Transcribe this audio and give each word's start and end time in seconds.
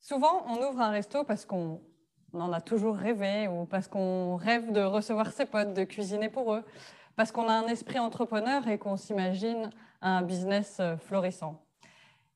Souvent, 0.00 0.44
on 0.46 0.56
ouvre 0.66 0.80
un 0.80 0.90
resto 0.90 1.24
parce 1.24 1.44
qu'on 1.44 1.80
en 2.32 2.52
a 2.52 2.60
toujours 2.62 2.96
rêvé 2.96 3.48
ou 3.48 3.66
parce 3.66 3.86
qu'on 3.86 4.36
rêve 4.36 4.72
de 4.72 4.80
recevoir 4.80 5.30
ses 5.32 5.44
potes, 5.44 5.74
de 5.74 5.84
cuisiner 5.84 6.30
pour 6.30 6.54
eux, 6.54 6.64
parce 7.16 7.30
qu'on 7.32 7.48
a 7.48 7.52
un 7.52 7.66
esprit 7.66 7.98
entrepreneur 7.98 8.66
et 8.68 8.78
qu'on 8.78 8.96
s'imagine 8.96 9.68
un 10.00 10.22
business 10.22 10.78
euh, 10.80 10.96
florissant. 10.96 11.60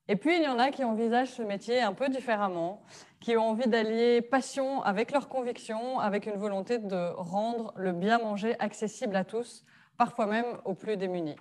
Et 0.08 0.16
puis, 0.16 0.36
il 0.36 0.42
y 0.42 0.48
en 0.48 0.58
a 0.58 0.70
qui 0.70 0.84
envisagent 0.84 1.30
ce 1.30 1.42
métier 1.42 1.80
un 1.80 1.92
peu 1.94 2.08
différemment, 2.08 2.82
qui 3.20 3.36
ont 3.36 3.50
envie 3.50 3.68
d'allier 3.68 4.22
passion 4.22 4.82
avec 4.82 5.12
leur 5.12 5.28
conviction, 5.28 5.98
avec 6.00 6.26
une 6.26 6.38
volonté 6.38 6.78
de 6.78 7.12
rendre 7.16 7.72
le 7.76 7.92
bien 7.92 8.18
manger 8.18 8.58
accessible 8.58 9.16
à 9.16 9.24
tous, 9.24 9.64
parfois 9.98 10.26
même 10.26 10.58
aux 10.64 10.74
plus 10.74 10.96
démunis. 10.96 11.36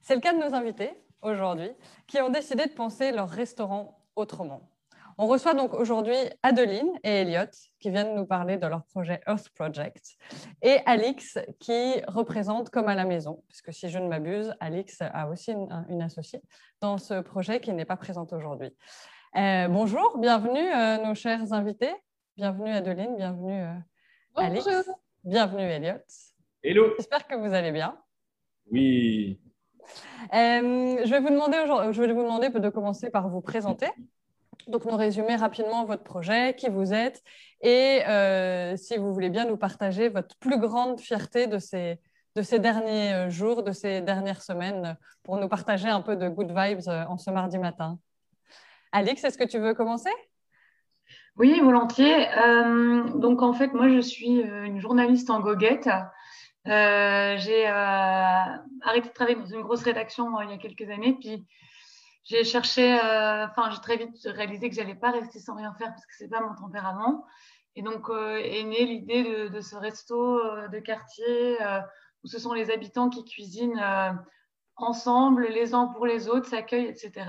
C'est 0.00 0.14
le 0.14 0.20
cas 0.20 0.32
de 0.32 0.38
nos 0.38 0.54
invités 0.54 0.90
aujourd'hui, 1.20 1.70
qui 2.06 2.20
ont 2.20 2.30
décidé 2.30 2.66
de 2.66 2.72
penser 2.72 3.12
leur 3.12 3.28
restaurant 3.28 4.02
autrement. 4.16 4.68
On 5.18 5.26
reçoit 5.26 5.54
donc 5.54 5.74
aujourd'hui 5.74 6.16
Adeline 6.42 6.88
et 7.04 7.20
Elliot 7.20 7.50
qui 7.80 7.90
viennent 7.90 8.14
nous 8.14 8.24
parler 8.24 8.56
de 8.56 8.66
leur 8.66 8.82
projet 8.84 9.20
Earth 9.26 9.50
Project 9.50 10.16
et 10.62 10.78
Alix 10.86 11.38
qui 11.60 12.00
représente 12.08 12.70
Comme 12.70 12.88
à 12.88 12.94
la 12.94 13.04
maison, 13.04 13.42
puisque 13.48 13.72
si 13.74 13.90
je 13.90 13.98
ne 13.98 14.08
m'abuse, 14.08 14.54
Alix 14.58 15.02
a 15.02 15.28
aussi 15.28 15.52
une, 15.52 16.02
associée 16.02 16.40
dans 16.80 16.96
ce 16.96 17.20
projet 17.20 17.60
qui 17.60 17.72
n'est 17.72 17.84
pas 17.84 17.96
présente 17.96 18.32
aujourd'hui. 18.32 18.74
Euh, 19.34 19.66
bonjour, 19.68 20.18
bienvenue 20.18 20.60
euh, 20.60 20.98
nos 21.06 21.14
chers 21.14 21.54
invités. 21.54 21.94
Bienvenue 22.36 22.70
Adeline, 22.70 23.16
bienvenue 23.16 23.62
euh, 23.62 23.74
Alix, 24.36 24.68
bienvenue 25.24 25.62
Elliot. 25.62 26.02
Hello. 26.62 26.92
J'espère 26.98 27.26
que 27.26 27.34
vous 27.36 27.54
allez 27.54 27.72
bien. 27.72 27.96
Oui. 28.70 29.40
je, 30.30 31.10
vais 31.10 31.20
vous 31.20 31.30
demander, 31.30 31.64
je 31.92 32.02
vais 32.02 32.12
vous 32.12 32.22
demander 32.22 32.50
de 32.50 32.68
commencer 32.68 33.08
par 33.08 33.30
vous 33.30 33.40
présenter. 33.40 33.88
Donc, 34.68 34.84
nous 34.84 34.96
résumer 34.96 35.36
rapidement 35.36 35.86
votre 35.86 36.04
projet, 36.04 36.54
qui 36.54 36.68
vous 36.68 36.92
êtes, 36.92 37.22
et 37.62 38.02
euh, 38.06 38.76
si 38.76 38.96
vous 38.98 39.12
voulez 39.14 39.30
bien 39.30 39.46
nous 39.46 39.56
partager 39.56 40.08
votre 40.08 40.36
plus 40.38 40.58
grande 40.58 41.00
fierté 41.00 41.46
de 41.46 41.58
ces, 41.58 41.98
de 42.36 42.42
ces 42.42 42.58
derniers 42.58 43.14
euh, 43.14 43.30
jours, 43.30 43.62
de 43.62 43.72
ces 43.72 44.02
dernières 44.02 44.42
semaines, 44.42 44.96
pour 45.22 45.38
nous 45.38 45.48
partager 45.48 45.88
un 45.88 46.02
peu 46.02 46.16
de 46.16 46.28
good 46.28 46.52
vibes 46.54 46.86
euh, 46.88 47.04
en 47.06 47.16
ce 47.16 47.30
mardi 47.30 47.58
matin. 47.58 47.98
Alix, 48.92 49.24
est-ce 49.24 49.38
que 49.38 49.44
tu 49.44 49.58
veux 49.58 49.74
commencer? 49.74 50.12
Oui, 51.36 51.58
volontiers. 51.60 52.26
donc, 53.14 53.42
en 53.42 53.54
fait, 53.54 53.72
moi, 53.72 53.88
je 53.88 54.00
suis 54.00 54.40
une 54.40 54.80
journaliste 54.80 55.30
en 55.30 55.40
goguette. 55.40 55.88
J'ai 56.66 57.66
arrêté 57.66 59.08
de 59.08 59.14
travailler 59.14 59.38
dans 59.38 59.46
une 59.46 59.62
grosse 59.62 59.82
rédaction 59.82 60.40
il 60.42 60.50
y 60.50 60.52
a 60.52 60.58
quelques 60.58 60.90
années, 60.90 61.16
puis 61.18 61.46
j'ai 62.24 62.44
cherché, 62.44 62.94
euh, 62.94 63.46
enfin, 63.46 63.70
j'ai 63.70 63.80
très 63.80 63.96
vite 63.96 64.16
réalisé 64.24 64.68
que 64.68 64.76
j'allais 64.76 64.94
pas 64.94 65.10
rester 65.10 65.40
sans 65.40 65.56
rien 65.56 65.74
faire 65.74 65.88
parce 65.88 66.06
que 66.06 66.14
c'est 66.16 66.28
pas 66.28 66.40
mon 66.40 66.54
tempérament. 66.54 67.26
Et 67.74 67.82
donc 67.82 68.08
euh, 68.10 68.36
est 68.36 68.62
née 68.64 68.84
l'idée 68.84 69.48
de, 69.48 69.60
ce 69.60 69.74
resto 69.74 70.38
euh, 70.38 70.68
de 70.68 70.78
quartier 70.78 71.56
où 72.22 72.28
ce 72.28 72.38
sont 72.38 72.52
les 72.52 72.70
habitants 72.70 73.08
qui 73.08 73.24
cuisinent 73.24 73.82
ensemble, 74.76 75.48
les 75.48 75.74
uns 75.74 75.86
pour 75.88 76.06
les 76.06 76.28
autres, 76.28 76.48
s'accueillent, 76.48 76.86
etc. 76.86 77.26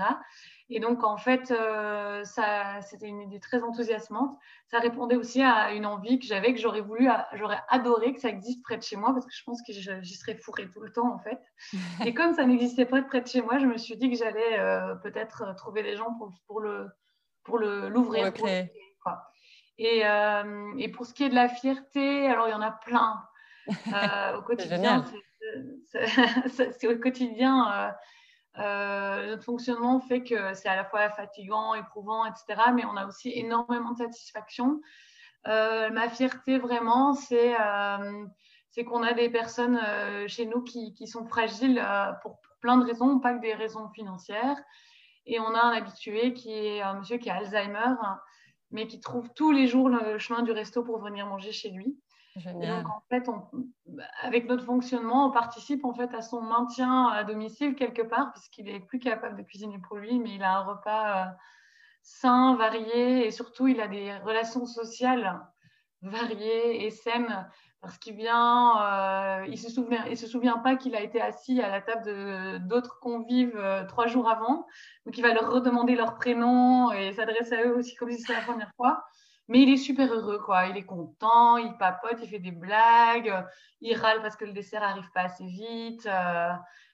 Et 0.70 0.80
donc, 0.80 1.04
en 1.04 1.18
fait, 1.18 1.50
euh, 1.50 2.24
ça, 2.24 2.80
c'était 2.80 3.06
une 3.06 3.20
idée 3.20 3.38
très 3.38 3.62
enthousiasmante. 3.62 4.38
Ça 4.70 4.78
répondait 4.78 5.16
aussi 5.16 5.42
à 5.42 5.72
une 5.72 5.84
envie 5.84 6.18
que 6.18 6.24
j'avais, 6.24 6.54
que 6.54 6.60
j'aurais 6.60 6.80
voulu, 6.80 7.08
j'aurais 7.34 7.60
adoré 7.68 8.14
que 8.14 8.20
ça 8.20 8.30
existe 8.30 8.62
près 8.62 8.78
de 8.78 8.82
chez 8.82 8.96
moi, 8.96 9.12
parce 9.12 9.26
que 9.26 9.32
je 9.32 9.42
pense 9.44 9.60
que 9.62 9.72
j'y 9.72 10.14
serais 10.14 10.36
fourrée 10.36 10.70
tout 10.70 10.80
le 10.80 10.90
temps, 10.90 11.12
en 11.12 11.18
fait. 11.18 11.38
Et 12.06 12.14
comme 12.14 12.32
ça 12.32 12.46
n'existait 12.46 12.86
pas 12.86 13.02
près 13.02 13.20
de 13.20 13.26
chez 13.26 13.42
moi, 13.42 13.58
je 13.58 13.66
me 13.66 13.76
suis 13.76 13.96
dit 13.96 14.10
que 14.10 14.16
j'allais 14.16 14.58
euh, 14.58 14.94
peut-être 14.96 15.54
trouver 15.56 15.82
des 15.82 15.96
gens 15.96 16.14
pour, 16.14 16.32
pour 16.46 16.60
le 16.60 16.88
pour 17.42 17.58
le 17.58 17.90
l'ouvrir. 17.90 18.32
Et, 19.76 20.06
euh, 20.06 20.72
et, 20.78 20.88
pour 20.88 21.04
ce 21.04 21.12
qui 21.12 21.24
est 21.24 21.28
de 21.28 21.34
la 21.34 21.48
fierté, 21.48 22.28
alors 22.28 22.46
il 22.46 22.52
y 22.52 22.54
en 22.54 22.62
a 22.62 22.70
plein. 22.70 23.22
au 24.38 24.42
quotidien, 24.42 25.04
c'est 25.92 26.86
au 26.86 26.96
quotidien 26.98 27.92
euh, 28.58 29.26
notre 29.26 29.44
fonctionnement 29.44 30.00
fait 30.00 30.22
que 30.22 30.54
c'est 30.54 30.68
à 30.68 30.76
la 30.76 30.84
fois 30.84 31.10
fatigant, 31.10 31.74
éprouvant, 31.74 32.24
etc. 32.26 32.70
Mais 32.74 32.84
on 32.84 32.96
a 32.96 33.06
aussi 33.06 33.32
énormément 33.34 33.92
de 33.92 33.98
satisfaction. 33.98 34.80
Euh, 35.48 35.90
ma 35.90 36.08
fierté, 36.08 36.58
vraiment, 36.58 37.14
c'est 37.14 37.54
euh, 37.60 38.26
qu'on 38.86 39.02
a 39.02 39.12
des 39.12 39.28
personnes 39.28 39.80
chez 40.26 40.46
nous 40.46 40.62
qui 40.62 41.06
sont 41.06 41.26
fragiles 41.26 41.84
pour, 42.22 42.40
plein 42.60 42.78
de 42.78 42.86
raisons, 42.86 43.18
pas 43.18 43.34
que 43.34 43.40
des 43.40 43.54
raisons 43.54 43.90
financières. 43.90 44.56
Et 45.26 45.38
on 45.38 45.54
a 45.54 45.60
un 45.60 45.72
habitué 45.72 46.32
qui 46.32 46.50
est 46.50 46.80
un 46.80 46.94
monsieur 46.94 47.18
qui 47.18 47.28
a 47.28 47.36
Alzheimer, 47.36 47.94
mais 48.70 48.86
qui 48.86 49.00
trouve 49.00 49.28
tous 49.34 49.52
les 49.52 49.66
jours 49.66 49.90
le 49.90 50.18
chemin 50.18 50.42
du 50.42 50.50
resto 50.50 50.82
pour 50.82 50.98
venir 50.98 51.26
manger 51.26 51.52
chez 51.52 51.70
lui. 51.70 51.98
Donc, 52.36 52.88
en 52.88 53.02
fait, 53.08 53.28
avec 54.22 54.48
notre 54.48 54.64
fonctionnement, 54.64 55.28
on 55.28 55.30
participe 55.30 55.84
en 55.84 55.94
fait 55.94 56.12
à 56.14 56.22
son 56.22 56.40
maintien 56.40 57.06
à 57.08 57.22
domicile 57.22 57.76
quelque 57.76 58.02
part, 58.02 58.32
puisqu'il 58.32 58.68
est 58.68 58.80
plus 58.80 58.98
capable 58.98 59.36
de 59.36 59.42
cuisiner 59.42 59.78
pour 59.78 59.96
lui, 59.98 60.18
mais 60.18 60.34
il 60.34 60.42
a 60.42 60.58
un 60.58 60.64
repas 60.64 61.26
euh, 61.26 61.30
sain, 62.02 62.56
varié, 62.56 63.26
et 63.26 63.30
surtout, 63.30 63.68
il 63.68 63.80
a 63.80 63.86
des 63.86 64.16
relations 64.18 64.66
sociales 64.66 65.40
variées 66.02 66.84
et 66.84 66.90
saines, 66.90 67.48
parce 67.80 67.98
qu'il 67.98 68.16
vient, 68.16 68.82
euh, 68.82 69.46
il 69.46 69.58
se 69.58 69.70
souvient, 69.70 70.04
il 70.06 70.16
se 70.16 70.26
souvient 70.26 70.58
pas 70.58 70.74
qu'il 70.74 70.96
a 70.96 71.02
été 71.02 71.20
assis 71.20 71.60
à 71.60 71.68
la 71.68 71.82
table 71.82 72.66
d'autres 72.66 72.98
convives 72.98 73.56
euh, 73.56 73.84
trois 73.86 74.08
jours 74.08 74.28
avant, 74.28 74.66
donc 75.06 75.16
il 75.16 75.22
va 75.22 75.32
leur 75.34 75.52
redemander 75.52 75.94
leur 75.94 76.16
prénom 76.16 76.90
et 76.90 77.12
s'adresser 77.12 77.54
à 77.54 77.66
eux 77.66 77.76
aussi 77.76 77.94
comme 77.94 78.10
si 78.10 78.18
c'était 78.18 78.34
la 78.34 78.40
première 78.40 78.72
fois. 78.74 79.04
Mais 79.48 79.60
il 79.60 79.70
est 79.70 79.76
super 79.76 80.12
heureux, 80.12 80.38
quoi. 80.38 80.66
Il 80.66 80.76
est 80.76 80.86
content, 80.86 81.58
il 81.58 81.76
papote, 81.76 82.18
il 82.22 82.28
fait 82.28 82.38
des 82.38 82.50
blagues, 82.50 83.44
il 83.80 83.94
râle 83.94 84.22
parce 84.22 84.36
que 84.36 84.44
le 84.44 84.52
dessert 84.52 84.80
n'arrive 84.80 85.10
pas 85.12 85.22
assez 85.22 85.44
vite. 85.44 86.06
Euh, 86.06 86.52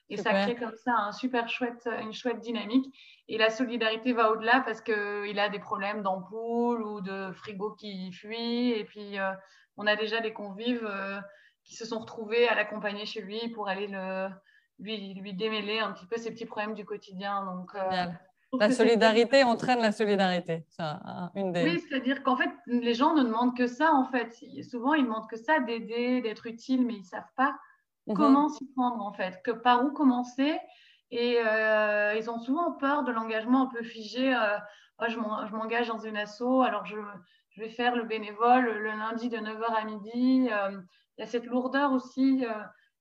et 0.09 0.17
ça 0.17 0.33
crée 0.33 0.55
comme 0.55 0.75
ça 0.75 0.93
un 0.93 1.13
super 1.13 1.47
chouette, 1.47 1.87
une 2.01 2.11
chouette 2.11 2.41
dynamique. 2.41 2.93
Et 3.29 3.37
la 3.37 3.49
solidarité 3.49 4.11
va 4.11 4.31
au-delà 4.31 4.59
parce 4.65 4.81
qu'il 4.81 5.39
a 5.39 5.47
des 5.47 5.59
problèmes 5.59 6.01
d'ampoule 6.01 6.83
ou 6.83 6.99
de 6.99 7.31
frigo 7.31 7.71
qui 7.71 8.11
fuit. 8.11 8.71
Et 8.71 8.83
puis, 8.83 9.17
euh, 9.17 9.31
on 9.77 9.87
a 9.87 9.95
déjà 9.95 10.19
des 10.19 10.33
convives 10.33 10.85
euh, 10.85 11.21
qui 11.63 11.75
se 11.75 11.85
sont 11.85 11.99
retrouvés 11.99 12.49
à 12.49 12.55
l'accompagner 12.55 13.05
chez 13.05 13.21
lui 13.21 13.47
pour 13.49 13.69
aller 13.69 13.87
le, 13.87 14.27
lui, 14.79 15.13
lui 15.13 15.33
démêler 15.33 15.79
un 15.79 15.93
petit 15.93 16.07
peu 16.07 16.17
ses 16.17 16.31
petits 16.31 16.45
problèmes 16.45 16.73
du 16.73 16.83
quotidien. 16.83 17.45
Donc, 17.45 17.73
la 18.59 18.71
solidarité 18.71 19.43
entraîne 19.43 19.79
la 19.79 19.91
solidarité. 19.91 20.65
une 21.35 21.51
des... 21.51 21.63
Oui, 21.63 21.79
c'est-à-dire 21.79 22.23
qu'en 22.23 22.35
fait, 22.35 22.49
les 22.67 22.93
gens 22.93 23.13
ne 23.13 23.23
demandent 23.23 23.55
que 23.55 23.67
ça, 23.67 23.93
en 23.93 24.05
fait. 24.05 24.35
Souvent, 24.69 24.93
ils 24.93 25.03
demandent 25.03 25.29
que 25.29 25.37
ça, 25.37 25.59
d'aider, 25.59 26.21
d'être 26.21 26.47
utile, 26.47 26.85
mais 26.85 26.93
ils 26.93 27.01
ne 27.01 27.05
savent 27.05 27.23
pas 27.35 27.55
mhm. 28.07 28.15
comment 28.15 28.49
s'y 28.49 28.65
prendre, 28.73 29.01
en 29.01 29.13
fait, 29.13 29.41
que 29.43 29.51
par 29.51 29.85
où 29.85 29.91
commencer. 29.91 30.57
Et 31.11 31.37
euh, 31.45 32.15
ils 32.15 32.29
ont 32.29 32.39
souvent 32.39 32.71
peur 32.71 33.03
de 33.03 33.11
l'engagement 33.11 33.63
un 33.63 33.67
peu 33.67 33.83
figé. 33.83 34.33
Euh, 34.33 34.57
oh, 34.99 35.05
je 35.09 35.55
m'engage 35.55 35.87
dans 35.87 35.97
une 35.97 36.17
asso, 36.17 36.61
alors 36.63 36.85
je, 36.85 36.97
vais 37.57 37.69
faire 37.69 37.95
le 37.95 38.03
bénévole 38.03 38.63
le 38.63 38.91
lundi 38.91 39.29
de 39.29 39.37
9h 39.37 39.75
à 39.75 39.83
midi. 39.83 40.49
Euh, 40.51 40.79
il 41.17 41.21
y 41.21 41.23
a 41.23 41.27
cette 41.27 41.45
lourdeur 41.45 41.91
aussi. 41.91 42.45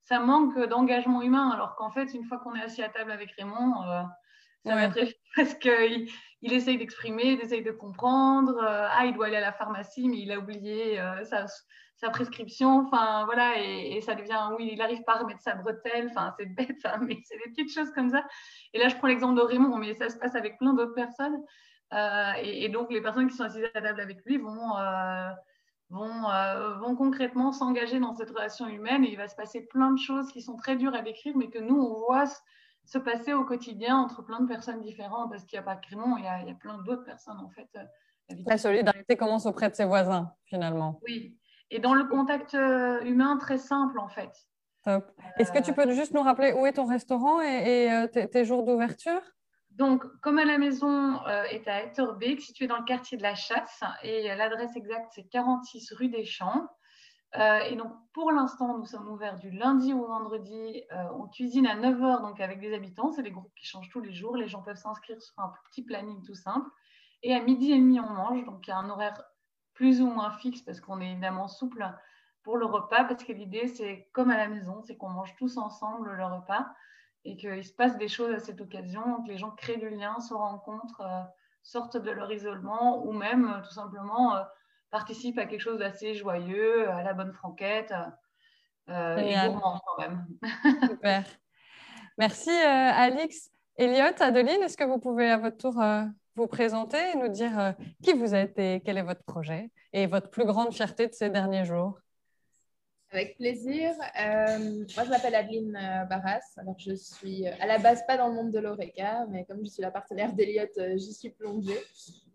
ça 0.03 0.19
manque 0.19 0.59
d'engagement 0.59 1.22
humain, 1.22 1.50
alors 1.50 1.77
qu'en 1.77 1.91
fait, 1.91 2.12
une 2.12 2.25
fois 2.25 2.38
qu'on 2.38 2.55
est 2.56 2.62
assis 2.62 2.82
à 2.82 2.88
table 2.88 3.12
avec 3.12 3.31
Raymond, 3.38 3.75
ça 4.65 4.75
va 4.75 4.88
très 4.88 5.15
parce 5.37 5.54
qu'il 5.54 6.09
il 6.43 6.53
essaye 6.53 6.78
d'exprimer, 6.78 7.32
il 7.32 7.41
essaye 7.41 7.62
de 7.62 7.71
comprendre. 7.71 8.56
Euh, 8.59 8.88
ah, 8.91 9.04
il 9.06 9.15
doit 9.15 9.26
aller 9.26 9.37
à 9.37 9.41
la 9.41 9.53
pharmacie, 9.53 10.09
mais 10.09 10.19
il 10.19 10.32
a 10.32 10.38
oublié 10.38 10.98
euh, 10.98 11.22
sa, 11.25 11.47
sa, 11.97 12.10
prescription. 12.10 12.87
Enfin, 12.87 13.25
voilà, 13.26 13.55
et, 13.58 14.00
ça 14.00 14.14
devient, 14.14 14.50
oui, 14.56 14.70
il 14.73 14.79
n'arrive 14.79 15.02
pas 15.05 15.17
à 15.17 15.19
remettre 15.19 15.43
sa 15.43 15.55
bretelle. 15.55 16.08
Enfin, 16.11 16.35
c'est 16.38 16.46
bête, 16.46 16.81
hein, 16.85 16.99
mais 17.02 17.19
c'est 17.25 17.37
des 17.37 17.50
petites 17.50 17.73
choses 17.73 17.90
comme 17.93 18.11
ça. 18.11 18.25
Et 18.73 18.79
là, 18.79 18.88
je 18.88 18.96
prends 18.96 19.08
l'exemple 19.08 19.37
de 19.37 19.44
Raymond, 19.44 19.76
mais 19.76 19.94
ça 19.94 20.08
se 20.08 20.17
passe 20.17 20.35
avec 20.35 20.58
plein 20.58 20.73
d'autres 20.73 20.94
personnes. 20.94 21.37
Euh, 21.93 22.32
et, 22.43 22.69
donc, 22.69 22.90
les 22.90 23.02
personnes 23.02 23.29
qui 23.29 23.37
sont 23.37 23.44
assises 23.44 23.64
à 23.75 23.81
table 23.82 24.00
avec 24.00 24.25
lui 24.25 24.38
vont, 24.38 24.73
vont, 25.90 26.23
vont 26.79 26.96
concrètement 26.96 27.52
s'engager 27.52 27.99
dans 27.99 28.14
cette 28.14 28.31
relation 28.31 28.67
humaine. 28.67 29.05
Et 29.05 29.11
il 29.11 29.17
va 29.17 29.29
se 29.29 29.37
passer 29.37 29.67
plein 29.67 29.90
de 29.90 29.99
choses 29.99 30.32
qui 30.32 30.40
sont 30.40 30.56
très 30.56 30.76
dures 30.76 30.94
à 30.94 31.02
décrire, 31.02 31.37
mais 31.37 31.50
que 31.50 31.58
nous, 31.58 31.76
on 31.76 32.06
voit 32.06 32.26
se 32.90 32.98
passer 32.98 33.32
au 33.34 33.44
quotidien 33.44 33.96
entre 33.96 34.22
plein 34.22 34.40
de 34.40 34.48
personnes 34.48 34.81
différentes, 34.81 35.31
parce 35.31 35.44
qu'il 35.44 35.56
n'y 35.56 35.62
a 35.62 35.62
pas 35.62 35.76
que 35.76 35.87
il 35.92 36.25
y 36.25 36.26
a, 36.26 36.40
il 36.40 36.48
y 36.48 36.50
a 36.50 36.54
plein 36.54 36.78
d'autres 36.78 37.04
personnes 37.04 37.38
en 37.38 37.48
fait. 37.48 37.69
Euh, 37.76 38.34
la 38.46 38.58
solidarité 38.58 39.16
commence 39.16 39.46
auprès 39.46 39.70
de 39.70 39.76
ses 39.76 39.84
voisins, 39.84 40.32
finalement. 40.44 40.98
Oui, 41.04 41.37
et 41.70 41.78
dans 41.78 41.94
le 41.94 42.04
contact 42.04 42.54
euh, 42.54 43.00
humain 43.02 43.37
très 43.37 43.58
simple 43.58 44.00
en 44.00 44.08
fait. 44.08 44.32
Top. 44.84 45.08
Est-ce 45.38 45.52
que 45.52 45.62
tu 45.62 45.72
peux 45.72 45.88
juste 45.92 46.14
nous 46.14 46.22
rappeler 46.22 46.52
où 46.52 46.66
est 46.66 46.72
ton 46.72 46.87
restaurant 46.87 47.40
et, 47.40 47.92
euh, 47.92 48.08
tes, 48.08 48.44
jours 48.44 48.64
d'ouverture? 48.64 49.20
Donc, 49.70 50.04
comme 50.20 50.38
à 50.38 50.44
la 50.44 50.58
maison 50.58 51.25
est 51.50 51.69
à 51.69 51.84
Etterbeek, 51.84 52.40
situé 52.40 52.66
dans 52.66 52.78
le 52.78 52.84
quartier 52.84 53.16
de 53.16 53.22
la 53.22 53.37
Chasse, 53.37 53.82
et 54.02 54.34
l'adresse 54.34 54.75
exacte 54.75 55.12
c'est 55.14 55.28
46 55.28 55.92
rue 55.92 56.08
des 56.08 56.25
Champs. 56.25 56.66
Euh, 57.38 57.61
et 57.61 57.77
donc, 57.77 57.93
pour 58.12 58.32
l'instant, 58.32 58.77
nous 58.77 58.87
sommes 58.87 59.09
ouverts 59.09 59.38
du 59.38 59.50
lundi 59.50 59.93
au 59.93 60.06
vendredi. 60.06 60.82
Euh, 60.93 61.05
on 61.15 61.29
cuisine 61.29 61.67
à 61.67 61.77
9h, 61.77 62.23
donc 62.23 62.41
avec 62.41 62.61
des 62.61 62.75
habitants. 62.75 63.12
C'est 63.12 63.23
des 63.23 63.31
groupes 63.31 63.53
qui 63.55 63.67
changent 63.67 63.88
tous 63.91 64.00
les 64.00 64.12
jours. 64.12 64.37
Les 64.37 64.49
gens 64.49 64.62
peuvent 64.62 64.77
s'inscrire 64.77 65.21
sur 65.23 65.38
un 65.38 65.53
petit 65.71 65.82
planning 65.82 66.23
tout 66.23 66.35
simple. 66.35 66.69
Et 67.23 67.35
à 67.35 67.41
midi 67.41 67.73
et 67.73 67.79
demi, 67.79 68.00
on 68.00 68.11
mange. 68.11 68.44
Donc, 68.44 68.67
il 68.67 68.71
y 68.71 68.73
a 68.73 68.79
un 68.79 68.91
horaire 68.91 69.23
plus 69.75 70.00
ou 70.00 70.06
moins 70.06 70.32
fixe 70.32 70.62
parce 70.62 70.81
qu'on 70.81 71.00
est 71.00 71.12
évidemment 71.12 71.47
souple 71.47 71.88
pour 72.43 72.56
le 72.56 72.67
repas. 72.67 73.05
Parce 73.05 73.23
que 73.23 73.33
l'idée, 73.33 73.69
c'est 73.69 74.09
comme 74.12 74.31
à 74.31 74.37
la 74.37 74.49
maison, 74.49 74.83
c'est 74.83 74.97
qu'on 74.97 75.11
mange 75.11 75.35
tous 75.37 75.56
ensemble 75.56 76.12
le 76.12 76.25
repas 76.25 76.67
et 77.25 77.37
qu'il 77.37 77.65
se 77.65 77.73
passe 77.73 77.97
des 77.99 78.09
choses 78.09 78.33
à 78.33 78.41
cette 78.41 78.61
occasion, 78.61 79.23
que 79.23 79.29
les 79.29 79.38
gens 79.38 79.50
créent 79.50 79.76
du 79.76 79.91
lien, 79.91 80.19
se 80.21 80.35
rencontrent, 80.35 81.03
euh, 81.03 81.23
sortent 81.62 81.99
de 81.99 82.11
leur 82.11 82.33
isolement 82.33 83.05
ou 83.05 83.12
même 83.12 83.61
tout 83.62 83.75
simplement 83.75 84.37
participe 84.90 85.38
à 85.38 85.46
quelque 85.46 85.60
chose 85.60 85.78
d'assez 85.78 86.14
joyeux, 86.14 86.88
à 86.88 87.02
la 87.02 87.14
bonne 87.14 87.32
franquette 87.32 87.94
euh, 88.88 89.16
et 89.16 89.34
gourmand 89.48 89.81
quand 89.84 90.02
même. 90.02 90.26
Super. 90.90 91.25
Merci 92.19 92.50
euh, 92.50 92.90
Alix. 92.92 93.50
Elliot, 93.81 94.12
Adeline, 94.20 94.62
est-ce 94.62 94.76
que 94.76 94.84
vous 94.84 94.98
pouvez 94.98 95.31
à 95.31 95.38
votre 95.38 95.56
tour 95.56 95.81
euh, 95.81 96.04
vous 96.37 96.46
présenter 96.46 96.98
et 97.14 97.16
nous 97.16 97.28
dire 97.28 97.58
euh, 97.58 97.72
qui 98.02 98.12
vous 98.12 98.34
êtes 98.34 98.58
et 98.58 98.82
quel 98.84 98.98
est 98.98 99.02
votre 99.02 99.22
projet 99.22 99.70
et 99.94 100.06
votre 100.06 100.28
plus 100.28 100.44
grande 100.44 100.75
fierté 100.75 101.06
de 101.06 101.14
ces 101.14 101.31
derniers 101.31 101.64
jours? 101.64 101.98
Avec 103.10 103.38
plaisir. 103.38 103.92
Euh, 104.20 104.84
moi, 104.94 105.04
je 105.04 105.08
m'appelle 105.08 105.34
Adeline 105.34 105.72
Barras. 106.10 106.42
Alors, 106.58 106.78
je 106.78 106.94
suis 106.94 107.46
à 107.46 107.66
la 107.66 107.78
base 107.78 108.04
pas 108.06 108.19
dans 108.19 108.28
le 108.28 108.34
monde 108.34 108.52
de 108.52 108.58
l'ORECA, 108.58 109.25
mais 109.31 109.46
comme 109.46 109.64
je 109.64 109.70
suis 109.70 109.82
la 109.82 109.90
partenaire 109.90 110.34
d'Eliott, 110.34 110.78
j'y 110.96 111.14
suis 111.14 111.31
plongée. 111.31 111.81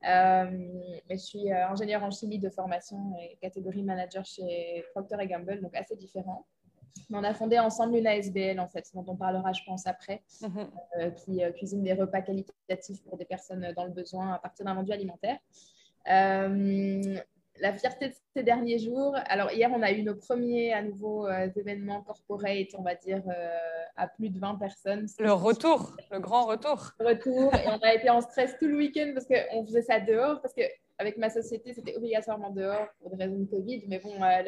Mais 0.05 1.01
je 1.09 1.17
suis 1.17 1.51
ingénieure 1.51 2.03
en 2.03 2.11
chimie 2.11 2.39
de 2.39 2.49
formation 2.49 3.15
et 3.19 3.37
catégorie 3.41 3.83
manager 3.83 4.23
chez 4.25 4.85
Procter 4.93 5.17
Gamble, 5.27 5.61
donc 5.61 5.75
assez 5.75 5.95
différent. 5.95 6.45
on 7.11 7.23
a 7.23 7.33
fondé 7.33 7.59
ensemble 7.59 7.97
une 7.97 8.07
ASBL, 8.07 8.59
en 8.59 8.67
fait, 8.67 8.89
dont 8.93 9.05
on 9.07 9.15
parlera, 9.15 9.51
je 9.53 9.61
pense, 9.65 9.87
après, 9.87 10.23
mhm. 10.41 11.13
qui 11.15 11.41
cuisine 11.55 11.83
des 11.83 11.93
repas 11.93 12.21
qualitatifs 12.21 13.03
pour 13.03 13.17
des 13.17 13.25
personnes 13.25 13.73
dans 13.75 13.85
le 13.85 13.91
besoin 13.91 14.33
à 14.33 14.39
partir 14.39 14.65
d'un 14.65 14.75
vendu 14.75 14.91
alimentaire 14.91 15.39
la 17.59 17.73
fierté 17.73 18.09
de 18.09 18.13
ces 18.35 18.43
derniers 18.43 18.79
jours. 18.79 19.15
Alors, 19.27 19.51
hier, 19.51 19.69
on 19.73 19.81
a 19.81 19.91
eu 19.91 20.03
nos 20.03 20.15
premiers 20.15 20.73
à 20.73 20.81
nouveau 20.81 21.27
euh, 21.27 21.49
événements 21.55 22.01
corporate, 22.01 22.67
on 22.77 22.81
va 22.81 22.95
dire, 22.95 23.21
euh, 23.27 23.57
à 23.95 24.07
plus 24.07 24.29
de 24.29 24.39
20 24.39 24.55
personnes. 24.55 25.07
Le 25.19 25.31
retour, 25.31 25.95
le 26.11 26.19
grand 26.19 26.45
retour. 26.45 26.91
Le 26.99 27.07
retour. 27.07 27.53
Et 27.55 27.67
on 27.67 27.79
a 27.79 27.93
été 27.93 28.09
en 28.09 28.21
stress 28.21 28.57
tout 28.59 28.67
le 28.67 28.75
week-end 28.75 29.11
parce 29.13 29.25
qu'on 29.25 29.65
faisait 29.65 29.83
ça 29.83 29.99
dehors. 29.99 30.41
Parce 30.41 30.53
qu'avec 30.53 31.17
ma 31.17 31.29
société, 31.29 31.73
c'était 31.73 31.95
obligatoirement 31.95 32.49
dehors 32.49 32.87
pour 32.99 33.15
des 33.15 33.23
raisons 33.23 33.39
de 33.39 33.45
Covid. 33.45 33.85
Mais 33.87 33.99
bon, 33.99 34.21
euh, 34.21 34.41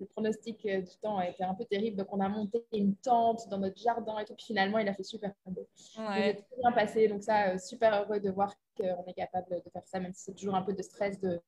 le, 0.00 0.06
pronostic 0.06 0.66
du 0.66 0.96
temps 1.00 1.18
a 1.18 1.28
été 1.28 1.44
un 1.44 1.54
peu 1.54 1.64
terrible. 1.64 1.96
Donc, 1.96 2.08
on 2.10 2.20
a 2.20 2.28
monté 2.28 2.64
une 2.72 2.96
tente 2.96 3.48
dans 3.48 3.58
notre 3.58 3.80
jardin 3.80 4.18
et 4.18 4.24
tout. 4.24 4.34
Puis 4.34 4.46
finalement, 4.46 4.78
il 4.78 4.88
a 4.88 4.94
fait 4.94 5.04
super 5.04 5.32
beau. 5.46 5.66
Ouais. 5.98 6.34
tout 6.34 6.60
bien 6.60 6.72
passé. 6.72 7.06
Donc, 7.06 7.22
ça, 7.22 7.56
super 7.58 8.02
heureux 8.02 8.18
de 8.18 8.30
voir 8.30 8.52
qu'on 8.76 9.04
est 9.06 9.14
capable 9.14 9.48
de 9.50 9.70
faire 9.70 9.86
ça, 9.86 10.00
même 10.00 10.12
si 10.12 10.24
c'est 10.24 10.34
toujours 10.34 10.56
un 10.56 10.62
peu 10.62 10.72
de 10.72 10.82
stress 10.82 11.20
de 11.20 11.40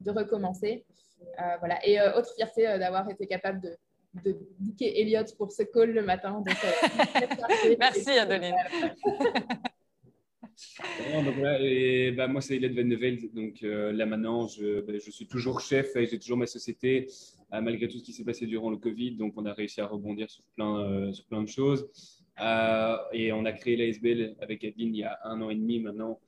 de 0.00 0.10
recommencer. 0.10 0.84
Euh, 1.20 1.56
voilà. 1.58 1.86
Et 1.86 2.00
euh, 2.00 2.16
autre 2.16 2.32
fierté 2.34 2.66
euh, 2.66 2.78
d'avoir 2.78 3.10
été 3.10 3.26
capable 3.26 3.60
de, 3.60 3.76
de 4.24 4.38
booker 4.58 4.98
Elliot 5.00 5.24
pour 5.36 5.52
ce 5.52 5.62
call 5.62 5.92
le 5.92 6.02
matin. 6.02 6.42
Merci 7.78 8.10
Adeline. 8.10 8.56
et, 11.60 12.12
bah, 12.12 12.28
moi, 12.28 12.40
c'est 12.40 12.56
Elliot 12.56 12.74
Van 12.74 12.88
Donc 13.34 13.60
là 13.62 14.06
maintenant, 14.06 14.46
je, 14.46 14.80
bah, 14.80 14.94
je, 14.94 15.10
suis 15.10 15.26
toujours 15.26 15.60
chef 15.60 15.94
et 15.96 16.06
j'ai 16.06 16.18
toujours 16.18 16.38
ma 16.38 16.46
société, 16.46 17.08
malgré 17.50 17.88
tout 17.88 17.98
ce 17.98 18.04
qui 18.04 18.12
s'est 18.12 18.24
passé 18.24 18.46
durant 18.46 18.70
le 18.70 18.78
Covid. 18.78 19.16
Donc 19.16 19.34
on 19.36 19.44
a 19.46 19.52
réussi 19.52 19.80
à 19.80 19.86
rebondir 19.86 20.30
sur 20.30 20.44
plein, 20.54 21.12
sur 21.12 21.24
plein 21.26 21.42
de 21.42 21.48
choses. 21.48 21.88
et 23.12 23.32
on 23.32 23.44
a 23.44 23.52
créé 23.52 23.76
l'ASBL 23.76 24.36
avec 24.40 24.64
Adeline 24.64 24.94
il 24.94 25.00
y 25.00 25.04
a 25.04 25.18
un 25.24 25.42
an 25.42 25.50
et 25.50 25.56
demi 25.56 25.80
maintenant. 25.80 26.20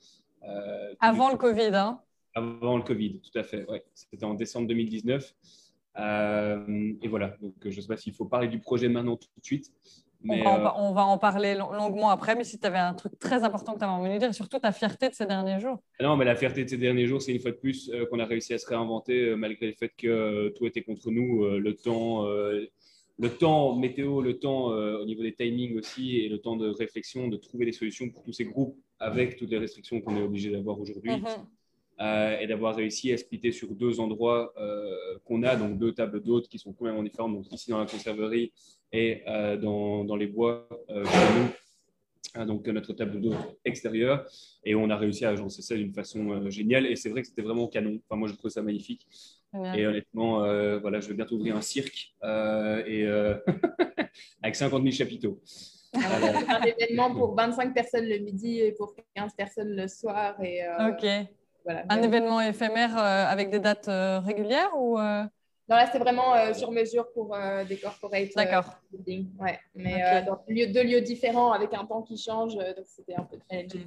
Avant 1.01 1.31
le 1.31 1.37
Covid, 1.37 1.75
hein 1.75 2.01
avant 2.35 2.77
le 2.77 2.83
Covid, 2.83 3.21
tout 3.21 3.39
à 3.39 3.43
fait. 3.43 3.69
Ouais. 3.69 3.85
C'était 3.95 4.25
en 4.25 4.35
décembre 4.35 4.69
2019. 4.69 5.35
Euh, 5.99 6.93
et 7.03 7.09
voilà, 7.09 7.37
donc 7.41 7.55
je 7.65 7.75
ne 7.75 7.81
sais 7.81 7.89
pas 7.89 7.97
s'il 7.97 8.15
faut 8.15 8.27
parler 8.27 8.49
du 8.49 8.61
projet 8.61 8.89
maintenant 8.89 9.17
tout 9.17 9.29
de 9.37 9.45
suite. 9.45 9.73
Mais 10.23 10.45
on, 10.45 10.59
va, 10.59 10.71
euh, 10.71 10.81
on, 10.81 10.93
va, 10.93 11.05
en 11.05 11.17
parler 11.17 11.55
longuement 11.55 12.11
après, 12.11 12.35
mais 12.35 12.43
si 12.43 12.59
tu 12.59 12.67
avais 12.67 12.79
un 12.79 12.95
truc 12.95 13.17
très 13.21 13.45
important 13.45 13.75
que 13.75 13.79
tu 13.79 13.85
avais 13.85 13.93
envie 13.93 14.13
de 14.13 14.19
dire, 14.19 14.29
et 14.29 14.33
surtout 14.33 14.59
ta 14.59 14.73
fierté 14.73 15.09
de 15.09 15.15
ces 15.15 15.27
derniers 15.27 15.61
jours. 15.61 15.79
Ah 16.01 16.05
non, 16.05 16.17
mais 16.17 16.25
la 16.25 16.35
fierté 16.35 16.65
de 16.65 16.69
ces 16.69 16.77
derniers 16.77 17.07
jours, 17.07 17.23
c'est 17.23 17.33
une 17.33 17.41
fois 17.41 17.53
de 17.53 17.57
plus 17.57 17.89
euh, 17.91 18.05
qu'on 18.07 18.19
a 18.19 18.25
réussi 18.25 18.53
à 18.53 18.59
se 18.59 18.67
réinventer 18.67 19.37
malgré 19.37 19.69
le 19.69 19.75
fait 19.75 19.93
que 19.97 20.53
tout 20.57 20.67
était 20.67 20.83
contre 20.83 21.11
nous. 21.13 21.45
le 21.45 21.75
temps, 21.75 22.27
le 22.27 23.29
temps 23.29 23.77
météo, 23.77 24.21
le 24.21 24.39
temps 24.39 24.67
au 24.67 25.05
niveau 25.05 25.23
des 25.23 25.35
timings 25.35 25.79
aussi, 25.79 26.19
et 26.19 26.29
le 26.29 26.39
temps 26.39 26.57
de 26.57 26.69
réflexion, 26.69 27.29
de 27.29 27.37
trouver 27.37 27.67
des 27.67 27.73
solutions 27.73 28.09
pour 28.11 28.25
tous 28.25 28.33
ces 28.33 28.45
groupes 28.45 28.77
avec 29.01 29.37
toutes 29.37 29.51
les 29.51 29.59
restrictions 29.59 30.01
qu'on 30.01 30.17
est 30.17 30.23
obligé 30.23 30.51
d'avoir 30.51 30.79
aujourd'hui. 30.79 31.13
Euh, 31.13 31.37
et 32.01 32.47
d'avoir 32.47 32.77
réussi 32.77 33.13
à 33.13 33.17
splitter 33.17 33.51
sur 33.51 33.69
deux 33.75 33.99
endroits 33.99 34.53
euh, 34.57 35.19
qu'on 35.25 35.43
a, 35.43 35.57
donc 35.57 35.79
deux 35.79 35.93
tables 35.93 36.23
d'hôtes 36.23 36.49
qui 36.49 36.59
sont 36.59 36.73
complètement 36.73 37.03
différentes, 37.03 37.35
donc 37.35 37.53
ici 37.53 37.71
dans 37.71 37.79
la 37.79 37.87
conserverie 37.87 38.53
et 38.93 39.23
euh, 39.27 39.57
dans, 39.57 40.05
dans, 40.05 40.17
les 40.17 40.29
bois 40.29 40.69
nous. 40.89 42.47
donc 42.47 42.67
notre 42.69 42.93
table 42.93 43.21
d'hôtes 43.21 43.59
extérieure 43.65 44.25
et 44.65 44.77
on 44.77 44.89
a 44.91 44.97
réussi 44.97 45.25
à 45.25 45.31
agencer 45.31 45.61
ça 45.61 45.75
d'une 45.75 45.93
façon 45.93 46.49
géniale 46.51 46.87
et 46.87 46.95
c'est 46.95 47.09
vrai 47.09 47.23
que 47.23 47.29
c'était 47.29 47.43
vraiment 47.43 47.67
canon. 47.67 48.01
Enfin 48.09 48.17
moi 48.17 48.29
je 48.29 48.35
trouve 48.35 48.51
ça 48.51 48.63
magnifique 48.63 49.07
et 49.75 49.87
honnêtement 49.87 50.39
voilà 50.79 51.01
je 51.01 51.09
vais 51.09 51.15
bientôt 51.15 51.35
ouvrir 51.35 51.57
un 51.57 51.63
cirque 51.63 52.15
et 52.23 53.07
avec 54.43 54.55
50 54.55 54.83
000 54.83 54.95
chapiteaux. 54.95 55.41
un 55.95 56.63
événement 56.63 57.13
pour 57.13 57.35
25 57.35 57.75
personnes 57.75 58.07
le 58.07 58.19
midi 58.19 58.61
et 58.61 58.73
pour 58.73 58.95
15 59.17 59.35
personnes 59.35 59.75
le 59.75 59.89
soir 59.89 60.41
et 60.43 60.61
ok 60.91 61.29
un 61.67 62.03
événement 62.03 62.41
éphémère 62.41 62.97
euh, 62.97 63.27
avec 63.27 63.51
des 63.51 63.61
dates 63.61 63.89
euh, 63.89 64.21
régulières 64.21 64.71
ou 64.77 64.99
euh? 64.99 65.25
Non, 65.69 65.77
là, 65.77 65.87
c'est 65.93 65.99
vraiment 65.99 66.55
sur 66.55 66.71
mesure 66.73 67.13
pour 67.13 67.37
des 67.69 67.77
corporates. 67.77 68.31
D'accord. 68.35 68.81
Ouais. 69.39 69.59
Mais 69.75 70.25
dans 70.27 70.43
deux 70.49 70.85
lieux 70.85 71.01
différents 71.01 71.53
avec 71.53 71.75
un 71.75 71.85
temps 71.85 72.03
qui 72.03 72.17
change, 72.17 72.55
donc 72.55 72.87
c'était 72.87 73.15
un 73.15 73.25
peu 73.25 73.39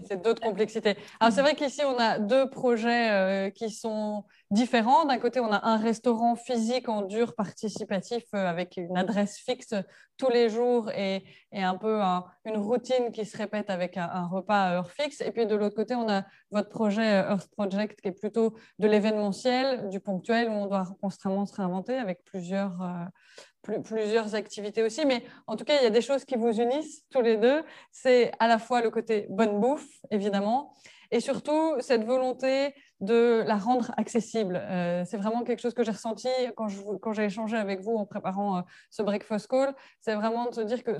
C'est 0.03 0.21
d'autres 0.21 0.41
complexités. 0.41 0.95
Alors, 1.19 1.33
c'est 1.33 1.41
vrai 1.41 1.55
qu'ici, 1.55 1.81
on 1.85 1.97
a 1.97 2.19
deux 2.19 2.49
projets 2.49 3.51
qui 3.55 3.69
sont 3.69 4.23
différents. 4.49 5.05
D'un 5.05 5.17
côté, 5.17 5.39
on 5.39 5.51
a 5.51 5.65
un 5.67 5.77
restaurant 5.77 6.35
physique 6.35 6.89
en 6.89 7.03
dur 7.03 7.35
participatif 7.35 8.23
avec 8.33 8.77
une 8.77 8.97
adresse 8.97 9.37
fixe 9.37 9.73
tous 10.21 10.29
les 10.29 10.49
jours 10.49 10.91
et, 10.91 11.23
un 11.53 11.75
peu 11.75 11.99
une 12.45 12.57
routine 12.57 13.11
qui 13.11 13.25
se 13.25 13.35
répète 13.35 13.69
avec 13.69 13.97
un, 13.97 14.27
repas 14.27 14.69
à 14.69 14.73
heure 14.75 14.91
fixe. 14.91 15.21
Et 15.21 15.31
puis 15.31 15.45
de 15.47 15.55
l'autre 15.55 15.75
côté, 15.75 15.95
on 15.95 16.07
a 16.09 16.23
votre 16.51 16.69
projet 16.69 17.23
euh, 17.23 17.31
Earth 17.31 17.49
Project 17.51 18.01
qui 18.01 18.07
est 18.07 18.11
plutôt 18.11 18.55
de 18.79 18.87
l'événementiel, 18.87 19.89
du 19.89 19.99
ponctuel, 19.99 20.47
où 20.49 20.53
on 20.53 20.67
doit 20.67 20.87
constamment 21.01 21.45
se 21.45 21.55
réinventer 21.55 21.95
avec 21.95 22.23
plusieurs, 22.23 22.81
plusieurs 23.61 24.35
activités 24.35 24.83
aussi. 24.83 25.05
Mais 25.05 25.23
en 25.47 25.55
tout 25.55 25.63
cas, 25.63 25.77
il 25.79 25.83
y 25.83 25.87
a 25.87 25.91
des 25.91 26.01
choses 26.01 26.25
qui 26.25 26.35
vous 26.35 26.59
unissent 26.59 27.05
tous 27.09 27.21
les 27.21 27.37
deux. 27.37 27.63
C'est 27.91 28.31
à 28.39 28.47
la 28.47 28.59
fois 28.59 28.81
le 28.81 28.89
côté 28.89 29.27
bonne 29.29 29.59
bouffe, 29.59 29.87
évidemment, 30.09 30.73
et 31.11 31.19
surtout 31.19 31.75
cette 31.79 32.03
volonté 32.03 32.73
de 33.01 33.43
la 33.47 33.55
rendre 33.55 33.91
accessible. 33.97 34.61
Euh, 34.63 35.03
c'est 35.05 35.17
vraiment 35.17 35.43
quelque 35.43 35.59
chose 35.59 35.73
que 35.73 35.83
j'ai 35.83 35.91
ressenti 35.91 36.29
quand, 36.55 36.67
quand 37.01 37.13
j'ai 37.13 37.25
échangé 37.25 37.57
avec 37.57 37.81
vous 37.81 37.95
en 37.95 38.05
préparant 38.05 38.57
euh, 38.57 38.61
ce 38.91 39.01
breakfast 39.01 39.47
call. 39.47 39.73
C'est 39.99 40.13
vraiment 40.13 40.45
de 40.45 40.53
se 40.53 40.61
dire 40.61 40.83
que 40.83 40.91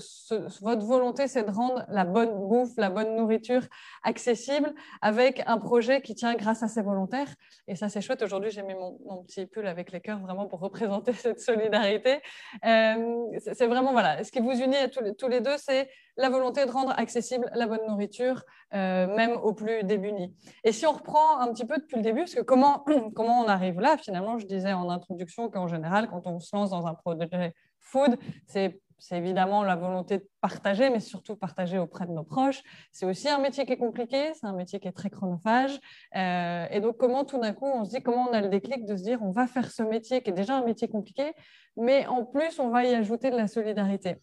votre 0.62 0.84
volonté, 0.84 1.28
c'est 1.28 1.44
de 1.44 1.52
rendre 1.52 1.86
la 1.90 2.04
bonne 2.04 2.48
bouffe, 2.48 2.76
la 2.78 2.90
bonne 2.90 3.16
nourriture 3.16 3.62
accessible 4.02 4.74
avec 5.02 5.44
un 5.46 5.60
projet 5.60 6.02
qui 6.02 6.16
tient 6.16 6.34
grâce 6.34 6.64
à 6.64 6.68
ses 6.68 6.82
volontaires. 6.82 7.30
Et 7.68 7.76
ça, 7.76 7.88
c'est 7.88 8.02
chouette. 8.02 8.24
Aujourd'hui, 8.24 8.50
j'ai 8.50 8.64
mis 8.64 8.74
mon, 8.74 9.24
petit 9.24 9.46
pull 9.46 9.68
avec 9.68 9.92
les 9.92 10.02
cœurs 10.02 10.20
vraiment 10.20 10.48
pour 10.48 10.60
représenter 10.60 11.14
cette 11.14 11.40
solidarité. 11.40 12.20
Euh, 12.66 13.26
c'est 13.54 13.68
vraiment, 13.68 13.92
voilà, 13.92 14.24
ce 14.24 14.32
qui 14.32 14.40
vous 14.40 14.54
unit 14.60 14.78
à 14.78 14.88
tous 14.88 15.04
les, 15.04 15.14
tous 15.14 15.28
les 15.28 15.42
deux, 15.42 15.58
c'est 15.58 15.88
la 16.18 16.30
volonté 16.30 16.66
de 16.66 16.72
rendre 16.72 16.94
accessible 16.98 17.50
la 17.54 17.68
bonne 17.68 17.86
nourriture, 17.88 18.44
même 18.74 19.32
aux 19.32 19.54
plus 19.54 19.84
démunis. 19.84 20.36
Et 20.64 20.72
si 20.72 20.86
on 20.86 20.92
reprend 20.92 21.40
un 21.40 21.52
petit 21.54 21.66
peu 21.66 21.78
depuis 21.92 21.98
le 21.98 22.04
début, 22.04 22.22
parce 22.22 22.36
que 22.36 22.42
comment, 22.42 22.86
comment 23.16 23.42
on 23.42 23.48
arrive 23.48 23.80
là 23.80 23.98
Finalement, 23.98 24.38
je 24.38 24.46
disais 24.46 24.74
en 24.74 24.90
introduction 24.90 25.50
qu'en 25.50 25.68
général, 25.68 26.10
quand 26.10 26.26
on 26.26 26.40
se 26.40 26.56
lance 26.56 26.70
dans 26.70 26.88
un 26.88 26.94
projet 26.94 27.54
food, 27.80 28.18
c'est 28.48 28.80
c'est 29.04 29.18
évidemment 29.18 29.64
la 29.64 29.76
volonté 29.76 30.20
de 30.20 30.30
partager, 30.42 30.92
mais 30.92 31.00
surtout 31.00 31.36
partager 31.36 31.80
auprès 31.80 32.06
de 32.06 32.12
nos 32.12 32.24
proches. 32.24 32.62
C'est 32.92 33.08
aussi 33.08 33.28
un 33.30 33.40
métier 33.40 33.66
qui 33.66 33.74
est 33.74 33.78
compliqué, 33.78 34.32
c'est 34.36 34.46
un 34.46 34.54
métier 34.54 34.80
qui 34.80 34.88
est 34.88 34.92
très 34.92 35.10
chronophage. 35.10 35.80
Euh, 36.16 36.68
et 36.70 36.82
donc, 36.82 36.98
comment 36.98 37.26
tout 37.26 37.40
d'un 37.40 37.52
coup, 37.52 37.66
on 37.66 37.84
se 37.84 37.90
dit, 37.90 38.04
comment 38.04 38.28
on 38.30 38.34
a 38.34 38.42
le 38.42 38.50
déclic 38.50 38.86
de 38.86 38.96
se 38.96 39.02
dire, 39.02 39.18
on 39.24 39.32
va 39.32 39.48
faire 39.48 39.72
ce 39.72 39.82
métier 39.82 40.22
qui 40.22 40.30
est 40.30 40.34
déjà 40.34 40.56
un 40.56 40.64
métier 40.64 40.88
compliqué, 40.88 41.34
mais 41.76 42.06
en 42.06 42.26
plus, 42.26 42.60
on 42.60 42.70
va 42.70 42.86
y 42.86 42.94
ajouter 42.94 43.32
de 43.32 43.38
la 43.38 43.48
solidarité. 43.48 44.18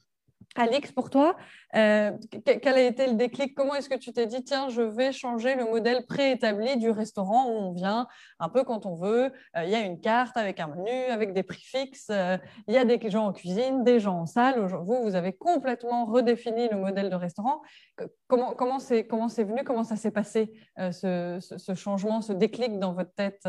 Alix, 0.59 0.91
pour 0.91 1.09
toi, 1.09 1.37
euh, 1.77 2.11
quel 2.45 2.75
a 2.75 2.83
été 2.83 3.07
le 3.07 3.15
déclic? 3.15 3.55
Comment 3.55 3.77
est-ce 3.77 3.89
que 3.89 3.95
tu 3.95 4.13
t'es 4.13 4.27
dit, 4.27 4.43
tiens, 4.43 4.69
je 4.69 4.83
vais 4.83 5.13
changer 5.13 5.55
le 5.55 5.65
modèle 5.65 6.05
préétabli 6.05 6.77
du 6.79 6.91
restaurant 6.91 7.47
où 7.47 7.53
on 7.53 7.73
vient 7.73 8.09
un 8.41 8.49
peu 8.49 8.65
quand 8.65 8.85
on 8.85 8.97
veut? 8.97 9.33
Euh, 9.57 9.65
Il 9.65 9.71
y 9.71 9.77
a 9.77 9.81
une 9.81 10.01
carte 10.01 10.37
avec 10.37 10.59
un 10.59 10.67
menu, 10.67 10.91
avec 11.11 11.33
des 11.33 11.45
prix 11.45 11.63
fixes, 11.63 12.09
euh, 12.11 12.37
il 12.67 12.75
y 12.75 12.77
a 12.77 12.85
des 12.85 12.99
gens 13.09 13.27
en 13.27 13.33
cuisine, 13.33 13.85
des 13.85 14.01
gens 14.01 14.19
en 14.19 14.27
salle. 14.27 14.59
Vous, 14.59 15.03
vous 15.03 15.15
avez 15.15 15.33
complètement 15.33 16.05
redéfini 16.07 16.69
le 16.69 16.77
modèle 16.77 17.09
de 17.09 17.17
restaurant. 17.17 17.63
Comment, 18.27 18.55
comment 18.55 18.81
c'est 18.81 19.05
venu? 19.45 19.63
Comment 19.65 19.85
ça 19.85 19.95
s'est 19.95 20.11
passé, 20.11 20.53
ce, 20.77 21.39
ce, 21.41 21.75
changement, 21.75 22.21
ce 22.21 22.33
déclic 22.33 22.79
dans 22.79 22.95
votre 22.95 23.15
tête 23.15 23.41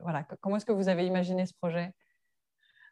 voilà. 0.00 0.24
Comment 0.40 0.56
est-ce 0.56 0.66
que 0.66 0.72
vous 0.72 0.88
avez 0.88 1.06
imaginé 1.06 1.46
ce 1.46 1.54
projet? 1.54 1.92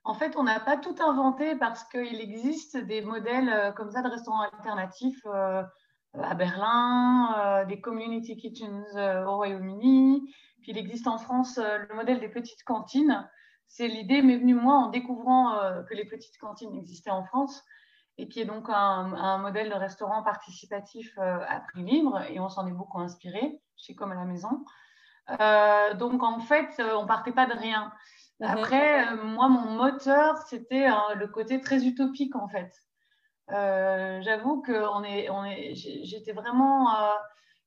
En 0.05 0.13
fait, 0.13 0.37
on 0.37 0.43
n'a 0.43 0.61
pas 0.61 0.77
tout 0.77 0.97
inventé 1.01 1.57
parce 1.57 1.85
qu'il 1.85 2.21
existe 2.21 2.77
des 2.77 3.01
modèles 3.01 3.49
euh, 3.49 3.73
comme 3.73 3.91
ça 3.91 4.03
de 4.03 4.09
restaurants 4.09 4.43
alternatifs 4.43 5.25
euh, 5.25 5.63
à 6.13 6.35
Berlin, 6.35 7.35
euh, 7.39 7.65
des 7.65 7.81
community 7.81 8.37
kitchens 8.37 8.85
au 9.27 9.37
Royaume-Uni. 9.37 10.31
Puis 10.61 10.73
il 10.73 10.79
existe 10.79 11.09
en 11.09 11.19
France 11.19 11.59
le 11.59 11.95
modèle 11.95 12.21
des 12.21 12.29
petites 12.29 12.65
cantines. 12.65 13.29
C'est 13.67 13.89
l'idée 13.89 14.23
m'est 14.23 14.37
venue 14.37 14.55
moi 14.55 14.75
en 14.75 14.89
découvrant 14.89 15.59
que 15.89 15.95
les 15.95 16.05
petites 16.05 16.39
cantines 16.39 16.75
existaient 16.75 17.11
en 17.11 17.25
France 17.25 17.65
et 18.17 18.29
qui 18.29 18.41
est 18.41 18.45
donc 18.45 18.67
un, 18.69 19.39
modèle 19.39 19.69
de 19.69 19.75
restaurant 19.75 20.23
participatif 20.23 21.19
à 21.19 21.61
prix 21.69 21.83
libre 21.83 22.23
et 22.31 22.41
on 22.41 22.49
s'en 22.49 22.67
est 22.67 22.73
beaucoup 22.73 23.01
inspiré 23.01 23.61
chez 23.77 23.95
Comme 23.95 24.13
à 24.13 24.15
la 24.15 24.25
maison. 24.25 24.65
donc 25.99 26.23
en 26.23 26.39
fait, 26.41 26.81
on 26.97 27.07
partait 27.07 27.33
pas 27.33 27.47
de 27.47 27.59
rien. 27.59 27.93
Mhm. 28.41 28.49
Après, 28.49 29.09
euh, 29.09 29.17
moi, 29.25 29.49
mon 29.49 29.71
moteur, 29.71 30.39
c'était 30.49 30.89
euh, 30.89 31.15
le 31.15 31.29
côté 31.29 31.61
très 31.61 31.85
utopique, 31.85 32.35
en 32.37 32.49
fait. 32.49 32.73
Euh, 33.51 34.21
j'avoue 34.23 34.63
que 34.63 34.73
on 34.73 35.05
est, 35.05 35.29
on 35.31 35.45
est, 35.45 35.75
j'étais 35.75 36.33
vraiment, 36.33 36.89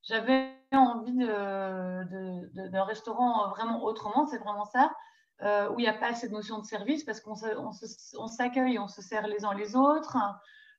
j'avais 0.03 0.51
envie 0.71 1.13
d'un 1.13 2.05
de, 2.05 2.69
de, 2.69 2.77
restaurant 2.79 3.49
vraiment 3.49 3.83
autrement, 3.83 4.25
c'est 4.25 4.39
vraiment 4.39 4.65
ça, 4.65 4.91
où 5.69 5.79
il 5.79 5.83
n'y 5.83 5.87
a 5.87 5.93
pas 5.93 6.15
cette 6.15 6.31
notion 6.31 6.57
de 6.57 6.65
service 6.65 7.03
parce 7.03 7.21
qu'on 7.21 7.35
on 8.17 8.27
s'accueille, 8.27 8.79
on 8.79 8.87
se 8.87 9.03
sert 9.03 9.27
les 9.27 9.45
uns 9.45 9.53
les 9.53 9.75
autres, 9.75 10.17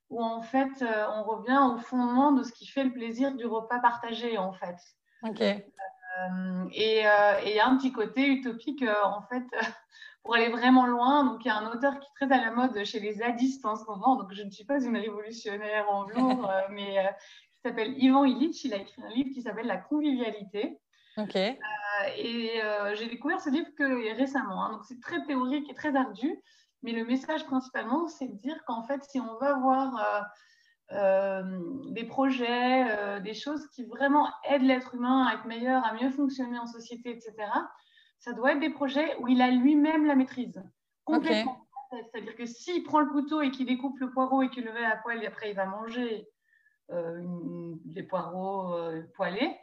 où 0.09 0.21
en 0.21 0.41
fait, 0.41 0.83
on 0.83 1.23
revient 1.23 1.61
au 1.73 1.77
fondement 1.77 2.33
de 2.33 2.43
ce 2.43 2.51
qui 2.51 2.67
fait 2.67 2.83
le 2.83 2.91
plaisir 2.91 3.33
du 3.35 3.45
repas 3.45 3.79
partagé, 3.79 4.37
en 4.37 4.51
fait. 4.51 4.75
Ok. 5.23 5.41
Euh, 6.17 6.65
et 6.73 7.03
il 7.45 7.55
y 7.55 7.59
a 7.59 7.67
un 7.67 7.77
petit 7.77 7.91
côté 7.91 8.27
utopique, 8.27 8.83
euh, 8.83 8.93
en 9.03 9.21
fait, 9.23 9.43
pour 10.23 10.35
aller 10.35 10.49
vraiment 10.49 10.85
loin. 10.85 11.23
Donc, 11.23 11.45
il 11.45 11.47
y 11.47 11.51
a 11.51 11.57
un 11.57 11.71
auteur 11.71 11.99
qui 11.99 12.07
est 12.07 12.25
très 12.25 12.35
à 12.35 12.41
la 12.41 12.51
mode 12.51 12.83
chez 12.83 12.99
les 12.99 13.13
zadistes 13.13 13.65
en 13.65 13.75
ce 13.75 13.85
moment. 13.85 14.15
Donc, 14.15 14.33
je 14.33 14.43
ne 14.43 14.51
suis 14.51 14.65
pas 14.65 14.83
une 14.83 14.97
révolutionnaire 14.97 15.89
en 15.89 16.05
velours, 16.05 16.49
euh, 16.49 16.61
mais 16.71 16.97
qui 17.55 17.61
s'appelle 17.61 17.93
Ivan 18.01 18.25
Illich. 18.25 18.63
Il 18.65 18.73
a 18.73 18.77
écrit 18.77 19.01
un 19.03 19.09
livre 19.09 19.29
qui 19.33 19.41
s'appelle 19.41 19.67
La 19.67 19.77
convivialité. 19.77 20.79
Ok. 21.17 21.35
et 21.35 22.61
j'ai 22.93 23.07
découvert 23.07 23.41
ce 23.41 23.49
livre 23.49 23.67
que 23.77 24.15
récemment. 24.15 24.63
Hein. 24.63 24.71
donc, 24.71 24.85
c'est 24.85 25.01
très 25.01 25.23
théorique 25.25 25.69
et 25.69 25.73
très 25.73 25.95
ardu. 25.95 26.41
Mais 26.81 26.91
le 26.93 27.05
message 27.05 27.45
principalement, 27.45 28.07
c'est 28.07 28.27
de 28.27 28.37
dire 28.37 28.63
qu'en 28.65 28.83
fait, 28.83 29.03
si 29.03 29.19
on 29.19 29.37
veut 29.39 29.47
avoir 29.47 29.97
euh, 29.97 30.21
des 30.91 32.03
projets, 32.03 32.89
euh, 32.89 33.19
des 33.19 33.33
choses 33.33 33.67
qui 33.69 33.83
vraiment 33.83 34.27
aident 34.49 34.63
l'être 34.63 34.95
humain 34.95 35.27
à 35.27 35.35
être 35.35 35.45
meilleur, 35.45 35.85
à 35.85 35.93
mieux 35.93 36.09
fonctionner 36.09 36.57
en 36.57 36.65
société, 36.65 37.11
etc. 37.11 37.33
Ça 38.17 38.33
doit 38.33 38.53
être 38.53 38.59
des 38.59 38.71
projets 38.71 39.15
où 39.19 39.27
il 39.27 39.41
a 39.41 39.51
lui-même 39.51 40.05
la 40.05 40.15
maîtrise. 40.15 40.61
Complètement. 41.05 41.65
C'est-à-dire 41.91 42.35
que 42.35 42.45
s'il 42.45 42.83
prend 42.83 42.99
le 42.99 43.09
couteau 43.09 43.41
et 43.41 43.51
qu'il 43.51 43.65
découpe 43.65 43.99
le 43.99 44.11
poireau 44.11 44.41
et 44.41 44.49
qu'il 44.49 44.65
le 44.65 44.73
met 44.73 44.85
à 44.85 44.97
poêle, 44.97 45.23
et 45.23 45.27
après 45.27 45.51
il 45.51 45.55
va 45.55 45.65
manger 45.65 46.27
euh, 46.91 47.21
des 47.85 48.03
poireaux 48.03 48.75
poêlés. 49.15 49.55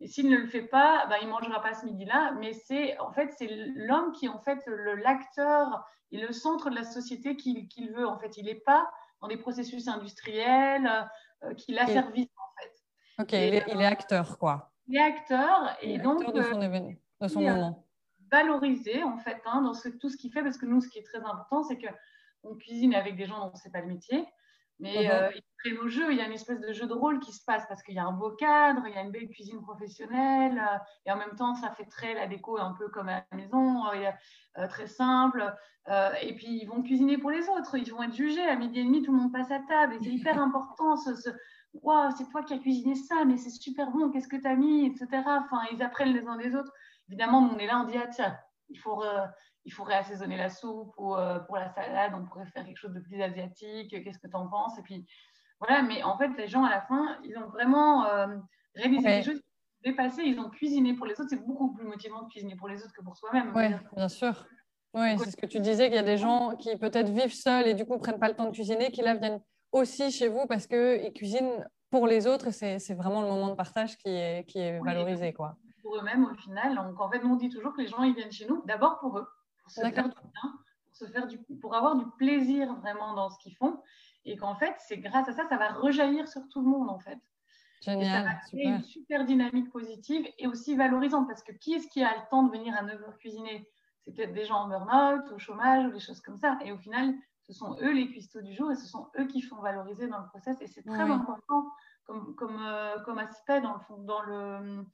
Et 0.00 0.06
s'il 0.06 0.28
ne 0.28 0.36
le 0.36 0.46
fait 0.46 0.62
pas, 0.62 1.06
ben, 1.06 1.16
il 1.22 1.26
ne 1.26 1.32
mangera 1.32 1.60
pas 1.62 1.74
ce 1.74 1.86
midi-là. 1.86 2.32
Mais 2.38 2.52
c'est 2.52 2.98
en 2.98 3.12
fait 3.12 3.32
c'est 3.38 3.48
l'homme 3.74 4.12
qui 4.12 4.26
est 4.26 4.28
en 4.28 4.40
fait 4.40 4.60
l'acteur 5.02 5.84
et 6.12 6.18
le 6.18 6.32
centre 6.32 6.70
de 6.70 6.74
la 6.74 6.84
société 6.84 7.36
qu'il 7.36 7.92
veut. 7.92 8.06
En 8.06 8.18
fait, 8.18 8.36
il 8.36 8.44
n'est 8.46 8.54
pas 8.54 8.88
dans 9.24 9.28
des 9.28 9.38
processus 9.38 9.88
industriels, 9.88 11.08
euh, 11.42 11.54
qui 11.54 11.72
l'a 11.72 11.86
servi 11.86 12.28
en 12.36 12.60
fait. 12.60 13.22
Ok, 13.22 13.32
il, 13.32 13.80
est, 13.80 13.86
acteur 13.86 14.38
quoi. 14.38 14.70
Il 14.86 14.96
est 14.96 15.00
acteur 15.00 15.74
et 15.80 15.98
donc 15.98 16.20
acteur 16.20 16.34
de 16.34 16.42
son, 16.42 16.60
euh, 16.60 16.90
de 17.22 17.28
son 17.28 17.40
moment. 17.40 17.86
Valorisé 18.30 19.02
en 19.02 19.16
fait 19.16 19.40
hein, 19.46 19.62
dans 19.62 19.72
ce, 19.72 19.88
tout 19.88 20.10
ce 20.10 20.18
qu'il 20.18 20.30
fait 20.30 20.42
parce 20.42 20.58
que 20.58 20.66
nous, 20.66 20.82
ce 20.82 20.88
qui 20.88 20.98
est 20.98 21.04
très 21.04 21.20
important, 21.20 21.62
c'est 21.62 21.78
que 21.78 21.86
on 22.42 22.54
cuisine 22.54 22.94
avec 22.94 23.16
des 23.16 23.24
gens 23.24 23.40
dont 23.40 23.54
c'est 23.54 23.72
pas 23.72 23.80
le 23.80 23.86
métier. 23.86 24.26
Mais 24.80 25.06
uh-huh. 25.06 25.10
euh, 25.10 25.30
il 25.34 25.42
crée 25.58 25.72
nos 25.72 25.88
jeux, 25.88 26.12
il 26.12 26.18
y 26.18 26.20
a 26.20 26.26
une 26.26 26.32
espèce 26.32 26.60
de 26.60 26.72
jeu 26.72 26.86
de 26.86 26.92
rôle 26.92 27.20
qui 27.20 27.32
se 27.32 27.44
passe 27.44 27.64
parce 27.68 27.82
qu'il 27.82 27.94
y 27.94 27.98
a 27.98 28.04
un 28.04 28.12
beau 28.12 28.30
cadre, 28.32 28.82
il 28.86 28.94
y 28.94 28.98
a 28.98 29.02
une 29.02 29.12
belle 29.12 29.28
cuisine 29.28 29.62
professionnelle, 29.62 30.58
euh, 30.58 30.78
et 31.06 31.12
en 31.12 31.16
même 31.16 31.36
temps, 31.36 31.54
ça 31.54 31.70
fait 31.70 31.86
très 31.86 32.14
la 32.14 32.26
déco 32.26 32.58
un 32.58 32.72
peu 32.72 32.88
comme 32.88 33.08
à 33.08 33.24
la 33.30 33.36
maison, 33.36 33.84
euh, 33.86 34.68
très 34.68 34.86
simple. 34.86 35.54
et 36.20 36.34
puis, 36.34 36.58
ils 36.62 36.66
vont 36.66 36.82
cuisiner 36.82 37.18
pour 37.18 37.30
les 37.30 37.48
autres, 37.48 37.76
ils 37.76 37.92
vont 37.92 38.02
être 38.02 38.14
jugés. 38.14 38.44
À 38.44 38.56
midi 38.56 38.80
et 38.80 38.84
demi, 38.84 39.02
tout 39.02 39.12
le 39.12 39.18
monde 39.18 39.32
passe 39.32 39.50
à 39.50 39.60
table, 39.60 39.94
et 39.94 39.98
c'est 40.02 40.10
hyper 40.10 40.38
important 40.40 40.96
ce, 40.96 41.14
ce 41.14 41.30
Waouh, 41.82 42.12
c'est 42.16 42.28
toi 42.30 42.44
qui 42.44 42.54
as 42.54 42.58
cuisiné 42.58 42.94
ça, 42.94 43.24
mais 43.24 43.36
c'est 43.36 43.50
super 43.50 43.90
bon, 43.90 44.10
qu'est-ce 44.10 44.28
que 44.28 44.36
tu 44.36 44.46
as 44.46 44.54
mis, 44.54 44.86
etc. 44.86 45.08
Enfin, 45.26 45.62
ils 45.72 45.82
apprennent 45.82 46.12
les 46.12 46.24
uns 46.24 46.36
des 46.36 46.54
autres. 46.54 46.72
Évidemment, 47.08 47.38
on 47.38 47.58
est 47.58 47.66
là, 47.66 47.80
on 47.80 47.84
dit, 47.84 47.96
ah 47.96 48.06
tiens, 48.06 48.38
il 48.68 48.78
faut 48.78 49.02
il 49.64 49.72
faut 49.72 49.84
réassaisonner 49.84 50.36
la 50.36 50.50
soupe 50.50 50.92
ou 50.98 51.14
euh, 51.16 51.38
pour 51.40 51.56
la 51.56 51.68
salade, 51.70 52.12
on 52.14 52.24
pourrait 52.24 52.46
faire 52.46 52.64
quelque 52.64 52.78
chose 52.78 52.92
de 52.92 53.00
plus 53.00 53.20
asiatique, 53.22 53.90
qu'est-ce 53.90 54.18
que 54.18 54.28
tu 54.28 54.36
en 54.36 54.48
penses? 54.48 54.78
Et 54.78 54.82
puis 54.82 55.06
voilà, 55.60 55.82
mais 55.82 56.02
en 56.02 56.18
fait, 56.18 56.28
les 56.36 56.48
gens 56.48 56.64
à 56.64 56.70
la 56.70 56.82
fin, 56.82 57.18
ils 57.24 57.36
ont 57.38 57.48
vraiment 57.48 58.06
euh, 58.06 58.26
réalisé 58.74 59.08
des 59.08 59.22
choses 59.22 59.40
dépassées, 59.82 60.22
ils 60.24 60.38
ont 60.38 60.50
cuisiné 60.50 60.94
pour 60.94 61.06
les 61.06 61.12
autres. 61.14 61.30
C'est 61.30 61.46
beaucoup 61.46 61.72
plus 61.72 61.86
motivant 61.86 62.22
de 62.22 62.28
cuisiner 62.28 62.56
pour 62.56 62.68
les 62.68 62.82
autres 62.82 62.92
que 62.92 63.02
pour 63.02 63.16
soi-même. 63.16 63.52
Oui, 63.54 63.68
bien 63.96 64.08
sûr. 64.08 64.46
Oui, 64.94 65.18
c'est 65.18 65.30
ce 65.30 65.36
que 65.36 65.46
tu 65.46 65.60
disais, 65.60 65.86
qu'il 65.86 65.96
y 65.96 65.98
a 65.98 66.04
des 66.04 66.18
gens 66.18 66.54
qui 66.56 66.76
peut-être 66.76 67.08
vivent 67.08 67.34
seuls 67.34 67.66
et 67.66 67.74
du 67.74 67.84
coup 67.84 67.94
ne 67.94 67.98
prennent 67.98 68.18
pas 68.18 68.28
le 68.28 68.34
temps 68.34 68.46
de 68.46 68.52
cuisiner, 68.52 68.90
qui 68.92 69.02
là 69.02 69.14
viennent 69.14 69.40
aussi 69.72 70.10
chez 70.12 70.28
vous 70.28 70.46
parce 70.46 70.66
qu'ils 70.66 71.12
cuisinent 71.14 71.68
pour 71.90 72.06
les 72.06 72.26
autres 72.26 72.50
c'est 72.50 72.94
vraiment 72.94 73.22
le 73.22 73.28
moment 73.28 73.48
de 73.48 73.54
partage 73.54 73.96
qui 73.98 74.08
est, 74.08 74.48
qui 74.48 74.58
est 74.60 74.78
valorisé. 74.80 75.32
Quoi. 75.32 75.56
Pour 75.82 75.96
eux-mêmes 75.96 76.24
au 76.24 76.34
final. 76.34 76.76
Donc 76.76 77.00
en 77.00 77.10
fait, 77.10 77.20
on 77.24 77.34
dit 77.34 77.48
toujours 77.48 77.72
que 77.74 77.80
les 77.80 77.88
gens 77.88 78.02
ils 78.02 78.14
viennent 78.14 78.32
chez 78.32 78.46
nous 78.46 78.62
d'abord 78.66 79.00
pour 79.00 79.18
eux 79.18 79.26
pour 79.64 79.72
se 79.72 79.80
faire 79.80 80.08
du 80.08 80.14
bien, 80.14 80.58
pour, 80.84 80.94
se 80.94 81.06
faire 81.06 81.26
du, 81.26 81.38
pour 81.60 81.74
avoir 81.74 81.96
du 81.96 82.04
plaisir 82.18 82.74
vraiment 82.76 83.14
dans 83.14 83.30
ce 83.30 83.38
qu'ils 83.38 83.56
font. 83.56 83.80
Et 84.26 84.36
qu'en 84.36 84.54
fait, 84.54 84.74
c'est 84.78 84.98
grâce 84.98 85.28
à 85.28 85.32
ça, 85.32 85.46
ça 85.48 85.56
va 85.56 85.72
rejaillir 85.72 86.28
sur 86.28 86.48
tout 86.48 86.62
le 86.62 86.68
monde 86.68 86.88
en 86.88 86.98
fait. 86.98 87.18
Génial, 87.80 88.02
et 88.02 88.10
ça 88.10 88.22
va 88.22 88.34
créer 88.34 88.66
une 88.66 88.82
super 88.82 89.24
dynamique 89.24 89.70
positive 89.70 90.26
et 90.38 90.46
aussi 90.46 90.74
valorisante 90.74 91.26
parce 91.28 91.42
que 91.42 91.52
qui 91.52 91.74
est-ce 91.74 91.88
qui 91.88 92.02
a 92.02 92.14
le 92.14 92.22
temps 92.30 92.44
de 92.44 92.50
venir 92.50 92.74
à 92.74 92.82
9h 92.82 93.16
cuisiner? 93.18 93.68
C'est 94.00 94.14
peut-être 94.14 94.32
des 94.32 94.44
gens 94.44 94.56
en 94.56 94.68
burn-out, 94.68 95.30
au 95.32 95.38
chômage 95.38 95.86
ou 95.86 95.90
des 95.90 96.00
choses 96.00 96.20
comme 96.20 96.36
ça. 96.36 96.58
Et 96.64 96.72
au 96.72 96.78
final, 96.78 97.14
ce 97.46 97.52
sont 97.52 97.76
eux 97.82 97.92
les 97.92 98.08
cuistots 98.08 98.40
du 98.40 98.54
jour 98.54 98.70
et 98.70 98.76
ce 98.76 98.86
sont 98.86 99.08
eux 99.18 99.26
qui 99.26 99.42
font 99.42 99.56
valoriser 99.56 100.08
dans 100.08 100.18
le 100.18 100.26
process. 100.28 100.60
Et 100.60 100.66
c'est 100.66 100.82
très 100.82 101.10
important 101.10 101.70
comme, 102.04 102.34
comme, 102.34 102.58
euh, 102.60 102.98
comme 103.00 103.18
aspect 103.18 103.60
dans 103.60 103.74
le, 103.74 104.04
dans 104.04 104.22
le 104.22 104.84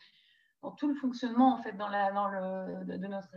dans 0.63 0.73
tout 0.73 0.89
le 0.89 0.95
fonctionnement 0.95 1.55
en 1.55 1.63
fait 1.63 1.77
dans, 1.77 1.89
le, 1.89 2.85
de, 2.85 3.07
notre, 3.07 3.29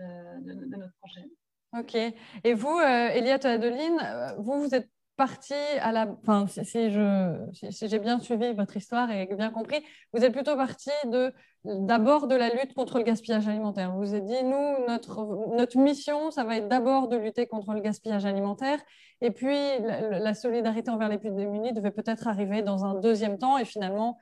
de, 0.41 0.75
notre 0.75 0.93
projet. 0.99 1.29
Ok. 1.77 1.95
Et 2.43 2.53
vous, 2.53 2.77
euh, 2.77 3.09
Adeline, 3.43 3.99
euh, 4.03 4.35
vous, 4.37 4.61
vous 4.61 4.75
êtes 4.75 4.89
partie 5.15 5.53
à 5.81 5.91
la. 5.91 6.07
Enfin, 6.21 6.45
si, 6.47 6.91
je, 6.91 7.49
si, 7.53 7.87
j'ai 7.87 7.99
bien 7.99 8.19
suivi 8.19 8.53
votre 8.53 8.77
histoire 8.77 9.11
et 9.11 9.27
bien 9.27 9.51
compris, 9.51 9.83
vous 10.11 10.23
êtes 10.23 10.33
plutôt 10.33 10.55
partie 10.55 10.89
de 11.05 11.33
d'abord 11.63 12.27
de 12.27 12.35
la 12.35 12.49
lutte 12.49 12.73
contre 12.73 12.97
le 12.97 13.03
gaspillage 13.03 13.47
alimentaire. 13.47 13.91
Vous 13.93 13.99
vous 13.99 14.15
êtes 14.15 14.25
dit, 14.25 14.43
nous, 14.43 14.85
notre, 14.87 15.55
notre 15.55 15.77
mission, 15.77 16.29
ça 16.29 16.43
va 16.43 16.57
être 16.57 16.67
d'abord 16.67 17.07
de 17.07 17.15
lutter 17.15 17.47
contre 17.47 17.73
le 17.73 17.79
gaspillage 17.79 18.25
alimentaire. 18.25 18.79
Et 19.21 19.31
puis, 19.31 19.57
la 19.79 20.33
solidarité 20.33 20.91
envers 20.91 21.07
les 21.07 21.17
plus 21.17 21.31
démunis 21.31 21.71
devait 21.71 21.91
peut-être 21.91 22.27
arriver 22.27 22.61
dans 22.61 22.83
un 22.83 22.99
deuxième 22.99 23.37
temps. 23.37 23.57
Et 23.57 23.65
finalement, 23.65 24.17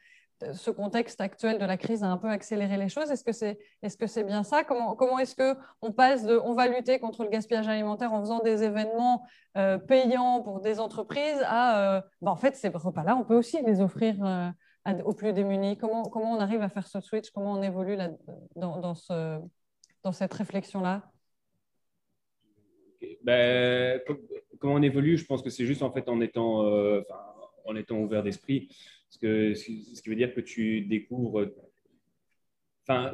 ce 0.53 0.71
contexte 0.71 1.21
actuel 1.21 1.59
de 1.59 1.65
la 1.65 1.77
crise 1.77 2.03
a 2.03 2.07
un 2.07 2.17
peu 2.17 2.29
accéléré 2.29 2.77
les 2.77 2.89
choses. 2.89 3.11
Est-ce 3.11 3.23
que 3.23 3.31
c'est 3.31 3.59
est 3.81 3.87
-ce 3.87 4.07
c'est 4.07 4.23
bien 4.23 4.43
ça? 4.43 4.63
Comment, 4.63 5.19
est-ce 5.19 5.35
qu'on 5.35 5.91
passe 5.91 6.25
de 6.25 6.39
on 6.43 6.53
va 6.53 6.67
lutter 6.67 6.99
contre 6.99 7.23
le 7.23 7.29
gaspillage 7.29 7.67
alimentaire 7.67 8.13
en 8.13 8.21
faisant 8.21 8.39
des 8.39 8.63
événements 8.63 9.25
euh, 9.57 9.77
payants 9.77 10.41
pour 10.41 10.61
des 10.61 10.79
entreprises 10.79 11.41
à 11.45 11.97
euh, 11.97 12.01
bah, 12.21 12.31
en 12.31 12.35
fait, 12.35 12.55
ces 12.55 12.69
repas-là, 12.69 13.15
on 13.15 13.23
peut 13.23 13.35
aussi 13.35 13.61
les 13.63 13.81
offrir 13.81 14.15
euh, 14.23 14.49
aux 15.03 15.13
plus 15.13 15.33
démunis. 15.33 15.77
Comment, 15.77 16.09
on 16.13 16.39
arrive 16.39 16.61
à 16.61 16.69
faire 16.69 16.87
ce 16.87 16.99
switch? 17.01 17.29
Comment 17.31 17.53
on 17.53 17.61
évolue 17.61 17.97
dans, 18.55 18.79
dans, 18.79 18.95
ce, 18.95 19.39
dans 20.03 20.11
cette 20.11 20.33
réflexion-là? 20.33 21.03
Ben, 23.23 23.99
comment 24.59 24.75
on 24.75 24.81
évolue 24.81 25.17
Je 25.17 25.25
pense 25.25 25.41
que 25.41 25.49
c'est 25.49 25.65
juste 25.65 25.83
en 25.83 26.21
étant 26.21 27.97
ouvert 28.05 28.23
d'esprit. 28.23 28.69
Ce, 29.11 29.19
que, 29.19 29.53
ce 29.53 30.01
qui 30.01 30.09
veut 30.09 30.15
dire 30.15 30.33
que 30.33 30.41
tu 30.41 30.81
découvres. 30.81 31.45
Enfin, 32.83 33.13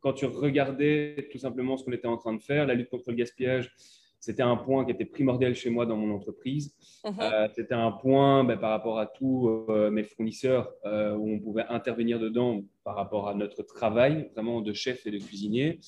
quand 0.00 0.12
tu 0.12 0.26
regardais 0.26 1.28
tout 1.32 1.38
simplement 1.38 1.76
ce 1.76 1.84
qu'on 1.84 1.92
était 1.92 2.06
en 2.06 2.18
train 2.18 2.34
de 2.34 2.42
faire, 2.42 2.66
la 2.66 2.74
lutte 2.74 2.90
contre 2.90 3.10
le 3.10 3.16
gaspillage, 3.16 3.74
c'était 4.20 4.42
un 4.42 4.56
point 4.56 4.84
qui 4.84 4.90
était 4.90 5.06
primordial 5.06 5.54
chez 5.54 5.70
moi 5.70 5.86
dans 5.86 5.96
mon 5.96 6.14
entreprise. 6.14 6.74
Mhm. 7.04 7.14
Euh, 7.20 7.48
c'était 7.54 7.74
un 7.74 7.90
point 7.90 8.44
ben, 8.44 8.58
par 8.58 8.70
rapport 8.70 8.98
à 8.98 9.06
tous 9.06 9.48
euh, 9.70 9.90
mes 9.90 10.04
fournisseurs 10.04 10.70
euh, 10.84 11.16
où 11.16 11.30
on 11.30 11.40
pouvait 11.40 11.64
intervenir 11.70 12.20
dedans 12.20 12.62
par 12.84 12.96
rapport 12.96 13.28
à 13.28 13.34
notre 13.34 13.62
travail, 13.62 14.30
vraiment 14.34 14.60
de 14.60 14.74
chef 14.74 15.06
et 15.06 15.10
de 15.10 15.18
cuisinier. 15.18 15.80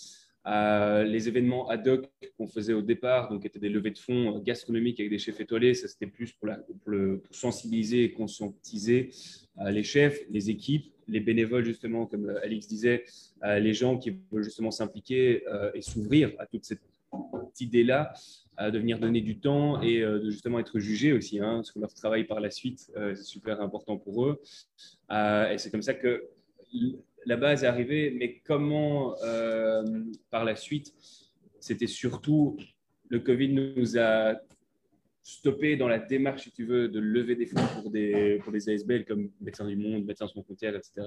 Les 0.44 1.28
événements 1.28 1.68
ad 1.68 1.86
hoc 1.86 2.10
qu'on 2.36 2.46
faisait 2.46 2.72
au 2.72 2.82
départ, 2.82 3.30
donc 3.30 3.44
étaient 3.44 3.58
des 3.58 3.68
levées 3.68 3.90
de 3.90 3.98
fonds 3.98 4.38
gastronomiques 4.40 5.00
avec 5.00 5.10
des 5.10 5.18
chefs 5.18 5.40
étoilés, 5.40 5.74
ça 5.74 5.88
c'était 5.88 6.06
plus 6.06 6.32
pour, 6.32 6.50
pour, 6.84 6.94
sensibiliser 7.30 8.04
et 8.04 8.12
conscientiser 8.12 9.10
les 9.64 9.82
chefs, 9.82 10.18
les 10.30 10.50
équipes, 10.50 10.92
les 11.06 11.20
bénévoles 11.20 11.64
justement, 11.64 12.06
comme 12.06 12.28
Alix 12.42 12.66
disait, 12.66 13.04
les 13.44 13.74
gens 13.74 13.98
qui 13.98 14.16
veulent 14.32 14.44
justement 14.44 14.70
s'impliquer 14.70 15.44
et 15.74 15.82
s'ouvrir 15.82 16.32
à 16.38 16.46
toute 16.46 16.64
cette 16.64 16.80
idée-là 17.60 18.12
de 18.70 18.78
venir 18.78 18.98
donner 18.98 19.20
du 19.20 19.38
temps 19.38 19.80
et 19.82 20.02
euh, 20.02 20.18
de 20.18 20.30
justement 20.30 20.58
être 20.58 20.78
jugé 20.78 21.12
aussi, 21.12 21.40
hein, 21.40 21.56
parce 21.56 21.72
que 21.72 21.78
leur 21.78 21.92
travail 21.94 22.24
par 22.24 22.40
la 22.40 22.50
suite, 22.50 22.92
euh, 22.96 23.14
c'est 23.14 23.24
super 23.24 23.60
important 23.60 23.96
pour 23.96 24.26
eux. 24.26 24.40
Euh, 25.10 25.50
et 25.50 25.58
c'est 25.58 25.70
comme 25.70 25.82
ça 25.82 25.94
que 25.94 26.28
la 27.26 27.36
base 27.36 27.64
est 27.64 27.66
arrivée, 27.66 28.14
mais 28.18 28.40
comment 28.44 29.14
par 30.30 30.44
la 30.44 30.56
suite, 30.56 30.92
c'était 31.60 31.86
surtout 31.86 32.56
le 33.08 33.20
Covid 33.20 33.48
nous 33.48 33.98
a 33.98 34.40
stopper 35.22 35.76
dans 35.76 35.86
la 35.86 35.98
démarche, 35.98 36.44
si 36.44 36.50
tu 36.50 36.64
veux, 36.64 36.88
de 36.88 36.98
lever 36.98 37.36
des 37.36 37.46
fonds 37.46 37.60
pour 37.80 37.90
des, 37.90 38.40
pour 38.42 38.52
des 38.52 38.68
ASBL 38.68 39.04
comme 39.04 39.30
Médecins 39.40 39.66
du 39.66 39.76
Monde, 39.76 40.04
Médecins 40.04 40.26
sans 40.26 40.42
frontières, 40.42 40.74
etc. 40.74 41.06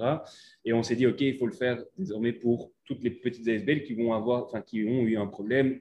Et 0.64 0.72
on 0.72 0.82
s'est 0.82 0.96
dit, 0.96 1.06
OK, 1.06 1.20
il 1.20 1.36
faut 1.36 1.46
le 1.46 1.52
faire 1.52 1.82
désormais 1.98 2.32
pour 2.32 2.72
toutes 2.84 3.02
les 3.02 3.10
petites 3.10 3.46
ASBL 3.46 3.82
qui 3.82 3.94
vont 3.94 4.14
avoir, 4.14 4.44
enfin, 4.44 4.62
qui 4.62 4.84
ont 4.84 5.02
eu 5.02 5.16
un 5.16 5.26
problème 5.26 5.80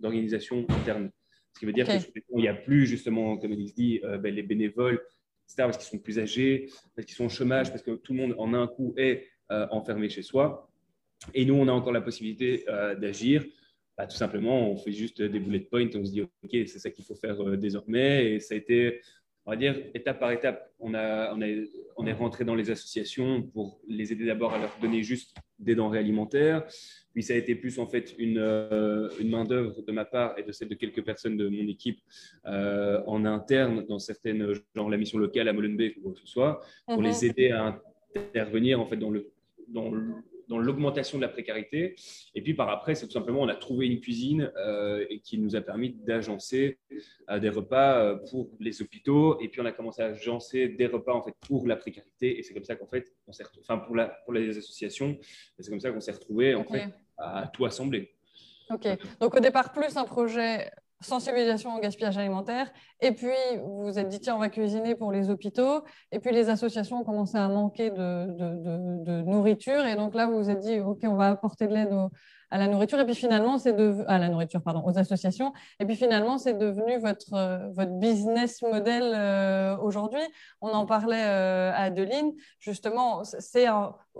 d'organisation 0.00 0.66
interne. 0.68 1.10
Ce 1.54 1.60
qui 1.60 1.66
veut 1.66 1.72
dire 1.72 1.86
qu'il 1.86 2.22
n'y 2.32 2.48
a 2.48 2.54
plus, 2.54 2.86
justement, 2.86 3.36
comme 3.36 3.52
il 3.52 3.72
dit, 3.72 4.00
euh, 4.04 4.18
ben, 4.18 4.34
les 4.34 4.42
bénévoles, 4.42 5.00
etc., 5.46 5.54
parce 5.58 5.78
qu'ils 5.78 5.86
sont 5.86 6.02
plus 6.02 6.18
âgés, 6.18 6.68
parce 6.96 7.06
qu'ils 7.06 7.16
sont 7.16 7.26
au 7.26 7.30
chômage, 7.30 7.70
parce 7.70 7.82
que 7.82 7.92
tout 7.92 8.12
le 8.12 8.18
monde 8.18 8.34
en 8.38 8.54
un 8.54 8.66
coup 8.66 8.94
est 8.96 9.22
euh, 9.22 9.24
enfermé 9.50 10.08
chez 10.08 10.22
soi. 10.22 10.68
Et 11.34 11.44
nous, 11.44 11.54
on 11.54 11.68
a 11.68 11.72
encore 11.72 11.92
la 11.92 12.00
possibilité 12.00 12.64
euh, 12.68 12.94
d'agir. 12.94 13.44
Bah, 13.96 14.06
tout 14.06 14.16
simplement, 14.16 14.70
on 14.70 14.76
fait 14.76 14.92
juste 14.92 15.20
des 15.20 15.40
bullet 15.40 15.60
points, 15.60 15.88
on 15.94 16.04
se 16.04 16.12
dit, 16.12 16.22
OK, 16.22 16.30
c'est 16.52 16.78
ça 16.78 16.90
qu'il 16.90 17.04
faut 17.04 17.16
faire 17.16 17.40
euh, 17.42 17.56
désormais. 17.56 18.32
Et 18.32 18.40
ça 18.40 18.54
a 18.54 18.56
été, 18.56 19.00
on 19.44 19.50
va 19.50 19.56
dire, 19.56 19.76
étape 19.94 20.20
par 20.20 20.30
étape. 20.30 20.72
On, 20.78 20.94
a, 20.94 21.34
on, 21.34 21.40
on 21.96 22.06
est 22.06 22.12
rentré 22.12 22.44
dans 22.44 22.54
les 22.54 22.70
associations 22.70 23.42
pour 23.42 23.80
les 23.88 24.12
aider 24.12 24.26
d'abord 24.26 24.54
à 24.54 24.58
leur 24.58 24.78
donner 24.80 25.02
juste 25.02 25.34
des 25.58 25.74
denrées 25.74 25.98
alimentaires. 25.98 26.64
Puis 27.12 27.24
ça 27.24 27.32
a 27.32 27.36
été 27.36 27.56
plus 27.56 27.80
en 27.80 27.88
fait 27.88 28.14
une, 28.18 28.38
euh, 28.38 29.10
une 29.18 29.30
main-d'œuvre 29.30 29.82
de 29.82 29.90
ma 29.90 30.04
part 30.04 30.38
et 30.38 30.44
de 30.44 30.52
celle 30.52 30.68
de 30.68 30.76
quelques 30.76 31.04
personnes 31.04 31.36
de 31.36 31.48
mon 31.48 31.66
équipe 31.66 31.98
euh, 32.46 33.02
en 33.08 33.24
interne 33.24 33.84
dans 33.88 33.98
certaines, 33.98 34.52
genre 34.76 34.88
la 34.88 34.96
mission 34.96 35.18
locale 35.18 35.48
à 35.48 35.52
Molenbeek 35.52 35.96
ou 35.96 36.02
quoi 36.02 36.12
que 36.12 36.20
ce 36.20 36.28
soit, 36.28 36.60
pour 36.86 37.02
les 37.02 37.10
mhm. 37.10 37.30
aider 37.30 37.50
à 37.50 37.82
intervenir 38.14 38.80
en 38.80 38.86
fait 38.86 38.96
dans 38.96 39.10
le, 39.10 39.32
dans 39.68 39.90
dans 40.48 40.58
l'augmentation 40.58 41.18
de 41.18 41.22
la 41.22 41.28
précarité. 41.28 41.94
Et 42.34 42.42
puis 42.42 42.54
par 42.54 42.70
après, 42.70 42.94
c'est 42.94 43.06
tout 43.06 43.12
simplement, 43.12 43.42
on 43.42 43.48
a 43.48 43.54
trouvé 43.54 43.86
une 43.86 44.00
cuisine 44.00 44.50
euh, 44.56 45.04
et 45.08 45.20
qui 45.20 45.38
nous 45.38 45.54
a 45.54 45.60
permis 45.60 45.90
d'agencer 45.90 46.78
euh, 47.30 47.38
des 47.38 47.50
repas 47.50 47.98
euh, 47.98 48.16
pour 48.30 48.50
les 48.58 48.82
hôpitaux. 48.82 49.38
Et 49.40 49.48
puis 49.48 49.60
on 49.60 49.66
a 49.66 49.72
commencé 49.72 50.02
à 50.02 50.06
agencer 50.06 50.68
des 50.68 50.86
repas 50.86 51.12
en 51.12 51.22
fait 51.22 51.34
pour 51.46 51.66
la 51.66 51.76
précarité. 51.76 52.38
Et 52.38 52.42
c'est 52.42 52.54
comme 52.54 52.64
ça 52.64 52.76
qu'en 52.76 52.86
fait, 52.86 53.12
on 53.26 53.32
s'est, 53.32 53.44
enfin 53.60 53.78
pour, 53.78 53.94
la, 53.94 54.08
pour 54.24 54.32
les 54.32 54.56
associations, 54.56 55.18
c'est 55.58 55.70
comme 55.70 55.80
ça 55.80 55.92
qu'on 55.92 56.00
s'est 56.00 56.12
retrouvé 56.12 56.54
en 56.54 56.64
fait 56.64 56.88
à 57.18 57.50
tout 57.52 57.66
assembler. 57.66 58.14
Ok. 58.70 58.86
Donc 59.20 59.34
au 59.34 59.40
départ, 59.40 59.72
plus 59.72 59.96
un 59.96 60.04
projet 60.04 60.70
sensibilisation 61.00 61.76
au 61.76 61.80
gaspillage 61.80 62.18
alimentaire. 62.18 62.70
Et 63.00 63.12
puis, 63.12 63.28
vous 63.62 63.84
vous 63.84 63.98
êtes 63.98 64.08
dit, 64.08 64.20
tiens, 64.20 64.36
on 64.36 64.40
va 64.40 64.48
cuisiner 64.48 64.94
pour 64.94 65.12
les 65.12 65.30
hôpitaux. 65.30 65.82
Et 66.12 66.18
puis, 66.18 66.32
les 66.32 66.48
associations 66.48 67.00
ont 67.00 67.04
commencé 67.04 67.36
à 67.36 67.48
manquer 67.48 67.90
de, 67.90 68.26
de, 68.26 69.04
de, 69.04 69.22
nourriture. 69.22 69.86
Et 69.86 69.94
donc 69.94 70.14
là, 70.14 70.26
vous 70.26 70.36
vous 70.36 70.50
êtes 70.50 70.60
dit, 70.60 70.80
OK, 70.80 71.00
on 71.04 71.14
va 71.14 71.28
apporter 71.28 71.66
de 71.66 71.74
l'aide 71.74 71.94
à 72.50 72.58
la 72.58 72.66
nourriture. 72.66 72.98
Et 72.98 73.04
puis 73.04 73.14
finalement, 73.14 73.58
c'est 73.58 73.72
de 73.72 74.04
à 74.06 74.18
la 74.18 74.28
nourriture, 74.28 74.62
pardon, 74.62 74.82
aux 74.84 74.98
associations. 74.98 75.52
Et 75.80 75.84
puis 75.84 75.96
finalement, 75.96 76.38
c'est 76.38 76.54
devenu 76.54 76.98
votre 76.98 77.34
euh, 77.34 77.68
votre 77.72 77.92
business 77.92 78.62
model 78.62 79.02
euh, 79.14 79.76
aujourd'hui. 79.78 80.22
On 80.60 80.70
en 80.70 80.86
parlait 80.86 81.24
euh, 81.24 81.72
à 81.72 81.84
Adeline. 81.84 82.32
Justement, 82.58 83.24
c'est 83.24 83.66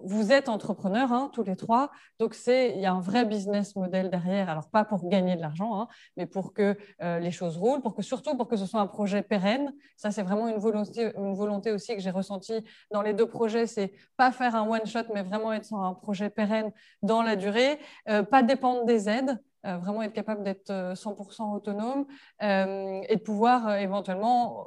vous 0.05 0.33
êtes 0.33 0.49
entrepreneurs 0.49 1.13
hein, 1.13 1.31
tous 1.33 1.43
les 1.43 1.57
trois, 1.57 1.91
donc 2.19 2.37
il 2.47 2.81
y 2.81 2.87
a 2.87 2.93
un 2.93 3.01
vrai 3.01 3.25
business 3.25 3.77
model 3.77 4.11
derrière. 4.11 4.49
Alors 4.49 4.69
pas 4.71 4.85
pour 4.85 5.09
gagner 5.09 5.37
de 5.37 5.41
l'argent, 5.41 5.81
hein, 5.81 5.89
mais 6.17 6.27
pour 6.27 6.53
que 6.53 6.77
les 7.01 7.31
choses 7.31 7.57
roulent, 7.57 7.81
pour 7.81 7.95
que 7.95 8.03
surtout 8.03 8.37
pour 8.37 8.49
que 8.49 8.57
ce 8.57 8.67
soit 8.67 8.81
un 8.81 8.87
projet 8.87 9.23
pérenne. 9.23 9.73
Ça, 9.97 10.11
c'est 10.11 10.23
vraiment 10.23 10.49
une 10.49 10.59
volonté 10.59 11.13
une 11.17 11.35
volonté 11.35 11.73
aussi 11.73 11.95
que 11.95 12.01
j'ai 12.01 12.11
ressentie 12.11 12.65
dans 12.91 13.03
les 13.03 13.13
deux 13.13 13.27
projets. 13.27 13.67
C'est 13.67 13.93
pas 14.17 14.33
faire 14.33 14.55
un 14.55 14.69
one 14.69 14.87
shot, 14.87 15.13
mais 15.15 15.23
vraiment 15.23 15.53
être 15.53 15.65
sur 15.65 15.79
un 15.79 15.95
projet 15.95 16.31
pérenne 16.31 16.73
dans 17.03 17.23
la 17.23 17.37
durée. 17.37 17.79
Euh, 18.09 18.23
pas 18.23 18.43
dépendre 18.43 18.85
des 18.85 19.09
aides, 19.09 19.39
euh, 19.67 19.77
vraiment 19.79 20.03
être 20.03 20.13
capable 20.13 20.43
d'être 20.43 20.71
100% 20.95 21.53
euh, 21.53 21.57
autonome 21.57 22.07
et 22.41 23.17
de 23.17 23.23
pouvoir 23.23 23.77
éventuellement, 23.77 24.67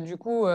du 0.00 0.16
coup, 0.16 0.46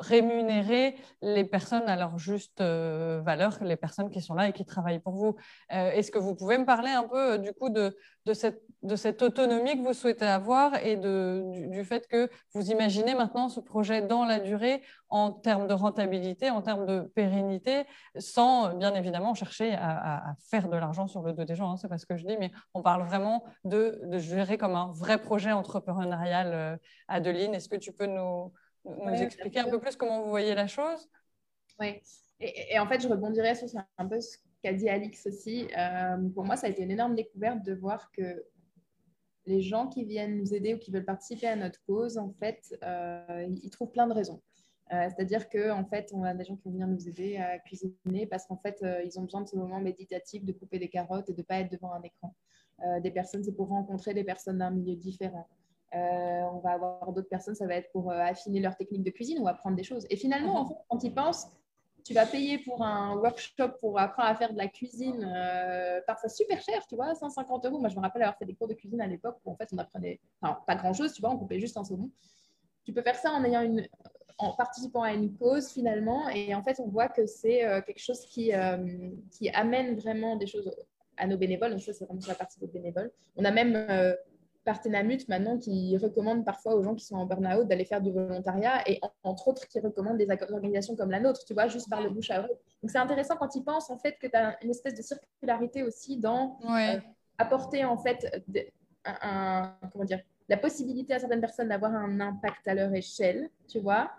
rémunérer 0.00 0.96
les 1.22 1.44
personnes 1.44 1.88
à 1.88 1.96
leur 1.96 2.18
juste 2.18 2.60
valeur, 2.60 3.58
les 3.62 3.76
personnes 3.76 4.10
qui 4.10 4.20
sont 4.20 4.34
là 4.34 4.48
et 4.48 4.52
qui 4.52 4.64
travaillent 4.64 4.98
pour 5.00 5.14
vous. 5.14 5.36
Est-ce 5.68 6.10
que 6.10 6.18
vous 6.18 6.34
pouvez 6.34 6.58
me 6.58 6.64
parler 6.64 6.90
un 6.90 7.04
peu 7.04 7.38
du 7.38 7.52
coup 7.52 7.68
de, 7.68 7.94
cette, 8.34 9.22
autonomie 9.22 9.76
que 9.76 9.82
vous 9.82 9.92
souhaitez 9.92 10.26
avoir 10.26 10.74
et 10.84 10.96
du, 10.96 11.84
fait 11.84 12.06
que 12.08 12.30
vous 12.54 12.70
imaginez 12.70 13.14
maintenant 13.14 13.48
ce 13.48 13.60
projet 13.60 14.02
dans 14.02 14.24
la 14.24 14.40
durée 14.40 14.82
en 15.08 15.32
termes 15.32 15.66
de 15.66 15.74
rentabilité, 15.74 16.50
en 16.50 16.62
termes 16.62 16.86
de 16.86 17.00
pérennité, 17.00 17.84
sans 18.18 18.74
bien 18.74 18.94
évidemment 18.94 19.34
chercher 19.34 19.74
à, 19.74 20.34
faire 20.50 20.68
de 20.68 20.76
l'argent 20.76 21.06
sur 21.06 21.22
le 21.22 21.32
dos 21.32 21.44
des 21.44 21.56
gens, 21.56 21.72
hein, 21.72 21.76
c'est 21.76 21.88
pas 21.88 21.98
ce 21.98 22.06
que 22.06 22.16
je 22.16 22.24
dis, 22.24 22.36
mais 22.38 22.50
on 22.74 22.82
parle 22.82 23.02
vraiment 23.02 23.44
de, 23.64 24.00
de 24.04 24.18
gérer 24.18 24.56
comme 24.56 24.74
un 24.74 24.92
vrai 24.92 25.18
projet 25.18 25.52
entrepreneurial. 25.52 26.78
Adeline, 27.08 27.54
est-ce 27.54 27.68
que 27.68 27.76
tu 27.76 27.92
peux 27.92 28.06
nous 28.06 28.52
nous 28.84 29.22
expliquer 29.22 29.60
un 29.60 29.70
peu 29.70 29.80
plus 29.80 29.96
comment 29.96 30.22
vous 30.22 30.30
voyez 30.30 30.54
la 30.54 30.66
chose? 30.66 31.08
Oui, 31.78 32.00
et, 32.40 32.78
en 32.78 32.86
fait, 32.86 33.00
je 33.00 33.08
rebondirais 33.08 33.54
sur 33.54 33.68
un 33.98 34.06
peu 34.06 34.20
ce 34.20 34.38
qu'a 34.62 34.72
dit 34.72 34.88
Alix 34.88 35.26
aussi. 35.26 35.68
Euh, 35.76 36.28
pour 36.34 36.44
moi, 36.44 36.56
ça 36.56 36.66
a 36.66 36.70
été 36.70 36.82
une 36.82 36.90
énorme 36.90 37.14
découverte 37.14 37.62
de 37.62 37.74
voir 37.74 38.10
que 38.12 38.44
les 39.46 39.60
gens 39.60 39.88
qui 39.88 40.04
viennent 40.04 40.38
nous 40.38 40.54
aider 40.54 40.74
ou 40.74 40.78
qui 40.78 40.90
veulent 40.90 41.04
participer 41.04 41.48
à 41.48 41.56
notre 41.56 41.82
cause, 41.84 42.18
en 42.18 42.32
fait, 42.32 42.74
euh, 42.82 43.46
ils 43.62 43.70
trouvent 43.70 43.90
plein 43.90 44.06
de 44.06 44.14
raisons. 44.14 44.42
Euh, 44.92 45.08
c'est-à-dire 45.08 45.48
qu'en 45.48 45.80
en 45.80 45.84
fait, 45.84 46.10
on 46.12 46.24
a 46.24 46.34
des 46.34 46.44
gens 46.44 46.56
qui 46.56 46.64
vont 46.64 46.72
venir 46.72 46.88
nous 46.88 47.08
aider 47.08 47.36
à 47.36 47.58
cuisiner 47.58 48.26
parce 48.26 48.46
qu'en 48.46 48.56
fait, 48.56 48.84
ils 49.04 49.18
ont 49.18 49.22
besoin 49.22 49.42
de 49.42 49.48
ce 49.48 49.56
moment 49.56 49.80
méditatif 49.80 50.44
de 50.44 50.52
couper 50.52 50.78
des 50.78 50.88
carottes 50.88 51.28
et 51.28 51.32
de 51.32 51.38
ne 51.38 51.44
pas 51.44 51.60
être 51.60 51.70
devant 51.70 51.92
un 51.92 52.02
écran. 52.02 52.34
des 53.00 53.10
personnes, 53.10 53.44
c'est 53.44 53.52
pour 53.54 53.68
rencontrer 53.68 54.14
des 54.14 54.24
personnes 54.24 54.58
d'un 54.58 54.70
milieu 54.70 54.96
différent. 54.96 55.48
Euh, 55.94 56.42
on 56.52 56.58
va 56.60 56.72
avoir 56.72 57.12
d'autres 57.12 57.28
personnes, 57.28 57.56
ça 57.56 57.66
va 57.66 57.74
être 57.74 57.90
pour 57.90 58.10
euh, 58.10 58.18
affiner 58.18 58.60
leur 58.60 58.76
technique 58.76 59.02
de 59.02 59.10
cuisine 59.10 59.40
ou 59.40 59.48
apprendre 59.48 59.76
des 59.76 59.82
choses. 59.82 60.06
Et 60.08 60.16
finalement, 60.16 60.64
mhm. 60.64 60.74
quand 60.88 61.02
ils 61.02 61.12
pensent, 61.12 61.48
tu 62.04 62.14
vas 62.14 62.26
payer 62.26 62.58
pour 62.58 62.84
un 62.84 63.16
workshop 63.16 63.70
pour 63.80 63.98
apprendre 63.98 64.28
à 64.28 64.34
faire 64.36 64.52
de 64.52 64.58
la 64.58 64.68
cuisine, 64.68 65.24
euh, 65.24 66.00
parfois 66.06 66.28
super 66.28 66.60
cher, 66.62 66.86
tu 66.86 66.94
vois, 66.94 67.14
150 67.14 67.66
euros. 67.66 67.78
Moi, 67.78 67.88
je 67.88 67.96
me 67.96 68.00
rappelle 68.00 68.22
avoir 68.22 68.38
fait 68.38 68.46
des 68.46 68.54
cours 68.54 68.68
de 68.68 68.74
cuisine 68.74 69.00
à 69.00 69.06
l'époque 69.06 69.36
où 69.44 69.50
en 69.50 69.56
fait 69.56 69.68
on 69.72 69.78
apprenait, 69.78 70.20
enfin, 70.40 70.58
pas 70.66 70.76
grand 70.76 70.92
chose, 70.92 71.12
tu 71.12 71.20
vois, 71.20 71.30
on 71.30 71.38
coupait 71.38 71.60
juste 71.60 71.76
un 71.76 71.84
saumon. 71.84 72.10
Tu 72.84 72.92
peux 72.92 73.02
faire 73.02 73.16
ça 73.16 73.32
en 73.32 73.44
ayant 73.44 73.62
une, 73.62 73.86
en 74.38 74.54
participant 74.54 75.02
à 75.02 75.12
une 75.12 75.36
cause 75.36 75.70
finalement, 75.70 76.28
et 76.28 76.54
en 76.54 76.62
fait, 76.62 76.80
on 76.80 76.88
voit 76.88 77.08
que 77.08 77.26
c'est 77.26 77.60
quelque 77.84 78.00
chose 78.00 78.20
qui, 78.20 78.52
qui 79.32 79.50
amène 79.50 79.96
vraiment 79.96 80.36
des 80.36 80.46
choses 80.46 80.74
à 81.18 81.26
nos 81.26 81.36
bénévoles. 81.36 81.72
Donc 81.72 81.82
ça, 81.82 81.92
c'est 81.92 82.06
vraiment 82.06 82.20
sur 82.20 82.30
la 82.30 82.36
partie 82.36 82.58
des 82.58 82.66
bénévoles. 82.66 83.12
On 83.36 83.44
a 83.44 83.50
même 83.50 83.86
Partenamut 84.64 85.26
maintenant 85.28 85.56
qui 85.58 85.96
recommande 85.96 86.44
parfois 86.44 86.74
aux 86.74 86.82
gens 86.82 86.94
qui 86.94 87.04
sont 87.04 87.16
en 87.16 87.24
burn-out 87.24 87.66
d'aller 87.66 87.86
faire 87.86 88.02
du 88.02 88.12
volontariat 88.12 88.86
et 88.88 89.00
entre 89.22 89.48
autres 89.48 89.66
qui 89.66 89.80
recommande 89.80 90.18
des 90.18 90.28
organisations 90.52 90.96
comme 90.96 91.10
la 91.10 91.20
nôtre, 91.20 91.44
tu 91.46 91.54
vois, 91.54 91.66
juste 91.66 91.88
par 91.88 92.02
le 92.02 92.10
bouche 92.10 92.30
à 92.30 92.40
oreille. 92.40 92.56
Donc 92.82 92.90
c'est 92.90 92.98
intéressant 92.98 93.36
quand 93.36 93.54
ils 93.54 93.64
pensent 93.64 93.90
en 93.90 93.96
fait 93.96 94.18
que 94.20 94.26
tu 94.26 94.36
as 94.36 94.62
une 94.62 94.70
espèce 94.70 94.94
de 94.94 95.02
circularité 95.02 95.82
aussi 95.82 96.18
dans 96.18 96.58
euh, 96.68 97.00
apporter 97.38 97.84
en 97.84 97.96
fait 97.96 98.44
un, 99.04 99.74
comment 99.92 100.04
dire, 100.04 100.20
la 100.48 100.56
possibilité 100.56 101.14
à 101.14 101.20
certaines 101.20 101.40
personnes 101.40 101.68
d'avoir 101.68 101.94
un 101.94 102.20
impact 102.20 102.66
à 102.66 102.74
leur 102.74 102.92
échelle, 102.92 103.48
tu 103.68 103.78
vois, 103.78 104.10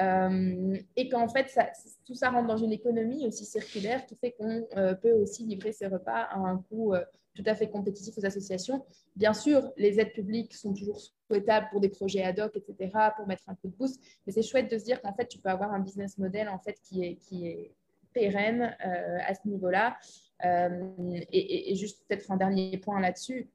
euh, 0.00 0.76
et 0.96 1.08
qu'en 1.08 1.28
fait, 1.28 1.48
ça, 1.48 1.66
tout 2.06 2.14
ça 2.14 2.30
rentre 2.30 2.46
dans 2.46 2.56
une 2.56 2.72
économie 2.72 3.26
aussi 3.26 3.44
circulaire 3.44 4.06
qui 4.06 4.14
fait 4.14 4.32
qu'on 4.32 4.66
euh, 4.76 4.94
peut 4.94 5.12
aussi 5.12 5.44
livrer 5.44 5.72
ses 5.72 5.88
repas 5.88 6.22
à 6.22 6.38
un 6.38 6.58
coût 6.70 6.94
tout 7.42 7.50
à 7.50 7.54
fait 7.54 7.68
compétitif 7.68 8.16
aux 8.18 8.26
associations. 8.26 8.84
Bien 9.16 9.32
sûr, 9.32 9.72
les 9.76 10.00
aides 10.00 10.12
publiques 10.12 10.54
sont 10.54 10.72
toujours 10.72 11.00
souhaitables 11.26 11.68
pour 11.70 11.80
des 11.80 11.88
projets 11.88 12.22
ad 12.22 12.38
hoc, 12.38 12.56
etc., 12.56 12.90
pour 13.16 13.26
mettre 13.26 13.44
un 13.48 13.54
coup 13.54 13.68
de 13.68 13.72
pouce, 13.72 13.96
mais 14.26 14.32
c'est 14.32 14.42
chouette 14.42 14.70
de 14.70 14.78
se 14.78 14.84
dire 14.84 15.00
qu'en 15.00 15.14
fait, 15.14 15.26
tu 15.26 15.38
peux 15.38 15.48
avoir 15.48 15.72
un 15.72 15.80
business 15.80 16.18
model 16.18 16.48
en 16.48 16.58
fait, 16.58 16.78
qui, 16.82 17.04
est, 17.04 17.16
qui 17.16 17.46
est 17.46 17.74
pérenne 18.12 18.76
euh, 18.84 19.18
à 19.26 19.34
ce 19.34 19.46
niveau-là. 19.46 19.96
Euh, 20.44 20.90
et, 21.30 21.74
juste 21.76 22.04
peut-être 22.08 22.30
un 22.30 22.36
dernier 22.36 22.76
point 22.78 23.00
là-dessus, 23.00 23.48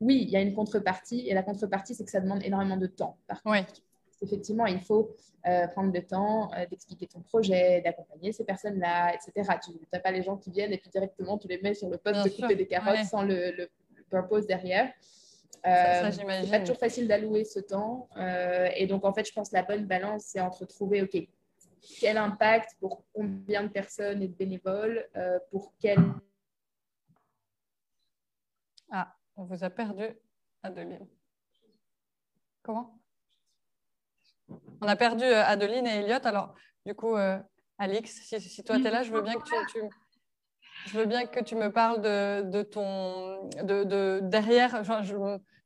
oui, 0.00 0.22
il 0.22 0.30
y 0.30 0.36
a 0.36 0.40
une 0.40 0.54
contrepartie 0.54 1.28
et 1.28 1.34
la 1.34 1.42
contrepartie, 1.42 1.94
c'est 1.94 2.04
que 2.04 2.10
ça 2.10 2.20
demande 2.20 2.42
énormément 2.42 2.76
de 2.76 2.86
temps. 2.86 3.18
Par 3.28 3.42
contre, 3.42 3.82
effectivement, 4.22 4.66
il 4.66 4.80
faut 4.80 5.14
euh, 5.46 5.66
prendre 5.68 5.92
le 5.92 6.02
temps 6.06 6.52
euh, 6.54 6.66
d'expliquer 6.66 7.06
ton 7.06 7.20
projet, 7.20 7.80
d'accompagner 7.82 8.32
ces 8.32 8.44
personnes-là, 8.44 9.14
etc. 9.14 9.56
Tu 9.64 9.72
n'as 9.92 9.98
pas 9.98 10.12
les 10.12 10.22
gens 10.22 10.36
qui 10.36 10.50
viennent 10.50 10.72
et 10.72 10.78
puis 10.78 10.90
directement 10.90 11.36
tu 11.36 11.48
les 11.48 11.60
mets 11.60 11.74
sur 11.74 11.90
le 11.90 11.98
poste 11.98 12.24
de 12.24 12.28
couper 12.28 12.54
des 12.54 12.66
carottes 12.66 13.04
sans 13.04 13.22
le, 13.22 13.50
le, 13.50 13.68
purpose 14.08 14.46
derrière. 14.46 14.92
Euh, 15.66 16.10
c'est 16.10 16.50
pas 16.50 16.60
toujours 16.60 16.78
facile 16.78 17.08
d'allouer 17.08 17.44
ce 17.44 17.58
temps. 17.58 18.08
Euh, 18.16 18.68
et 18.76 18.86
donc, 18.86 19.04
en 19.04 19.12
fait, 19.12 19.26
je 19.26 19.32
pense 19.32 19.48
que 19.50 19.56
la 19.56 19.62
bonne 19.62 19.86
balance, 19.86 20.24
c'est 20.26 20.40
entre 20.40 20.66
trouver, 20.66 21.02
OK, 21.02 21.16
quel 21.98 22.18
impact 22.18 22.76
pour 22.78 23.04
combien 23.12 23.64
de 23.64 23.68
personnes 23.68 24.22
et 24.22 24.28
de 24.28 24.34
bénévoles, 24.34 25.08
pour 25.50 25.72
quel... 25.80 25.98
Ah, 28.90 29.16
on 29.34 29.44
vous 29.44 29.64
a 29.64 29.70
perdu, 29.70 30.04
Adeline. 30.62 31.06
Comment? 32.62 33.01
On 34.80 34.88
a 34.88 34.96
perdu 34.96 35.24
euh, 35.24 35.44
Adeline 35.44 35.86
et 35.86 36.00
Elliot. 36.00 36.24
Alors, 36.24 36.54
du 36.86 36.94
coup, 36.94 37.16
euh, 37.16 37.38
Alix, 37.78 38.10
si, 38.22 38.64
toi, 38.64 38.76
tu 38.76 38.86
es 38.86 38.90
là, 38.90 39.02
je 39.02 39.12
veux 39.12 39.22
bien 39.22 39.34
que 39.34 39.44
tu, 39.44 39.78
je 40.86 40.98
veux 40.98 41.06
bien 41.06 41.26
que 41.26 41.40
tu 41.40 41.54
me 41.54 41.70
parles 41.70 42.00
de, 42.00 42.62
ton. 42.62 43.48
De, 43.62 44.20
derrière, 44.22 44.82
je, 44.84 45.14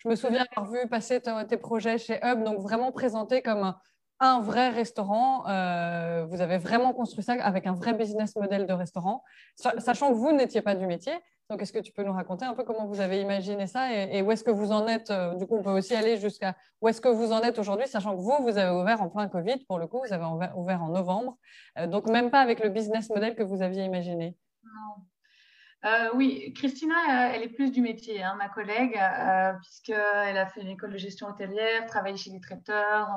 me 0.09 0.15
souviens 0.15 0.45
avoir 0.55 0.71
vu 0.71 0.87
passer 0.89 1.21
tes 1.21 1.57
projets 1.57 1.99
chez 1.99 2.19
Hub, 2.23 2.45
donc 2.45 2.61
vraiment 2.61 2.93
présenté 2.93 3.43
comme 3.43 3.75
un, 4.21 4.41
vrai 4.41 4.71
restaurant. 4.71 5.49
Euh, 5.49 6.27
vous 6.27 6.41
avez 6.41 6.59
vraiment 6.59 6.93
construit 6.93 7.25
ça 7.25 7.35
avec 7.35 7.67
un 7.67 7.75
vrai 7.75 7.95
business 7.95 8.37
model 8.37 8.67
de 8.67 8.73
restaurant, 8.73 9.23
sachant 9.57 10.11
que 10.11 10.15
vous 10.17 10.33
n'étiez 10.33 10.63
pas 10.63 10.75
du 10.75 10.87
métier. 10.87 11.15
Donc, 11.49 11.63
est-ce 11.63 11.73
que 11.73 11.79
tu 11.79 11.93
peux 11.93 12.03
nous 12.03 12.13
raconter 12.13 12.45
un 12.45 12.55
peu 12.55 12.65
comment 12.65 12.87
vous 12.87 13.01
avez 13.01 13.21
imaginé 13.21 13.69
ça 13.69 13.93
et, 13.93 14.21
où 14.21 14.33
est-ce 14.33 14.43
que 14.43 14.51
vous 14.51 14.73
en 14.73 14.89
êtes 14.89 15.11
euh, 15.11 15.35
Du 15.35 15.47
coup, 15.47 15.57
on 15.57 15.63
peut 15.63 15.71
aussi 15.71 15.95
aller 15.95 16.17
jusqu'à 16.17 16.57
où 16.81 16.89
est-ce 16.89 17.01
que 17.01 17.09
vous 17.09 17.31
en 17.31 17.41
êtes 17.43 17.61
aujourd'hui, 17.61 17.87
sachant 17.87 18.17
que 18.17 18.21
vous, 18.21 18.37
vous 18.41 18.59
avez 18.59 18.77
ouvert 18.77 19.01
en 19.01 19.09
plein 19.09 19.29
Covid, 19.29 19.65
pour 19.67 19.79
le 19.79 19.87
coup, 19.87 20.03
vous 20.05 20.13
avez 20.13 20.25
ouvert 20.57 20.83
en 20.83 20.89
novembre. 20.89 21.39
Euh, 21.79 21.87
donc, 21.87 22.09
même 22.09 22.31
pas 22.31 22.41
avec 22.41 22.59
le 22.59 22.69
business 22.69 23.09
model 23.11 23.37
que 23.37 23.45
vous 23.45 23.63
aviez 23.63 23.85
imaginé. 23.85 24.37
Euh, 25.85 26.09
oui, 26.15 26.53
Christina, 26.57 27.33
elle 27.33 27.43
est 27.43 27.49
plus 27.49 27.71
du 27.71 27.81
métier, 27.81 28.25
hein, 28.25 28.35
ma 28.37 28.49
collègue, 28.49 28.99
puisqu'elle 29.63 30.37
a 30.37 30.47
fait 30.47 30.63
une 30.63 30.71
école 30.71 30.93
de 30.93 30.99
gestion 30.99 31.29
hôtelière, 31.29 31.87
travaillé 31.87 32.17
chez 32.17 32.31
les 32.31 32.41
traiteurs. 32.41 33.09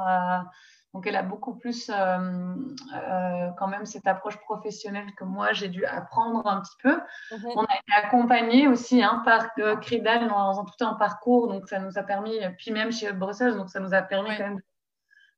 Donc, 0.94 1.06
elle 1.06 1.16
a 1.16 1.22
beaucoup 1.22 1.56
plus 1.56 1.90
euh, 1.90 1.94
euh, 1.94 3.50
quand 3.58 3.68
même 3.68 3.86
cette 3.86 4.08
approche 4.08 4.38
professionnelle 4.38 5.14
que 5.16 5.24
moi, 5.24 5.54
j'ai 5.54 5.68
dû 5.68 5.86
apprendre 5.86 6.48
un 6.48 6.62
petit 6.62 6.76
peu. 6.82 7.00
Mhm. 7.32 7.52
On 7.56 7.64
a 7.64 7.76
été 7.76 7.94
accompagné 7.96 8.68
aussi 8.68 9.04
hein, 9.04 9.22
par 9.24 9.50
euh, 9.60 9.76
Cridal 9.76 10.28
dans, 10.28 10.66
tout 10.66 10.84
un 10.84 10.96
parcours, 10.96 11.48
donc 11.48 11.68
ça 11.68 11.80
nous 11.80 11.98
a 11.98 12.04
permis, 12.04 12.40
puis 12.58 12.72
même 12.72 12.92
chez 12.92 13.12
Bruxelles, 13.12 13.56
donc 13.56 13.70
ça 13.70 13.80
nous 13.80 13.94
a 13.94 14.02
permis 14.02 14.30
quand 14.36 14.44
même 14.44 14.62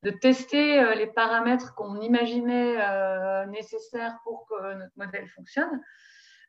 de 0.03 0.09
tester 0.09 0.95
les 0.95 1.05
paramètres 1.05 1.75
qu'on 1.75 2.01
imaginait 2.01 2.77
nécessaires 3.47 4.17
pour 4.23 4.47
que 4.47 4.73
notre 4.73 4.93
modèle 4.95 5.27
fonctionne. 5.27 5.79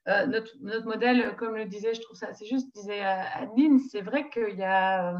notre, 0.07 0.53
notre, 0.63 0.87
modèle, 0.87 1.37
comme 1.37 1.57
le 1.57 1.67
disait, 1.67 1.93
je 1.93 2.01
trouve 2.01 2.17
ça 2.17 2.29
assez 2.29 2.47
juste, 2.47 2.75
disait 2.75 3.03
Adeline, 3.03 3.79
c'est 3.79 4.01
vrai 4.01 4.31
qu'il 4.31 4.57
y 4.57 4.65
a 4.65 5.15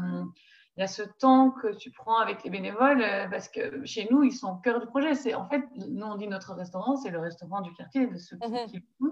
il 0.75 0.81
y 0.81 0.83
a 0.83 0.87
ce 0.87 1.03
temps 1.03 1.51
que 1.51 1.75
tu 1.75 1.91
prends 1.91 2.17
avec 2.19 2.43
les 2.43 2.49
bénévoles 2.49 3.01
euh, 3.01 3.27
parce 3.29 3.47
que 3.47 3.85
chez 3.85 4.07
nous, 4.09 4.23
ils 4.23 4.31
sont 4.31 4.53
au 4.53 4.55
cœur 4.55 4.79
du 4.79 4.87
projet. 4.87 5.13
C'est 5.13 5.35
en 5.35 5.47
fait, 5.47 5.63
nous 5.75 6.05
on 6.05 6.15
dit 6.15 6.27
notre 6.27 6.53
restaurant, 6.53 6.95
c'est 6.95 7.11
le 7.11 7.19
restaurant 7.19 7.61
du 7.61 7.73
quartier 7.73 8.07
de 8.07 8.17
ceux 8.17 8.37
qui, 8.37 8.83
mmh. 8.99 9.07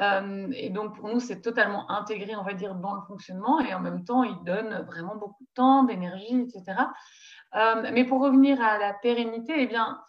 euh, 0.00 0.48
et 0.54 0.70
donc 0.70 0.96
pour 0.96 1.08
nous, 1.08 1.20
c'est 1.20 1.40
totalement 1.40 1.88
intégré, 1.90 2.34
on 2.34 2.42
va 2.42 2.54
dire, 2.54 2.74
dans 2.74 2.94
le 2.94 3.02
fonctionnement 3.02 3.60
et 3.60 3.72
en 3.74 3.80
même 3.80 4.04
temps, 4.04 4.24
ils 4.24 4.42
donnent 4.44 4.84
vraiment 4.86 5.14
beaucoup 5.14 5.44
de 5.44 5.50
temps, 5.54 5.84
d'énergie, 5.84 6.40
etc. 6.40 6.78
Euh, 7.54 7.90
mais 7.92 8.04
pour 8.04 8.20
revenir 8.20 8.60
à 8.60 8.78
la 8.78 8.92
pérennité, 8.94 9.54
eh 9.56 9.66
bien, 9.66 10.00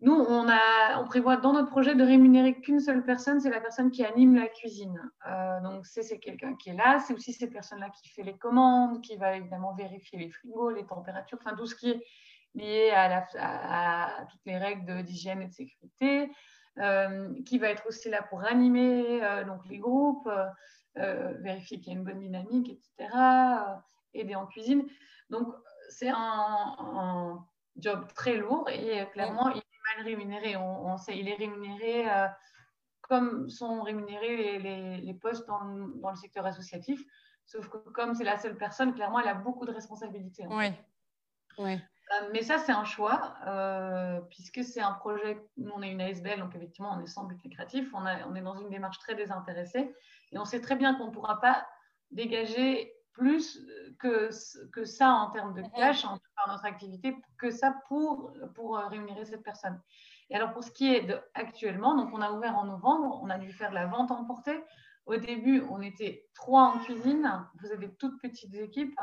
nous, 0.00 0.14
on, 0.14 0.48
a, 0.48 1.00
on 1.00 1.06
prévoit 1.06 1.36
dans 1.36 1.52
notre 1.52 1.70
projet 1.70 1.96
de 1.96 2.04
rémunérer 2.04 2.60
qu'une 2.60 2.78
seule 2.78 3.04
personne, 3.04 3.40
c'est 3.40 3.50
la 3.50 3.60
personne 3.60 3.90
qui 3.90 4.04
anime 4.04 4.36
la 4.36 4.46
cuisine. 4.46 5.00
Euh, 5.26 5.60
donc, 5.60 5.86
c'est 5.86 6.20
quelqu'un 6.20 6.54
qui 6.54 6.70
est 6.70 6.74
là, 6.74 7.00
c'est 7.00 7.14
aussi 7.14 7.32
cette 7.32 7.52
personne-là 7.52 7.90
qui 7.90 8.08
fait 8.08 8.22
les 8.22 8.38
commandes, 8.38 9.02
qui 9.02 9.16
va 9.16 9.36
évidemment 9.36 9.74
vérifier 9.74 10.18
les 10.20 10.30
frigos, 10.30 10.70
les 10.70 10.86
températures, 10.86 11.38
enfin 11.44 11.56
tout 11.56 11.66
ce 11.66 11.74
qui 11.74 11.90
est 11.90 12.04
lié 12.54 12.90
à, 12.94 14.26
toutes 14.30 14.40
les 14.46 14.56
règles 14.56 15.02
d'hygiène 15.02 15.42
et 15.42 15.48
de 15.48 15.52
sécurité, 15.52 16.30
euh, 16.78 17.34
qui 17.44 17.58
va 17.58 17.68
être 17.68 17.86
aussi 17.88 18.08
là 18.08 18.22
pour 18.22 18.44
animer 18.44 19.20
euh, 19.24 19.44
donc 19.44 19.66
les 19.68 19.78
groupes, 19.78 20.30
vérifier 20.94 21.78
qu'il 21.78 21.92
y 21.92 21.96
a 21.96 21.98
une 21.98 22.04
bonne 22.04 22.18
dynamique, 22.18 22.70
etc., 22.70 23.16
aider 24.14 24.34
en 24.34 24.46
cuisine. 24.46 24.84
Donc, 25.30 25.54
c'est 25.90 26.08
un, 26.08 27.44
job 27.76 28.08
très 28.12 28.36
lourd 28.36 28.68
et 28.70 29.06
clairement, 29.12 29.50
il 29.50 29.62
rémunéré. 30.02 30.56
On, 30.56 30.96
sait, 30.96 31.18
il 31.18 31.28
est 31.28 31.34
rémunéré 31.34 32.10
euh, 32.10 32.26
comme 33.02 33.48
sont 33.48 33.82
rémunérés 33.82 34.58
les, 34.58 35.14
postes 35.14 35.46
dans, 35.46 35.60
le 35.60 36.16
secteur 36.16 36.46
associatif. 36.46 37.02
Sauf 37.46 37.68
que 37.68 37.78
comme 37.78 38.14
c'est 38.14 38.24
la 38.24 38.36
seule 38.36 38.56
personne, 38.56 38.94
clairement, 38.94 39.20
elle 39.20 39.28
a 39.28 39.34
beaucoup 39.34 39.64
de 39.64 39.72
responsabilités. 39.72 40.46
Oui. 40.50 40.72
oui. 41.58 41.80
Euh, 42.10 42.30
mais 42.32 42.42
ça, 42.42 42.58
c'est 42.58 42.72
un 42.72 42.84
choix, 42.84 43.34
euh, 43.46 44.20
puisque 44.30 44.64
c'est 44.64 44.80
un 44.80 44.92
projet, 44.92 45.38
nous, 45.56 45.70
on 45.74 45.82
est 45.82 45.90
une 45.90 46.00
ASBL, 46.00 46.38
donc 46.38 46.54
effectivement, 46.54 46.94
on 46.96 47.02
est 47.02 47.06
sans 47.06 47.24
but 47.24 47.42
lucratif, 47.42 47.92
on, 47.92 48.02
on 48.02 48.34
est 48.34 48.40
dans 48.40 48.56
une 48.56 48.70
démarche 48.70 48.98
très 48.98 49.14
désintéressée, 49.14 49.94
et 50.32 50.38
on 50.38 50.46
sait 50.46 50.60
très 50.60 50.76
bien 50.76 50.94
qu'on 50.94 51.06
ne 51.06 51.10
pourra 51.10 51.40
pas 51.40 51.66
dégager 52.10 52.94
plus 53.12 53.60
que, 53.98 54.30
que 54.70 54.84
ça 54.84 55.10
en 55.10 55.30
termes 55.30 55.54
de 55.54 55.62
cash 55.76 56.04
en, 56.04 56.18
par 56.36 56.48
notre 56.48 56.64
activité, 56.64 57.16
que 57.38 57.50
ça 57.50 57.74
pour, 57.88 58.32
pour 58.54 58.78
euh, 58.78 58.86
rémunérer 58.86 59.24
cette 59.24 59.42
personne. 59.42 59.80
Et 60.30 60.36
alors 60.36 60.52
pour 60.52 60.62
ce 60.62 60.70
qui 60.70 60.94
est 60.94 61.02
de 61.02 61.18
actuellement, 61.34 61.96
donc 61.96 62.10
on 62.12 62.20
a 62.20 62.30
ouvert 62.32 62.56
en 62.56 62.64
novembre, 62.64 63.20
on 63.22 63.30
a 63.30 63.38
dû 63.38 63.52
faire 63.52 63.72
la 63.72 63.86
vente 63.86 64.10
emportée. 64.10 64.62
Au 65.06 65.16
début, 65.16 65.64
on 65.70 65.80
était 65.80 66.28
trois 66.34 66.64
en 66.64 66.78
cuisine, 66.80 67.46
vous 67.60 67.72
avez 67.72 67.94
toutes 67.94 68.20
petites 68.20 68.54
équipes. 68.54 68.98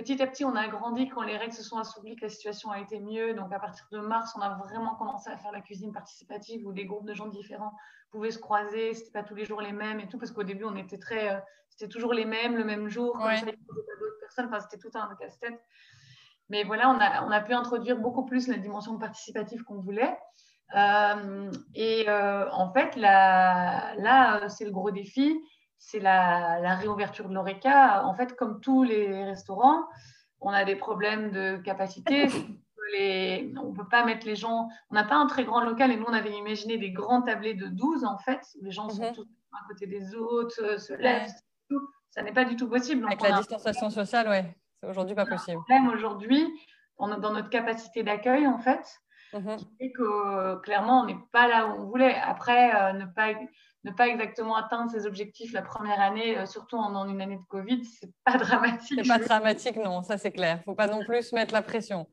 Petit 0.00 0.22
à 0.22 0.26
petit, 0.26 0.46
on 0.46 0.56
a 0.56 0.66
grandi 0.66 1.10
quand 1.10 1.20
les 1.20 1.36
règles 1.36 1.52
se 1.52 1.62
sont 1.62 1.76
assouplies, 1.76 2.16
que 2.16 2.22
la 2.22 2.30
situation 2.30 2.70
a 2.70 2.80
été 2.80 3.00
mieux. 3.00 3.34
Donc, 3.34 3.52
à 3.52 3.58
partir 3.58 3.84
de 3.92 3.98
mars, 3.98 4.32
on 4.34 4.40
a 4.40 4.56
vraiment 4.56 4.94
commencé 4.94 5.28
à 5.28 5.36
faire 5.36 5.52
la 5.52 5.60
cuisine 5.60 5.92
participative 5.92 6.66
où 6.66 6.72
des 6.72 6.86
groupes 6.86 7.04
de 7.04 7.12
gens 7.12 7.26
différents 7.26 7.74
pouvaient 8.10 8.30
se 8.30 8.38
croiser. 8.38 8.94
C'était 8.94 9.10
pas 9.10 9.22
tous 9.22 9.34
les 9.34 9.44
jours 9.44 9.60
les 9.60 9.72
mêmes 9.72 10.00
et 10.00 10.08
tout, 10.08 10.16
parce 10.16 10.30
qu'au 10.30 10.42
début, 10.42 10.64
on 10.64 10.74
était 10.74 10.96
très, 10.96 11.34
euh, 11.34 11.38
c'était 11.68 11.88
toujours 11.88 12.14
les 12.14 12.24
mêmes, 12.24 12.56
le 12.56 12.64
même 12.64 12.88
jour. 12.88 13.12
Comme 13.12 13.36
ça, 13.36 13.44
d'autres 13.44 14.20
personnes. 14.20 14.46
Enfin, 14.46 14.60
c'était 14.60 14.78
tout 14.78 14.90
un 14.94 15.14
casse-tête. 15.16 15.60
Mais 16.48 16.64
voilà, 16.64 16.88
on 16.88 16.98
a, 16.98 17.22
on 17.26 17.30
a, 17.30 17.42
pu 17.42 17.52
introduire 17.52 17.98
beaucoup 17.98 18.24
plus 18.24 18.48
la 18.48 18.56
dimension 18.56 18.96
participative 18.96 19.64
qu'on 19.64 19.80
voulait. 19.80 20.16
Euh, 20.76 21.52
et 21.74 22.08
euh, 22.08 22.50
en 22.52 22.72
fait, 22.72 22.96
là, 22.96 23.94
là 23.96 24.48
c'est 24.48 24.64
le 24.64 24.70
gros 24.70 24.92
défi 24.92 25.38
c'est 25.80 25.98
la, 25.98 26.76
réouverture 26.76 27.28
de 27.28 27.34
l'ORECA. 27.34 28.04
En 28.04 28.14
fait, 28.14 28.36
comme 28.36 28.60
tous 28.60 28.84
les 28.84 29.24
restaurants, 29.24 29.88
on 30.40 30.50
a 30.50 30.64
des 30.64 30.76
problèmes 30.76 31.32
de 31.32 31.56
capacité. 31.56 32.28
on 32.92 33.70
ne 33.70 33.76
peut 33.76 33.88
pas 33.88 34.04
mettre 34.04 34.26
les 34.26 34.36
gens. 34.36 34.68
On 34.90 34.94
n'a 34.94 35.04
pas 35.04 35.16
un 35.16 35.26
très 35.26 35.44
grand 35.44 35.62
local 35.62 35.90
et 35.90 35.96
nous, 35.96 36.04
on 36.06 36.12
avait 36.12 36.32
imaginé 36.32 36.76
des 36.76 36.90
grands 36.90 37.22
tablés 37.22 37.54
de 37.54 37.66
12 37.66 38.04
en 38.04 38.18
fait. 38.18 38.40
Les 38.62 38.70
gens 38.70 38.88
sont 38.88 39.02
mhm. 39.02 39.14
tous 39.14 39.26
à 39.52 39.66
côté 39.66 39.86
des 39.86 40.14
autres, 40.14 40.62
euh, 40.62 40.78
se 40.78 40.92
lèvent. 40.92 41.30
Ça 42.10 42.22
n'est 42.22 42.32
pas 42.32 42.44
du 42.44 42.56
tout 42.56 42.68
possible. 42.68 43.04
Avec 43.06 43.22
la 43.22 43.38
distanciation 43.38 43.90
sociale, 43.90 44.26
oui, 44.28 44.50
c'est 44.80 44.88
aujourd'hui 44.88 45.14
pas 45.14 45.26
possible. 45.26 45.58
Le 45.68 45.74
problème 45.74 45.88
aujourd'hui, 45.88 46.46
dans 46.98 47.32
notre 47.32 47.48
capacité 47.48 48.02
d'accueil, 48.02 48.46
en 48.46 48.58
fait, 48.58 49.00
mhm. 49.32 49.56
qui 49.56 49.68
fait 49.78 49.92
que 49.92 50.56
clairement, 50.60 51.02
on 51.02 51.06
n'est 51.06 51.18
pas 51.32 51.48
là 51.48 51.66
où 51.68 51.80
on 51.80 51.86
voulait. 51.86 52.14
Après, 52.16 52.74
euh, 52.74 52.92
ne 52.92 53.06
pas 53.06 53.32
ne 53.84 53.90
pas 53.92 54.08
exactement 54.08 54.56
atteindre 54.56 54.90
ses 54.90 55.06
objectifs 55.06 55.52
la 55.52 55.62
première 55.62 56.00
année, 56.00 56.38
euh, 56.38 56.46
surtout 56.46 56.76
en, 56.76 57.08
une 57.08 57.20
année 57.20 57.36
de 57.36 57.46
Covid, 57.48 57.84
c'est 57.84 58.10
pas 58.24 58.36
dramatique. 58.38 59.00
C'est 59.02 59.08
pas 59.08 59.18
dramatique, 59.18 59.76
non, 59.76 60.02
ça 60.02 60.18
c'est 60.18 60.32
clair. 60.32 60.60
Faut 60.64 60.74
pas 60.74 60.86
non 60.86 61.04
plus 61.04 61.32
mettre 61.32 61.54
la 61.54 61.62
pression. 61.62 62.06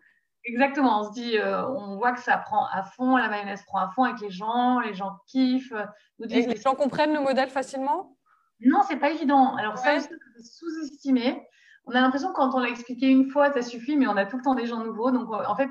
Exactement, 0.45 1.01
on 1.01 1.03
se 1.03 1.11
dit, 1.11 1.37
euh, 1.37 1.67
on 1.67 1.97
voit 1.97 2.13
que 2.13 2.21
ça 2.21 2.37
prend 2.37 2.65
à 2.67 2.83
fond, 2.83 3.17
la 3.17 3.27
mayonnaise 3.27 3.63
prend 3.65 3.79
à 3.79 3.89
fond 3.89 4.03
avec 4.03 4.21
les 4.21 4.29
gens, 4.29 4.79
les 4.79 4.93
gens 4.93 5.17
kiffent. 5.27 5.73
Nous 6.19 6.27
disent, 6.27 6.45
Et 6.45 6.53
les 6.53 6.61
gens 6.61 6.73
comprennent 6.73 7.13
le 7.13 7.19
modèle 7.19 7.49
facilement? 7.49 8.15
Non, 8.61 8.81
c'est 8.87 8.97
pas 8.97 9.09
évident. 9.09 9.55
Alors 9.55 9.77
ça, 9.77 9.99
c'est 9.99 10.09
sous-estimé. 10.41 11.45
On 11.85 11.91
a 11.91 12.01
l'impression 12.01 12.29
que 12.29 12.33
quand 12.35 12.55
on 12.55 12.59
l'a 12.59 12.69
expliqué 12.69 13.07
une 13.07 13.29
fois, 13.29 13.51
ça 13.51 13.61
suffit, 13.61 13.97
mais 13.97 14.07
on 14.07 14.15
a 14.17 14.25
tout 14.25 14.37
le 14.37 14.43
temps 14.43 14.55
des 14.55 14.65
gens 14.65 14.83
nouveaux. 14.83 15.11
Donc 15.11 15.31
en 15.31 15.55
fait, 15.55 15.69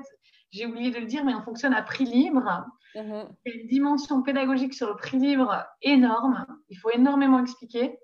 j'ai 0.51 0.65
oublié 0.65 0.91
de 0.91 0.99
le 0.99 1.05
dire, 1.05 1.25
mais 1.25 1.33
on 1.33 1.41
fonctionne 1.41 1.73
à 1.73 1.81
prix 1.81 2.05
libre. 2.05 2.65
Mhm. 2.97 3.29
Il 3.45 3.53
y 3.53 3.57
a 3.57 3.61
une 3.61 3.67
dimension 3.67 4.23
pédagogique 4.23 4.73
sur 4.73 4.89
le 4.89 4.95
prix 4.95 5.19
libre 5.19 5.65
énorme. 5.81 6.45
Il 6.69 6.77
faut 6.77 6.89
énormément 6.89 7.39
expliquer. 7.39 7.97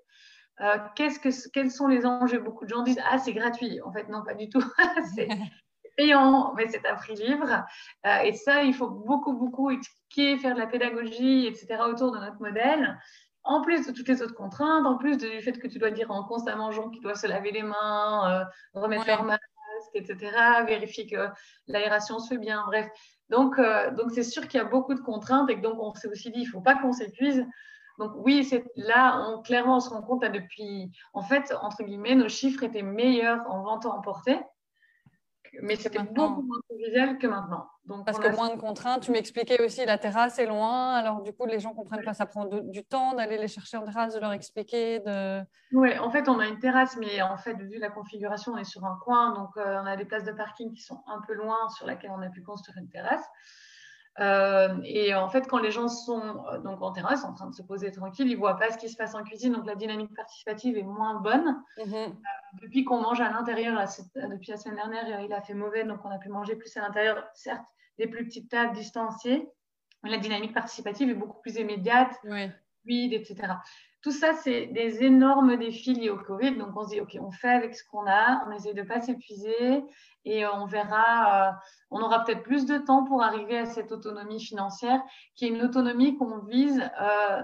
Euh, 0.60 0.78
qu'est-ce 0.94 1.18
que, 1.18 1.50
quels 1.50 1.70
sont 1.70 1.88
les 1.88 2.06
enjeux? 2.06 2.38
Beaucoup 2.38 2.64
de 2.64 2.70
gens 2.70 2.82
disent 2.82 3.00
Ah, 3.10 3.18
c'est 3.18 3.32
gratuit. 3.32 3.80
En 3.82 3.92
fait, 3.92 4.08
non, 4.08 4.22
pas 4.24 4.34
du 4.34 4.48
tout. 4.48 4.62
c'est 5.16 5.28
payant, 5.96 6.54
mais 6.54 6.68
c'est 6.68 6.86
à 6.86 6.94
prix 6.94 7.14
libre. 7.14 7.64
Euh, 8.06 8.18
et 8.20 8.32
ça, 8.32 8.62
il 8.62 8.74
faut 8.74 8.90
beaucoup, 8.90 9.32
beaucoup 9.32 9.70
expliquer, 9.70 10.38
faire 10.38 10.54
de 10.54 10.60
la 10.60 10.66
pédagogie, 10.66 11.46
etc. 11.46 11.82
autour 11.88 12.12
de 12.12 12.18
notre 12.18 12.40
modèle 12.40 12.98
en 13.44 13.60
plus 13.60 13.86
de 13.86 13.92
toutes 13.92 14.08
les 14.08 14.22
autres 14.22 14.34
contraintes, 14.34 14.86
en 14.86 14.96
plus 14.96 15.18
du 15.18 15.42
fait 15.42 15.52
que 15.52 15.68
tu 15.68 15.78
dois 15.78 15.90
dire 15.90 16.10
en 16.10 16.24
constamment 16.24 16.68
aux 16.68 16.72
gens 16.72 16.88
qu'ils 16.88 17.02
doivent 17.02 17.20
se 17.20 17.26
laver 17.26 17.52
les 17.52 17.62
mains, 17.62 18.40
euh, 18.40 18.44
remettre 18.72 19.06
leur 19.06 19.22
masque, 19.22 19.42
etc., 19.94 20.64
vérifier 20.66 21.06
que 21.06 21.28
l'aération 21.66 22.18
se 22.18 22.28
fait 22.28 22.38
bien, 22.38 22.64
bref. 22.66 22.88
Donc, 23.30 23.58
euh, 23.58 23.90
donc 23.92 24.10
c'est 24.12 24.22
sûr 24.22 24.46
qu'il 24.48 24.58
y 24.58 24.62
a 24.62 24.66
beaucoup 24.66 24.94
de 24.94 25.00
contraintes 25.00 25.50
et 25.50 25.56
que 25.56 25.62
donc 25.62 25.76
on 25.78 25.94
s'est 25.94 26.08
aussi 26.08 26.30
dit, 26.30 26.40
il 26.40 26.46
ne 26.46 26.50
faut 26.50 26.60
pas 26.60 26.76
qu'on 26.76 26.92
s'épuise. 26.92 27.46
Donc 27.98 28.12
oui, 28.16 28.48
là, 28.76 29.40
clairement, 29.44 29.76
on 29.76 29.80
se 29.80 29.90
rend 29.90 30.02
compte 30.02 30.22
là, 30.22 30.28
depuis, 30.28 30.90
en 31.12 31.22
fait, 31.22 31.54
entre 31.62 31.84
guillemets, 31.84 32.16
nos 32.16 32.28
chiffres 32.28 32.62
étaient 32.64 32.82
meilleurs 32.82 33.40
en 33.48 33.62
vente 33.62 33.86
emportée 33.86 34.38
mais 35.62 35.76
c'était 35.76 36.02
beaucoup 36.02 36.42
moins 36.42 36.60
convivial 36.68 37.18
que 37.18 37.26
maintenant. 37.26 37.68
Donc, 37.86 38.06
Parce 38.06 38.18
que 38.18 38.34
moins 38.34 38.54
de 38.54 38.60
contraintes. 38.60 39.02
Tu 39.02 39.10
m'expliquais 39.10 39.62
aussi, 39.62 39.84
la 39.84 39.98
terrasse 39.98 40.38
est 40.38 40.46
loin. 40.46 40.94
Alors, 40.94 41.22
du 41.22 41.32
coup, 41.32 41.44
les 41.46 41.60
gens 41.60 41.70
ne 41.70 41.74
comprennent 41.74 42.04
pas. 42.04 42.14
Ça 42.14 42.26
prend 42.26 42.46
du 42.46 42.84
temps 42.84 43.14
d'aller 43.14 43.36
les 43.36 43.48
chercher 43.48 43.76
en 43.76 43.84
terrasse, 43.84 44.14
de 44.14 44.20
leur 44.20 44.32
expliquer. 44.32 45.00
De... 45.00 45.42
Oui, 45.72 45.98
en 45.98 46.10
fait, 46.10 46.28
on 46.28 46.38
a 46.38 46.46
une 46.46 46.58
terrasse, 46.58 46.96
mais 46.96 47.20
en 47.20 47.36
fait, 47.36 47.54
vu 47.54 47.78
la 47.78 47.90
configuration, 47.90 48.52
on 48.52 48.58
est 48.58 48.64
sur 48.64 48.84
un 48.84 48.98
coin. 49.02 49.34
Donc, 49.34 49.56
euh, 49.56 49.80
on 49.82 49.86
a 49.86 49.96
des 49.96 50.06
places 50.06 50.24
de 50.24 50.32
parking 50.32 50.72
qui 50.72 50.80
sont 50.80 51.02
un 51.06 51.20
peu 51.26 51.34
loin 51.34 51.68
sur 51.76 51.86
laquelle 51.86 52.10
on 52.10 52.22
a 52.22 52.30
pu 52.30 52.42
construire 52.42 52.78
une 52.78 52.88
terrasse. 52.88 53.24
Euh, 54.20 54.78
et 54.84 55.14
en 55.14 55.28
fait, 55.28 55.48
quand 55.48 55.58
les 55.58 55.72
gens 55.72 55.88
sont 55.88 56.44
euh, 56.46 56.58
donc 56.58 56.82
en 56.82 56.92
terrasse, 56.92 57.24
en 57.24 57.34
train 57.34 57.50
de 57.50 57.54
se 57.54 57.62
poser 57.62 57.90
tranquille, 57.90 58.28
ils 58.28 58.36
voient 58.36 58.56
pas 58.56 58.70
ce 58.70 58.78
qui 58.78 58.88
se 58.88 58.96
passe 58.96 59.14
en 59.14 59.24
cuisine, 59.24 59.52
donc 59.52 59.66
la 59.66 59.74
dynamique 59.74 60.14
participative 60.14 60.76
est 60.76 60.84
moins 60.84 61.20
bonne. 61.20 61.62
Mhm. 61.78 61.94
Euh, 61.94 62.08
depuis 62.62 62.84
qu'on 62.84 63.00
mange 63.00 63.20
à 63.20 63.30
l'intérieur, 63.30 63.76
depuis 64.14 64.52
la 64.52 64.56
semaine 64.56 64.76
dernière, 64.76 65.20
il 65.20 65.32
a 65.32 65.40
fait 65.40 65.54
mauvais, 65.54 65.84
donc 65.84 66.04
on 66.04 66.10
a 66.10 66.18
pu 66.18 66.28
manger 66.28 66.54
plus 66.54 66.76
à 66.76 66.82
l'intérieur, 66.82 67.24
certes, 67.34 67.64
des 67.98 68.06
plus 68.06 68.24
petites 68.24 68.50
tables 68.50 68.72
distanciées, 68.72 69.48
mais 70.04 70.10
la 70.10 70.18
dynamique 70.18 70.54
participative 70.54 71.10
est 71.10 71.14
beaucoup 71.14 71.40
plus 71.40 71.56
immédiate, 71.56 72.14
oui. 72.24 72.50
fluide, 72.82 73.14
etc. 73.14 73.54
Tout 74.04 74.12
ça, 74.12 74.34
c'est 74.34 74.66
des 74.66 75.02
énormes 75.02 75.56
défis 75.56 75.94
liés 75.94 76.10
au 76.10 76.18
Covid. 76.18 76.56
Donc, 76.56 76.76
on 76.76 76.84
se 76.84 76.90
dit, 76.90 77.00
OK, 77.00 77.16
on 77.22 77.30
fait 77.30 77.48
avec 77.48 77.74
ce 77.74 77.82
qu'on 77.90 78.06
a, 78.06 78.46
on 78.46 78.50
essaie 78.50 78.74
de 78.74 78.82
ne 78.82 78.86
pas 78.86 79.00
s'épuiser 79.00 79.82
et 80.26 80.46
on 80.46 80.66
verra, 80.66 81.48
euh, 81.48 81.52
on 81.90 82.02
aura 82.02 82.22
peut-être 82.22 82.42
plus 82.42 82.66
de 82.66 82.76
temps 82.76 83.04
pour 83.04 83.22
arriver 83.22 83.56
à 83.56 83.64
cette 83.64 83.92
autonomie 83.92 84.44
financière 84.44 85.00
qui 85.34 85.46
est 85.46 85.48
une 85.48 85.62
autonomie 85.62 86.18
qu'on 86.18 86.40
vise. 86.40 86.82
Euh, 87.00 87.42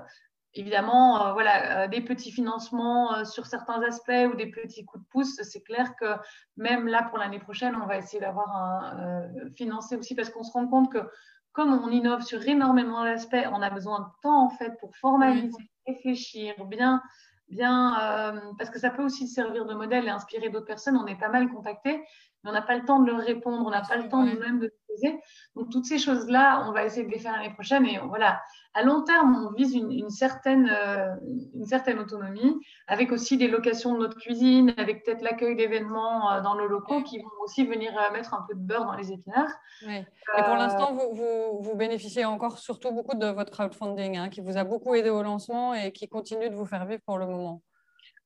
évidemment, 0.52 1.28
euh, 1.28 1.32
voilà, 1.32 1.88
des 1.88 2.02
petits 2.02 2.30
financements 2.30 3.24
sur 3.24 3.46
certains 3.46 3.80
aspects 3.80 4.28
ou 4.30 4.36
des 4.36 4.50
petits 4.50 4.84
coups 4.84 5.02
de 5.02 5.08
pouce, 5.08 5.40
c'est 5.40 5.62
clair 5.62 5.96
que 5.96 6.14
même 6.58 6.88
là 6.88 7.04
pour 7.04 7.16
l'année 7.16 7.40
prochaine, 7.40 7.74
on 7.82 7.86
va 7.86 7.96
essayer 7.96 8.20
d'avoir 8.20 8.54
un 8.54 9.22
financé 9.56 9.96
aussi 9.96 10.14
parce 10.14 10.28
qu'on 10.28 10.42
se 10.42 10.52
rend 10.52 10.66
compte 10.66 10.92
que 10.92 11.08
comme 11.52 11.72
on 11.72 11.88
innove 11.88 12.20
sur 12.20 12.46
énormément 12.46 13.02
d'aspects, 13.02 13.48
on 13.50 13.62
a 13.62 13.70
besoin 13.70 14.00
de 14.00 14.20
temps 14.22 14.44
en 14.44 14.50
fait 14.50 14.78
pour 14.78 14.94
formaliser, 14.96 15.69
réfléchir, 15.86 16.64
bien, 16.66 17.02
bien, 17.48 18.34
euh, 18.34 18.40
parce 18.58 18.70
que 18.70 18.78
ça 18.78 18.90
peut 18.90 19.02
aussi 19.02 19.28
servir 19.28 19.66
de 19.66 19.74
modèle 19.74 20.06
et 20.06 20.10
inspirer 20.10 20.50
d'autres 20.50 20.66
personnes. 20.66 20.96
On 20.96 21.06
est 21.06 21.18
pas 21.18 21.28
mal 21.28 21.48
contacté, 21.48 22.02
mais 22.42 22.50
on 22.50 22.52
n'a 22.52 22.62
pas 22.62 22.76
le 22.76 22.84
temps 22.84 23.00
de 23.00 23.10
leur 23.10 23.20
répondre, 23.20 23.66
on 23.66 23.70
n'a 23.70 23.82
pas 23.82 23.96
le 23.96 24.08
temps 24.08 24.24
nous-mêmes 24.24 24.60
de 24.60 24.68
se 24.68 24.74
poser. 24.88 25.20
Donc 25.56 25.70
toutes 25.70 25.84
ces 25.84 25.98
choses-là, 25.98 26.64
on 26.68 26.72
va 26.72 26.84
essayer 26.84 27.06
de 27.06 27.10
les 27.10 27.18
faire 27.18 27.32
l'année 27.32 27.52
prochaine. 27.52 27.84
Et 27.86 27.98
voilà, 27.98 28.40
à 28.74 28.82
long 28.82 29.02
terme, 29.02 29.46
on 29.46 29.54
vise 29.54 29.74
une, 29.74 30.10
certaine, 30.10 30.70
euh, 30.70 31.14
une 31.54 31.66
certaine 31.66 31.98
autonomie, 31.98 32.56
avec 32.86 33.12
aussi 33.12 33.36
des 33.36 33.48
locations 33.48 33.94
de 33.94 33.98
notre 33.98 34.16
cuisine, 34.16 34.72
avec 34.78 35.04
peut-être 35.04 35.22
l'accueil 35.22 35.56
d'événements 35.56 36.32
euh, 36.32 36.40
dans 36.40 36.54
nos 36.54 36.66
locaux 36.66 37.02
qui 37.02 37.18
vont 37.18 37.28
aussi 37.44 37.66
venir 37.66 37.92
mettre 38.12 38.32
un 38.32 38.44
peu 38.48 38.54
de 38.54 38.60
beurre 38.60 38.86
dans 38.86 38.94
les 38.94 39.12
épinards. 39.12 39.52
Oui. 39.86 39.98
Et 40.38 40.42
pour 40.42 40.54
l'instant, 40.54 40.92
vous, 40.92 41.14
vous, 41.14 41.62
vous, 41.62 41.76
bénéficiez 41.76 42.24
encore 42.24 42.58
surtout 42.58 42.92
beaucoup 42.92 43.16
de 43.16 43.26
votre 43.26 43.52
crowdfunding, 43.52 44.16
hein, 44.16 44.28
qui 44.28 44.40
vous 44.40 44.56
a 44.56 44.64
beaucoup 44.64 44.94
aidé 44.94 45.10
au 45.10 45.22
lancement 45.22 45.74
et 45.74 45.92
qui 45.92 46.08
continue 46.08 46.48
de 46.48 46.54
vous 46.54 46.66
faire 46.66 46.86
vivre 46.86 47.02
pour 47.04 47.18
le 47.18 47.26
moment 47.26 47.62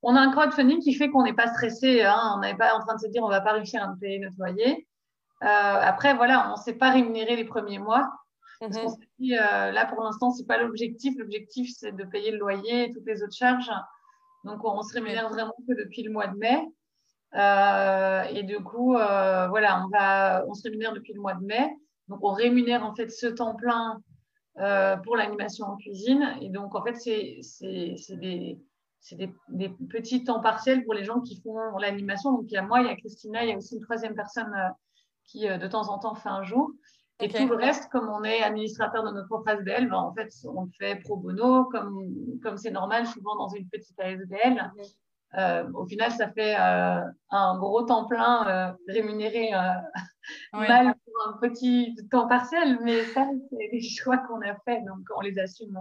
on 0.04 0.14
a 0.14 0.20
un 0.20 0.30
crowdfunding 0.30 0.80
qui 0.80 0.94
fait 0.94 1.08
qu'on 1.08 1.22
n'est 1.22 1.34
pas 1.34 1.48
stressé, 1.48 2.02
hein, 2.02 2.34
on 2.36 2.40
n'est 2.40 2.56
pas 2.56 2.74
en 2.74 2.80
train 2.80 2.94
de 2.94 3.00
se 3.00 3.08
dire 3.08 3.22
on 3.22 3.28
va 3.28 3.40
pas 3.40 3.52
réussir 3.52 3.82
à 3.82 3.88
nous 3.88 3.96
payer 3.96 4.18
notre 4.18 4.36
loyer. 4.38 4.86
Euh, 5.42 5.46
après, 5.46 6.14
voilà, 6.14 6.48
on 6.48 6.52
ne 6.52 6.62
s'est 6.62 6.74
pas 6.74 6.90
rémunéré 6.90 7.36
les 7.36 7.44
premiers 7.44 7.78
mois. 7.78 8.10
Parce 8.60 8.76
qu'on 8.76 8.84
mhm. 8.84 8.94
s'est 8.94 9.08
dit, 9.18 9.36
euh, 9.36 9.72
là, 9.72 9.86
pour 9.86 10.02
l'instant, 10.02 10.30
ce 10.30 10.40
n'est 10.40 10.46
pas 10.46 10.58
l'objectif. 10.58 11.14
L'objectif, 11.18 11.70
c'est 11.76 11.92
de 11.92 12.04
payer 12.04 12.30
le 12.30 12.38
loyer 12.38 12.84
et 12.84 12.92
toutes 12.92 13.06
les 13.06 13.22
autres 13.22 13.34
charges. 13.34 13.70
Donc, 14.44 14.64
on 14.64 14.82
se 14.82 14.94
rémunère 14.94 15.28
vraiment 15.28 15.54
que 15.66 15.74
depuis 15.74 16.02
le 16.02 16.12
mois 16.12 16.28
de 16.28 16.36
mai. 16.36 16.66
Euh, 17.34 18.22
et 18.30 18.42
du 18.44 18.58
coup, 18.60 18.92
voilà, 18.92 19.84
on, 19.84 19.88
va, 19.88 20.44
on 20.46 20.54
se 20.54 20.62
rémunère 20.62 20.92
depuis 20.92 21.12
le 21.14 21.20
mois 21.20 21.34
de 21.34 21.44
mai. 21.44 21.68
Donc, 22.08 22.20
on 22.22 22.32
rémunère 22.32 22.84
en 22.84 22.94
fait 22.94 23.08
ce 23.08 23.26
temps 23.26 23.54
plein 23.54 24.00
pour 25.02 25.16
l'animation 25.16 25.66
en 25.66 25.76
cuisine. 25.76 26.36
Et 26.40 26.48
donc, 26.48 26.74
en 26.74 26.82
fait, 26.82 26.94
c'est 26.94 28.16
des 28.16 28.58
c'est 29.04 29.16
des, 29.16 29.68
petits 29.90 30.24
temps 30.24 30.40
partiels 30.40 30.82
pour 30.82 30.94
les 30.94 31.04
gens 31.04 31.20
qui 31.20 31.38
font 31.42 31.76
l'animation. 31.76 32.32
Donc, 32.32 32.46
il 32.48 32.54
y 32.54 32.56
a 32.56 32.62
moi, 32.62 32.80
il 32.80 32.86
y 32.86 32.90
a 32.90 32.96
Christina, 32.96 33.44
il 33.44 33.50
y 33.50 33.52
a 33.52 33.56
aussi 33.58 33.76
une 33.76 33.82
troisième 33.82 34.14
personne 34.14 34.50
euh, 34.54 34.70
qui, 35.24 35.46
euh, 35.46 35.58
de 35.58 35.66
temps 35.66 35.90
en 35.90 35.98
temps, 35.98 36.14
fait 36.14 36.30
un 36.30 36.42
jour. 36.42 36.70
Et 37.20 37.28
tout 37.28 37.46
le 37.46 37.54
reste, 37.54 37.90
comme 37.90 38.08
on 38.08 38.24
est 38.24 38.42
administrateur 38.42 39.04
de 39.04 39.10
notre 39.10 39.28
propre 39.28 39.50
ASBL, 39.50 39.88
ben, 39.90 39.96
en 39.96 40.14
fait, 40.14 40.30
on 40.46 40.62
le 40.62 40.70
fait 40.78 40.96
pro 40.96 41.16
bono, 41.16 41.66
comme 41.66 42.02
comme 42.42 42.56
c'est 42.56 42.72
normal, 42.72 43.06
souvent 43.06 43.36
dans 43.36 43.50
une 43.50 43.68
petite 43.68 44.00
ASBL. 44.00 44.72
Euh, 45.36 45.70
au 45.74 45.86
final, 45.86 46.10
ça 46.10 46.32
fait 46.32 46.54
un 46.56 47.58
gros 47.58 47.82
temps 47.82 48.06
plein 48.06 48.74
rémunéré 48.88 49.50
mal 50.52 50.94
un 51.26 51.32
petit 51.40 51.96
temps 52.10 52.28
partiel, 52.28 52.78
mais 52.82 53.04
ça, 53.04 53.26
c'est 53.50 53.68
des 53.70 53.80
choix 53.80 54.18
qu'on 54.18 54.40
a 54.42 54.54
fait, 54.64 54.80
donc 54.82 55.00
on 55.16 55.20
les 55.20 55.38
assume. 55.38 55.80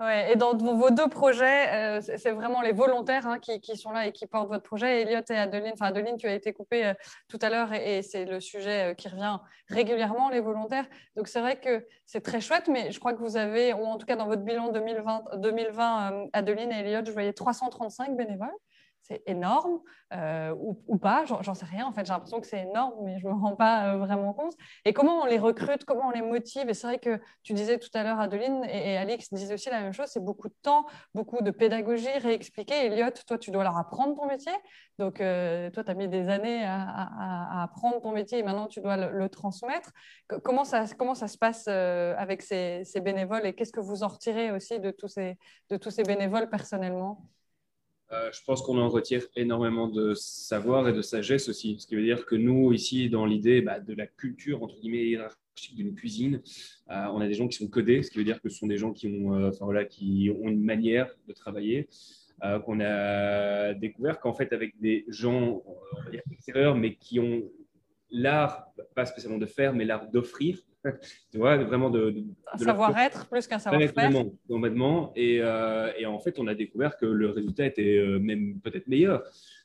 Ouais, 0.00 0.32
et 0.32 0.36
dans 0.36 0.56
vos 0.56 0.90
deux 0.90 1.08
projets, 1.08 1.98
euh, 1.98 2.00
c'est 2.00 2.32
vraiment 2.32 2.62
les 2.62 2.72
volontaires 2.72 3.26
hein, 3.26 3.38
qui, 3.38 3.60
qui, 3.60 3.76
sont 3.76 3.92
là 3.92 4.06
et 4.06 4.12
qui 4.12 4.26
portent 4.26 4.48
votre 4.48 4.64
projet. 4.64 5.02
Elliot 5.02 5.22
et 5.28 5.36
Adeline, 5.36 5.72
enfin 5.74 5.86
Adeline, 5.86 6.16
tu 6.16 6.26
as 6.26 6.34
été 6.34 6.52
coupée 6.52 6.86
euh, 6.86 6.94
tout 7.28 7.38
à 7.42 7.48
l'heure 7.48 7.72
et, 7.72 8.02
c'est 8.02 8.24
le 8.24 8.40
sujet 8.40 8.90
euh, 8.90 8.94
qui 8.94 9.08
revient 9.08 9.38
régulièrement, 9.68 10.30
les 10.30 10.40
volontaires. 10.40 10.86
Donc 11.16 11.28
c'est 11.28 11.40
vrai 11.40 11.60
que 11.60 11.86
c'est 12.06 12.22
très 12.22 12.40
chouette, 12.40 12.68
mais 12.68 12.90
je 12.90 12.98
crois 12.98 13.12
que 13.12 13.20
vous 13.20 13.36
avez, 13.36 13.72
ou 13.72 13.84
en 13.84 13.96
tout 13.96 14.06
cas 14.06 14.16
dans 14.16 14.26
votre 14.26 14.42
bilan 14.42 14.72
2020, 14.72 15.36
2020 15.36 16.26
Adeline 16.32 16.72
et 16.72 16.80
Elliot, 16.80 17.04
je 17.06 17.12
voyais 17.12 17.32
335 17.32 18.16
bénévoles 18.16 18.48
c'est 19.04 19.22
énorme 19.26 19.80
euh, 20.14 20.54
ou, 20.56 20.96
pas, 20.96 21.24
j'en 21.26 21.54
sais 21.54 21.66
rien. 21.66 21.86
En 21.86 21.92
fait, 21.92 22.06
j'ai 22.06 22.12
l'impression 22.12 22.40
que 22.40 22.46
c'est 22.46 22.62
énorme, 22.62 22.94
mais 23.04 23.18
je 23.18 23.26
ne 23.28 23.32
me 23.32 23.38
rends 23.38 23.54
pas 23.54 23.92
euh, 23.92 23.98
vraiment 23.98 24.32
compte. 24.32 24.54
Et 24.86 24.94
comment 24.94 25.20
on 25.22 25.26
les 25.26 25.38
recrute, 25.38 25.84
comment 25.84 26.08
on 26.08 26.10
les 26.10 26.22
motive 26.22 26.70
Et 26.70 26.74
c'est 26.74 26.86
vrai 26.86 26.98
que 26.98 27.20
tu 27.42 27.52
disais 27.52 27.78
tout 27.78 27.90
à 27.92 28.02
l'heure, 28.02 28.18
Adeline 28.18 28.64
et, 28.64 28.96
Alix 28.96 29.32
disaient 29.32 29.54
aussi 29.54 29.68
la 29.68 29.82
même 29.82 29.92
chose, 29.92 30.06
c'est 30.08 30.24
beaucoup 30.24 30.48
de 30.48 30.54
temps, 30.62 30.86
beaucoup 31.14 31.42
de 31.42 31.50
pédagogie, 31.50 32.08
réexpliquer. 32.18 32.86
Elliot, 32.86 33.10
toi, 33.26 33.36
tu 33.36 33.50
dois 33.50 33.62
leur 33.62 33.76
apprendre 33.76 34.14
ton 34.14 34.26
métier. 34.26 34.52
Donc, 34.98 35.20
euh, 35.20 35.70
toi, 35.70 35.84
tu 35.84 35.90
as 35.90 35.94
mis 35.94 36.08
des 36.08 36.28
années 36.30 36.64
à, 36.64 37.62
apprendre 37.62 38.00
ton 38.00 38.12
métier 38.12 38.38
et 38.38 38.42
maintenant, 38.42 38.68
tu 38.68 38.80
dois 38.80 38.96
le, 38.96 39.28
transmettre. 39.28 39.90
Comment 40.42 40.64
ça, 40.64 40.86
se 40.86 41.38
passe 41.38 41.68
avec 41.68 42.40
ces, 42.40 42.84
bénévoles 43.02 43.44
et 43.44 43.54
qu'est-ce 43.54 43.72
que 43.72 43.80
vous 43.80 44.02
en 44.02 44.08
retirez 44.08 44.50
aussi 44.50 44.80
de 44.80 44.90
tous 44.92 45.08
ces 45.90 46.02
bénévoles 46.04 46.48
personnellement? 46.48 47.28
Euh, 48.12 48.30
je 48.32 48.40
pense 48.44 48.62
qu'on 48.62 48.78
en 48.78 48.88
retire 48.88 49.26
énormément 49.34 49.88
de 49.88 50.14
savoir 50.14 50.88
et 50.88 50.92
de 50.92 51.02
sagesse 51.02 51.48
aussi. 51.48 51.76
Ce 51.78 51.86
qui 51.86 51.96
veut 51.96 52.02
dire 52.02 52.26
que 52.26 52.34
nous, 52.34 52.72
ici, 52.72 53.08
dans 53.08 53.26
l'idée 53.26 53.62
bah, 53.62 53.80
de 53.80 53.94
la 53.94 54.06
culture, 54.06 54.62
entre 54.62 54.78
guillemets, 54.80 55.06
hiérarchique 55.06 55.74
d'une 55.74 55.94
cuisine, 55.94 56.42
euh, 56.90 57.06
on 57.12 57.20
a 57.20 57.26
des 57.26 57.34
gens 57.34 57.48
qui 57.48 57.56
sont 57.56 57.68
codés, 57.68 58.02
ce 58.02 58.10
qui 58.10 58.18
veut 58.18 58.24
dire 58.24 58.40
que 58.40 58.48
ce 58.48 58.58
sont 58.58 58.66
des 58.66 58.76
gens 58.76 58.92
qui 58.92 59.08
ont, 59.08 59.34
euh, 59.34 59.50
voilà, 59.60 59.84
qui 59.84 60.30
ont 60.42 60.48
une 60.48 60.62
manière 60.62 61.14
de 61.28 61.32
travailler. 61.32 61.88
qu'on 62.66 62.80
a 62.80 63.72
découvert 63.72 64.20
qu'en 64.20 64.34
fait, 64.34 64.52
avec 64.52 64.78
des 64.78 65.06
gens 65.08 65.62
extérieurs, 66.30 66.76
mais 66.76 66.96
qui 66.96 67.18
ont 67.18 67.42
l'art, 68.10 68.66
pas 68.94 69.06
spécialement 69.06 69.38
de 69.38 69.46
faire, 69.46 69.72
mais 69.72 69.86
l'art 69.86 70.10
d'offrir, 70.10 70.58
tu 71.30 71.38
vois, 71.38 71.56
vraiment 71.56 71.90
de, 71.90 72.14
savoir-être 72.56 73.26
plus 73.26 73.46
qu'un 73.46 73.58
savoir-faire. 73.58 74.24
Complètement. 74.48 75.12
Et, 75.16 75.40
euh, 75.40 75.92
et, 75.98 76.06
en 76.06 76.18
fait, 76.18 76.38
on 76.38 76.46
a 76.46 76.54
découvert 76.54 76.96
que 76.96 77.06
le 77.06 77.30
résultat 77.30 77.66
était 77.66 77.96
euh, 77.96 78.18
même 78.18 78.60
peut-être 78.60 78.86
meilleur. 78.86 79.22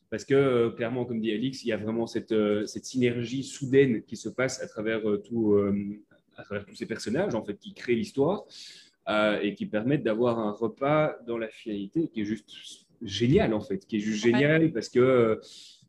Parce 0.10 0.26
que, 0.26 0.34
euh, 0.34 0.70
clairement, 0.72 1.06
comme 1.06 1.20
dit 1.20 1.32
Alix, 1.32 1.64
il 1.64 1.68
y 1.68 1.74
a 1.74 1.78
vraiment 1.78 2.08
cette, 2.08 2.34
cette 2.66 2.86
synergie 2.86 3.44
soudaine 3.44 4.04
qui 4.04 4.16
se 4.16 4.30
passe 4.30 4.62
à 4.62 4.68
travers, 4.68 5.02
tout, 5.24 5.58
à 6.38 6.44
travers 6.44 6.66
tous 6.66 6.76
ces 6.76 6.86
personnages, 6.86 7.36
en 7.36 7.44
fait, 7.44 7.58
qui 7.58 7.74
créent 7.74 7.96
l'histoire 7.96 8.46
et 9.42 9.56
qui 9.56 9.66
permettent 9.66 10.04
d'avoir 10.04 10.40
un 10.40 10.52
repas 10.52 11.16
dans 11.26 11.38
la 11.38 11.48
finalité 11.48 12.10
qui 12.10 12.22
est 12.22 12.26
juste 12.26 12.50
génial, 13.02 13.54
en 13.54 13.62
fait, 13.62 13.86
qui 13.86 13.98
est 13.98 14.02
juste 14.02 14.24
génial 14.24 14.72
parce 14.72 14.90
que 14.90 15.40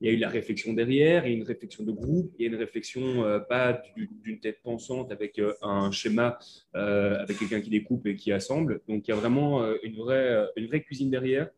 il 0.00 0.06
y 0.06 0.10
a 0.10 0.12
eu 0.14 0.18
la 0.18 0.28
réflexion 0.28 0.72
derrière, 0.72 1.26
il 1.26 1.32
y 1.32 1.34
a 1.34 1.36
une 1.36 1.44
réflexion 1.44 1.84
de 1.84 1.92
groupe, 1.92 2.32
il 2.38 2.46
y 2.46 2.48
a 2.48 2.52
une 2.52 2.58
réflexion 2.58 3.24
euh, 3.24 3.38
pas 3.38 3.82
d'une 4.22 4.40
tête 4.40 4.62
pensante 4.62 5.12
avec 5.12 5.38
euh, 5.38 5.52
un 5.60 5.90
schéma, 5.90 6.38
euh, 6.74 7.18
avec 7.18 7.38
quelqu'un 7.38 7.60
qui 7.60 7.70
découpe 7.70 8.06
et 8.06 8.16
qui 8.16 8.32
assemble. 8.32 8.80
Donc 8.88 9.06
il 9.06 9.10
y 9.10 9.14
a 9.14 9.16
vraiment 9.16 9.62
une, 9.82 9.96
vraie, 9.96 10.48
une 10.56 10.66
vraie 10.66 10.82
cuisine 10.82 11.10
derrière. 11.10 11.50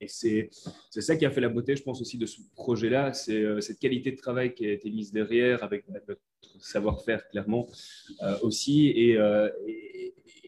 et 0.00 0.08
c'est 0.08 0.48
ça 0.50 1.14
qui 1.14 1.24
a 1.24 1.30
fait 1.30 1.40
la 1.40 1.48
beauté, 1.48 1.76
je 1.76 1.82
pense, 1.84 2.00
aussi 2.00 2.18
de 2.18 2.26
ce 2.26 2.40
projet-là. 2.56 3.12
C'est 3.12 3.60
cette 3.60 3.78
qualité 3.78 4.10
de 4.10 4.16
travail 4.16 4.52
qui 4.52 4.66
a 4.66 4.72
été 4.72 4.90
mise 4.90 5.12
derrière 5.12 5.62
avec 5.62 5.88
notre 5.88 6.18
savoir-faire, 6.58 7.28
clairement, 7.28 7.68
aussi. 8.42 8.88
Et, 8.88 9.16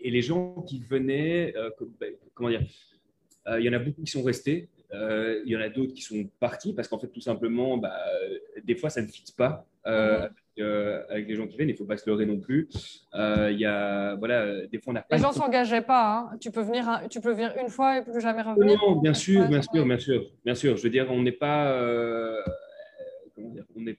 et, 0.04 0.10
les 0.10 0.22
gens 0.22 0.62
qui 0.62 0.80
venaient, 0.80 1.54
ben, 2.00 2.14
comment 2.34 2.48
dire, 2.48 2.66
il 3.46 3.64
y 3.64 3.68
en 3.68 3.72
a 3.72 3.78
beaucoup 3.78 4.02
qui 4.02 4.10
sont 4.10 4.22
restés. 4.22 4.68
il 4.92 5.42
y 5.46 5.56
en 5.56 5.60
a 5.60 5.68
d'autres 5.68 5.94
qui 5.94 6.02
sont 6.02 6.28
partis 6.40 6.72
parce 6.72 6.88
qu'en 6.88 6.98
fait, 6.98 7.08
tout 7.08 7.20
simplement, 7.20 7.76
bah, 7.78 7.96
des 8.64 8.74
fois, 8.74 8.90
ça 8.90 9.02
ne 9.02 9.06
fit 9.06 9.24
pas. 9.36 9.66
Euh, 9.86 10.28
euh, 10.58 11.02
avec 11.08 11.26
les 11.28 11.34
gens 11.34 11.46
qui 11.46 11.56
viennent, 11.56 11.70
il 11.70 11.72
ne 11.72 11.78
faut 11.78 11.86
pas 11.86 11.96
se 11.96 12.08
leurrer 12.08 12.26
non 12.26 12.38
plus. 12.38 12.68
Euh, 13.14 13.50
il 13.50 13.58
y 13.58 13.64
a, 13.64 14.14
voilà, 14.16 14.66
des 14.66 14.78
fois, 14.78 14.92
on 14.92 14.94
n'a 14.94 15.02
pas. 15.02 15.16
Les 15.16 15.22
gens 15.22 15.30
ne 15.30 15.34
s'engageaient 15.34 15.82
pas. 15.82 16.30
Hein. 16.32 16.36
Tu, 16.40 16.50
peux 16.50 16.60
venir, 16.60 17.02
tu 17.10 17.20
peux 17.20 17.32
venir 17.32 17.54
une 17.60 17.68
fois 17.68 17.98
et 17.98 18.02
plus 18.02 18.20
jamais 18.20 18.42
revenir. 18.42 18.78
Non, 18.78 18.96
bien 18.96 19.14
sûr, 19.14 19.48
bien 19.48 19.62
sûr, 19.62 19.84
bien 19.84 19.98
sûr, 19.98 20.30
bien 20.44 20.54
sûr. 20.54 20.76
Je 20.76 20.82
veux 20.82 20.90
dire, 20.90 21.06
on 21.10 21.22
n'est 21.22 21.32
pas. 21.32 21.74
comment 23.34 23.50
dire, 23.50 23.64
on 23.76 23.86
est 23.86 23.98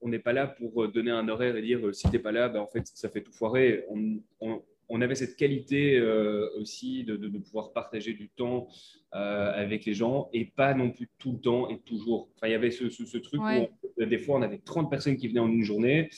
on 0.00 0.08
n'est 0.08 0.18
pas 0.18 0.34
là 0.34 0.46
pour 0.46 0.86
donner 0.88 1.10
un 1.10 1.26
horaire 1.30 1.56
et 1.56 1.62
dire 1.62 1.94
si 1.94 2.06
tu 2.06 2.12
n'es 2.12 2.18
pas 2.18 2.30
là, 2.30 2.50
ben, 2.50 2.60
en 2.60 2.66
fait, 2.66 2.86
ça 2.86 3.08
fait 3.08 3.22
tout 3.22 3.32
foirer. 3.32 3.86
on, 3.88 4.18
on 4.42 4.62
avait 5.00 5.14
cette 5.14 5.36
qualité 5.36 5.96
euh, 5.96 6.48
aussi 6.58 7.04
de, 7.04 7.16
pouvoir 7.38 7.72
partager 7.72 8.12
du 8.12 8.28
temps 8.28 8.68
euh, 9.14 9.52
avec 9.54 9.84
les 9.84 9.94
gens 9.94 10.28
et 10.32 10.44
pas 10.44 10.74
non 10.74 10.90
plus 10.90 11.08
tout 11.18 11.32
le 11.32 11.38
temps 11.38 11.68
et 11.68 11.78
toujours. 11.78 12.28
Enfin, 12.36 12.48
il 12.48 12.52
y 12.52 12.54
avait 12.54 12.70
ce, 12.70 13.18
truc 13.18 13.40
où 13.40 14.04
des 14.04 14.18
fois 14.18 14.38
on 14.38 14.42
avait 14.42 14.58
30 14.58 14.90
personnes 14.90 15.16
qui 15.16 15.28
venaient 15.28 15.40
en 15.40 15.48
une 15.48 15.64
journée. 15.64 16.10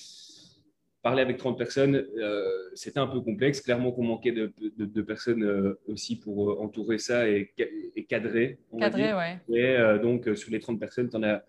Parler 1.03 1.23
avec 1.23 1.37
30 1.37 1.57
personnes, 1.57 2.05
euh, 2.19 2.51
c'était 2.75 2.99
un 2.99 3.07
peu 3.07 3.21
complexe. 3.21 3.61
Clairement 3.61 3.93
qu'on 3.93 4.03
manquait 4.03 4.33
de, 4.33 5.03
personnes 5.03 5.77
aussi 5.87 6.19
pour 6.19 6.61
entourer 6.61 6.99
ça 6.99 7.29
et, 7.29 7.53
cadrer. 8.09 8.59
cadrer, 8.77 9.15
ouais. 9.15 9.39
Et 9.55 9.99
donc, 10.03 10.29
sur 10.37 10.51
les 10.51 10.59
30 10.59 10.81
personnes, 10.81 11.09
tu 11.09 11.17
en 11.17 11.23
as, 11.23 11.45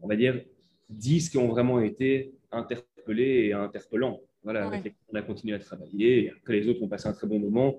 on 0.00 0.08
va 0.08 0.16
dire, 0.16 0.42
10 0.88 1.28
qui 1.28 1.38
ont 1.38 1.48
vraiment 1.48 1.80
été 1.80 2.32
interpellés 2.50 3.46
et 3.46 3.52
interpellants. 3.52 4.20
Voilà, 4.44 4.70
on 5.10 5.16
a 5.16 5.22
continué 5.22 5.54
à 5.54 5.58
travailler. 5.58 6.32
après, 6.36 6.60
les 6.60 6.68
autres 6.68 6.82
ont 6.82 6.88
passé 6.88 7.08
un 7.08 7.12
très 7.12 7.26
bon 7.26 7.38
moment. 7.38 7.76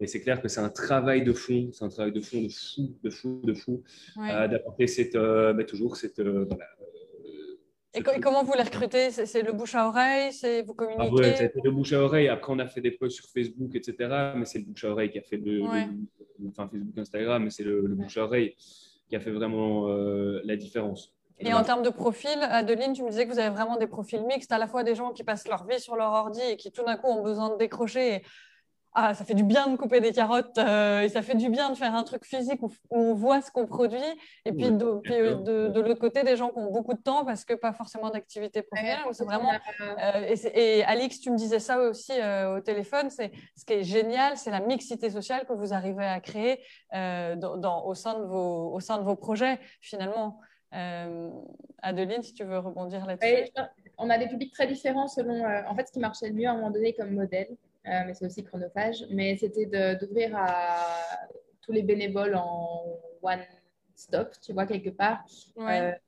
Mais 0.00 0.06
c'est 0.06 0.20
clair 0.20 0.40
que 0.40 0.48
c'est 0.48 0.60
un 0.60 0.68
travail 0.68 1.24
de 1.24 1.32
fond, 1.32 1.70
c'est 1.72 1.84
un 1.84 1.88
travail 1.88 2.12
de 2.12 2.20
fond 2.20 2.40
de 2.40 2.48
fou, 2.48 2.96
de 3.02 3.10
fou, 3.10 3.40
de 3.42 3.54
fou, 3.54 3.82
euh, 4.18 4.46
d'apporter 4.46 4.86
cette, 4.86 5.16
euh, 5.16 5.52
bah, 5.52 5.64
toujours 5.64 5.96
cette. 5.96 6.20
Euh, 6.20 6.44
voilà, 6.44 6.66
et, 7.94 8.20
comment 8.20 8.44
vous 8.44 8.52
les 8.52 8.62
recrutez? 8.62 9.10
C'est 9.10 9.42
le 9.42 9.52
bouche 9.52 9.74
à 9.74 9.88
oreille? 9.88 10.32
C'est 10.32 10.62
vous 10.62 10.74
communiquez? 10.74 11.08
ah 11.08 11.12
ouais, 11.12 11.36
C'était 11.36 11.60
le 11.64 11.72
bouche 11.72 11.92
à 11.92 12.02
oreille. 12.02 12.28
Après, 12.28 12.52
on 12.52 12.58
a 12.60 12.66
fait 12.66 12.80
des 12.80 12.92
posts 12.92 13.16
sur 13.16 13.26
Facebook, 13.26 13.74
etc. 13.74 14.32
Mais 14.36 14.44
c'est 14.44 14.58
le 14.58 14.66
bouche 14.66 14.84
à 14.84 14.90
oreille 14.90 15.10
qui 15.10 15.18
a 15.18 15.22
fait 15.22 15.38
le, 15.38 15.64
enfin 16.48 16.68
Facebook, 16.68 16.96
Instagram, 16.96 17.42
mais 17.42 17.50
c'est 17.50 17.64
le, 17.64 17.82
bouche 17.88 18.18
à 18.18 18.24
oreille 18.24 18.54
qui 19.08 19.16
a 19.16 19.20
fait 19.20 19.32
vraiment 19.32 19.88
la 19.88 20.56
différence. 20.56 21.17
Et 21.40 21.54
en 21.54 21.62
termes 21.62 21.82
de 21.82 21.90
profil, 21.90 22.38
Adeline, 22.42 22.92
tu 22.92 23.02
me 23.02 23.10
disais 23.10 23.26
que 23.26 23.32
vous 23.32 23.38
avez 23.38 23.50
vraiment 23.50 23.76
des 23.76 23.86
profils 23.86 24.22
mixtes, 24.24 24.50
à 24.52 24.58
la 24.58 24.66
fois 24.66 24.82
des 24.82 24.94
gens 24.94 25.12
qui 25.12 25.22
passent 25.22 25.46
leur 25.46 25.66
vie 25.66 25.80
sur 25.80 25.96
leur 25.96 26.12
ordi 26.12 26.40
et 26.40 26.56
qui 26.56 26.72
tout 26.72 26.84
d'un 26.84 26.96
coup 26.96 27.06
ont 27.06 27.22
besoin 27.22 27.50
de 27.50 27.56
décrocher. 27.56 28.22
ah, 28.94 29.14
ça 29.14 29.24
fait 29.24 29.34
du 29.34 29.44
bien 29.44 29.68
de 29.68 29.76
couper 29.76 30.00
des 30.00 30.12
carottes 30.12 30.58
euh, 30.58 31.02
et 31.02 31.08
ça 31.08 31.22
fait 31.22 31.36
du 31.36 31.48
bien 31.50 31.70
de 31.70 31.76
faire 31.76 31.94
un 31.94 32.02
truc 32.02 32.24
physique 32.24 32.60
où, 32.62 32.72
on 32.90 33.14
voit 33.14 33.40
ce 33.40 33.52
qu'on 33.52 33.66
produit. 33.66 34.02
Et 34.44 34.52
puis, 34.52 34.72
de, 34.72 35.68
de, 35.68 35.80
l'autre 35.80 36.00
côté, 36.00 36.24
des 36.24 36.36
gens 36.36 36.48
qui 36.48 36.58
ont 36.58 36.72
beaucoup 36.72 36.94
de 36.94 37.00
temps 37.00 37.24
parce 37.24 37.44
que 37.44 37.54
pas 37.54 37.72
forcément 37.72 38.10
d'activité 38.10 38.62
professionnelle. 38.62 39.04
c'est 39.12 39.24
vraiment. 39.24 39.52
Euh, 39.80 40.34
et, 40.54 40.82
Alix, 40.84 41.20
tu 41.20 41.30
me 41.30 41.36
disais 41.36 41.60
ça 41.60 41.78
aussi 41.78 42.12
euh, 42.12 42.56
au 42.56 42.60
téléphone. 42.60 43.10
C'est 43.10 43.30
ce 43.54 43.64
qui 43.64 43.74
est 43.74 43.84
génial, 43.84 44.36
c'est 44.36 44.50
la 44.50 44.60
mixité 44.60 45.10
sociale 45.10 45.46
que 45.46 45.52
vous 45.52 45.72
arrivez 45.72 46.06
à 46.06 46.18
créer 46.18 46.64
dans, 46.92 47.84
au, 47.86 47.94
sein 47.94 48.18
de 48.18 48.24
vos, 48.24 48.74
au 48.74 48.80
sein 48.80 48.98
de 48.98 49.04
vos 49.04 49.14
projets 49.14 49.60
finalement. 49.80 50.40
Euh, 50.74 51.30
Adeline, 51.82 52.22
si 52.22 52.34
tu 52.34 52.44
veux 52.44 52.58
rebondir 52.58 53.06
là-dessus. 53.06 53.50
on 53.96 54.10
a 54.10 54.18
des 54.18 54.28
publics 54.28 54.52
très 54.52 54.66
différents 54.66 55.08
selon. 55.08 55.44
Euh, 55.44 55.62
en 55.66 55.74
fait, 55.74 55.88
ce 55.88 55.92
qui 55.92 55.98
marchait 55.98 56.28
le 56.28 56.34
mieux 56.34 56.46
à 56.46 56.52
un 56.52 56.56
moment 56.56 56.70
donné 56.70 56.92
comme 56.92 57.14
modèle, 57.14 57.48
euh, 57.86 58.02
mais 58.06 58.14
c'est 58.14 58.26
aussi 58.26 58.44
chronophage, 58.44 59.04
mais 59.10 59.36
c'était 59.36 59.66
d'ouvrir 59.96 60.36
à 60.36 60.84
tous 61.62 61.72
les 61.72 61.82
bénévoles 61.82 62.34
en 62.34 62.84
one 63.22 63.40
stop, 63.94 64.32
tu 64.40 64.52
vois, 64.52 64.66
quelque 64.66 64.90
part, 64.90 65.24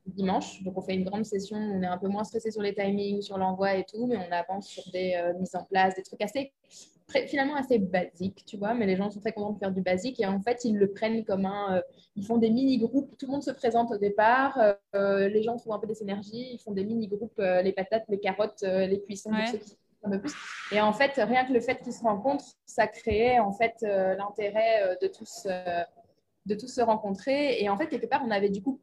dimanche. 0.07 0.62
Donc, 0.62 0.79
on 0.79 0.83
fait 0.83 0.94
une 0.94 1.05
grande 1.05 1.25
session, 1.25 1.57
on 1.57 1.83
est 1.83 1.87
un 1.87 1.99
peu 1.99 2.09
moins 2.09 2.25
stressé 2.25 2.51
sur 2.51 2.62
les 2.62 2.75
timings, 2.75 3.23
sur 3.23 3.38
l'envoi 3.38 3.75
et 3.75 3.85
tout, 3.85 4.07
mais 4.07 4.16
on 4.16 4.31
avance 4.31 4.68
sur 4.68 4.85
des 4.92 5.33
mises 5.38 5.57
en 5.57 5.64
place, 5.64 5.94
des 5.96 6.03
trucs 6.03 6.23
assez 6.23 6.53
finalement 7.27 7.57
assez 7.57 7.79
basique, 7.79 8.44
tu 8.46 8.57
vois, 8.57 8.75
mais 8.75 8.87
les 8.87 8.96
gens 8.96 9.11
sont 9.11 9.20
très 9.20 9.33
contents 9.33 9.53
de 9.53 9.59
faire 9.59 9.73
du 9.73 9.83
basique 9.83 10.20
et 10.20 10.27
en 10.27 10.40
fait, 10.40 10.64
ils 10.64 10.77
le 10.77 10.90
prennent 10.90 11.25
comme 11.25 11.46
un. 11.46 11.77
Euh, 11.77 11.83
ils 12.16 12.25
font 12.25 12.38
des 12.38 12.51
mini-groupes, 12.51 13.16
tout 13.18 13.27
le 13.27 13.33
monde 13.33 13.42
se 13.42 13.51
présente 13.51 13.90
au 13.92 13.96
départ, 13.96 14.59
euh, 14.94 15.29
les 15.29 15.42
gens 15.42 15.57
font 15.59 15.73
un 15.73 15.79
peu 15.79 15.87
des 15.87 15.94
synergies, 15.94 16.51
ils 16.53 16.59
font 16.59 16.73
des 16.73 16.85
mini-groupes, 16.85 17.38
euh, 17.38 17.62
les 17.62 17.73
patates, 17.73 18.05
les 18.09 18.18
carottes, 18.18 18.62
les 18.62 19.01
cuissons, 19.03 19.33
un 20.03 20.11
peu 20.11 20.20
plus. 20.20 20.35
Et 20.73 20.81
en 20.81 20.92
fait, 20.92 21.12
rien 21.16 21.44
que 21.44 21.53
le 21.53 21.61
fait 21.61 21.81
qu'ils 21.83 21.92
se 21.92 22.03
rencontrent, 22.03 22.57
ça 22.66 22.87
crée 22.87 23.38
en 23.38 23.53
fait 23.53 23.75
l'intérêt 23.83 24.96
de 25.01 25.07
tous. 25.07 25.46
de 26.46 26.55
tous 26.55 26.68
se 26.68 26.81
rencontrer 26.81 27.62
et 27.62 27.68
en 27.68 27.77
fait 27.77 27.87
quelque 27.87 28.07
part 28.07 28.23
on 28.27 28.31
avait 28.31 28.49
du 28.49 28.62
coup 28.62 28.81